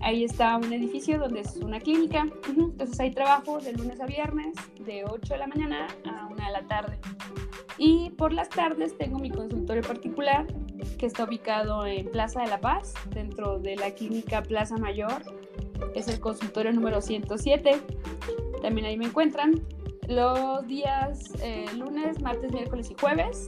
Ahí 0.00 0.24
está 0.24 0.56
un 0.56 0.72
edificio 0.72 1.18
donde 1.18 1.40
es 1.40 1.56
una 1.56 1.80
clínica. 1.80 2.26
Entonces 2.48 2.98
ahí 3.00 3.10
trabajo 3.10 3.58
de 3.58 3.72
lunes 3.72 4.00
a 4.00 4.06
viernes, 4.06 4.54
de 4.84 5.04
8 5.04 5.34
de 5.34 5.38
la 5.38 5.46
mañana 5.46 5.86
a 6.04 6.26
1 6.26 6.44
de 6.44 6.52
la 6.52 6.62
tarde. 6.66 6.98
Y 7.78 8.10
por 8.10 8.32
las 8.32 8.48
tardes 8.48 8.96
tengo 8.98 9.18
mi 9.18 9.30
consultorio 9.30 9.82
particular 9.82 10.46
que 10.98 11.06
está 11.06 11.24
ubicado 11.24 11.86
en 11.86 12.10
Plaza 12.10 12.42
de 12.42 12.48
la 12.48 12.60
Paz, 12.60 12.94
dentro 13.10 13.58
de 13.58 13.76
la 13.76 13.92
clínica 13.92 14.42
Plaza 14.42 14.76
Mayor. 14.76 15.22
Es 15.94 16.08
el 16.08 16.20
consultorio 16.20 16.72
número 16.72 17.00
107. 17.00 17.80
También 18.60 18.86
ahí 18.86 18.96
me 18.96 19.06
encuentran 19.06 19.62
los 20.08 20.66
días 20.66 21.32
eh, 21.42 21.66
lunes, 21.76 22.20
martes, 22.20 22.52
miércoles 22.52 22.90
y 22.90 22.94
jueves 23.00 23.46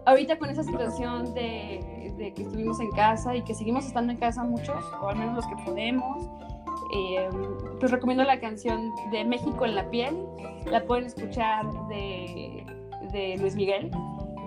ahorita 0.05 0.37
con 0.37 0.49
esa 0.49 0.63
situación 0.63 1.33
de, 1.33 2.13
de, 2.17 2.33
que 2.33 2.41
estuvimos 2.41 2.79
en 2.79 2.91
casa 2.91 3.35
y 3.35 3.43
que 3.43 3.53
seguimos 3.53 3.85
estando 3.85 4.11
en 4.11 4.17
casa 4.17 4.43
muchos, 4.43 4.83
o 5.01 5.07
al 5.07 5.17
menos 5.17 5.35
los 5.35 5.45
que 5.45 5.55
podemos, 5.63 6.27
eh, 6.93 7.29
pues 7.79 7.91
recomiendo 7.91 8.23
la 8.23 8.39
canción 8.39 8.91
de 9.11 9.23
México 9.23 9.65
en 9.65 9.75
la 9.75 9.89
piel. 9.89 10.15
La 10.65 10.83
pueden 10.83 11.05
escuchar 11.05 11.71
de 11.89 12.65
de 13.11 13.37
Luis 13.37 13.55
Miguel, 13.55 13.91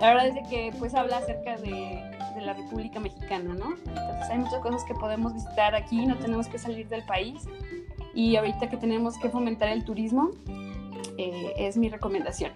la 0.00 0.08
verdad 0.08 0.28
es 0.28 0.34
de 0.34 0.42
que 0.42 0.72
pues 0.78 0.94
habla 0.94 1.18
acerca 1.18 1.56
de, 1.56 2.17
la 2.46 2.54
República 2.54 3.00
Mexicana, 3.00 3.54
¿no? 3.54 3.74
Entonces 3.76 4.30
hay 4.30 4.38
muchas 4.38 4.60
cosas 4.60 4.84
que 4.84 4.94
podemos 4.94 5.34
visitar 5.34 5.74
aquí, 5.74 6.06
no 6.06 6.16
tenemos 6.16 6.48
que 6.48 6.58
salir 6.58 6.88
del 6.88 7.04
país 7.04 7.44
y 8.14 8.36
ahorita 8.36 8.68
que 8.68 8.76
tenemos 8.76 9.18
que 9.18 9.28
fomentar 9.28 9.68
el 9.68 9.84
turismo, 9.84 10.30
eh, 11.16 11.52
es 11.56 11.76
mi 11.76 11.88
recomendación. 11.88 12.52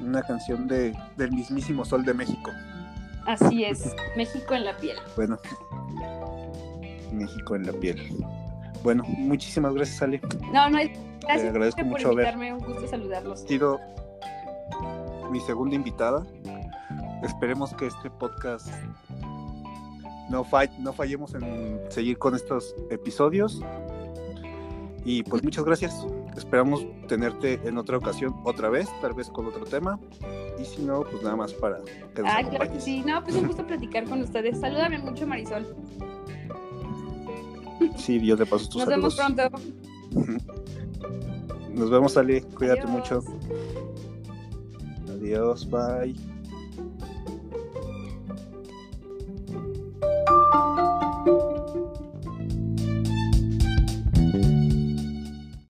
Una 0.00 0.22
canción 0.22 0.66
de, 0.66 0.96
del 1.16 1.32
mismísimo 1.32 1.84
Sol 1.84 2.04
de 2.04 2.14
México. 2.14 2.50
Así 3.26 3.64
es, 3.64 3.94
México 4.16 4.54
en 4.54 4.64
la 4.64 4.76
piel. 4.76 4.96
Bueno, 5.16 5.38
México 7.12 7.54
en 7.54 7.66
la 7.66 7.72
piel. 7.72 8.00
Bueno, 8.82 9.04
muchísimas 9.04 9.74
gracias, 9.74 10.02
Ale. 10.02 10.20
No, 10.52 10.70
no 10.70 10.78
hay 10.78 10.92
Gracias 11.20 11.42
Te 11.42 11.48
agradezco 11.48 11.80
por 11.82 11.86
mucho 11.86 12.12
invitarme, 12.12 12.52
un 12.52 12.60
gusto 12.60 12.86
saludarlos. 12.86 13.40
sido 13.40 13.78
mi 15.30 15.40
segunda 15.40 15.76
invitada. 15.76 16.24
Esperemos 17.22 17.74
que 17.74 17.86
este 17.86 18.10
podcast 18.10 18.68
no, 20.30 20.46
no 20.78 20.92
fallemos 20.92 21.34
en 21.34 21.80
seguir 21.88 22.18
con 22.18 22.34
estos 22.34 22.74
episodios. 22.90 23.60
Y 25.04 25.22
pues 25.22 25.42
muchas 25.42 25.64
gracias. 25.64 26.06
Esperamos 26.36 26.86
tenerte 27.08 27.60
en 27.64 27.78
otra 27.78 27.96
ocasión 27.96 28.34
otra 28.44 28.68
vez, 28.68 28.88
tal 29.00 29.14
vez 29.14 29.28
con 29.28 29.46
otro 29.46 29.64
tema. 29.64 29.98
Y 30.60 30.64
si 30.64 30.82
no, 30.82 31.02
pues 31.02 31.22
nada 31.22 31.36
más 31.36 31.52
para 31.54 31.78
que 32.14 32.22
nos 32.22 32.32
Ah, 32.32 32.42
claro 32.48 32.70
que 32.70 32.80
sí. 32.80 33.02
No, 33.06 33.22
pues 33.24 33.34
un 33.36 33.46
gusto 33.46 33.66
platicar 33.66 34.04
con 34.04 34.20
ustedes. 34.20 34.60
Salúdame 34.60 34.98
mucho, 34.98 35.26
Marisol. 35.26 35.66
Sí, 37.96 38.18
Dios 38.18 38.38
te 38.38 38.46
paso 38.46 38.68
tus 38.68 38.76
Nos 38.76 38.88
vemos 38.88 39.16
pronto. 39.16 39.42
Nos 41.72 41.90
vemos, 41.90 42.16
Ali. 42.16 42.42
Cuídate 42.42 42.86
mucho. 42.86 43.22
Adiós, 45.08 45.68
bye. 45.68 46.29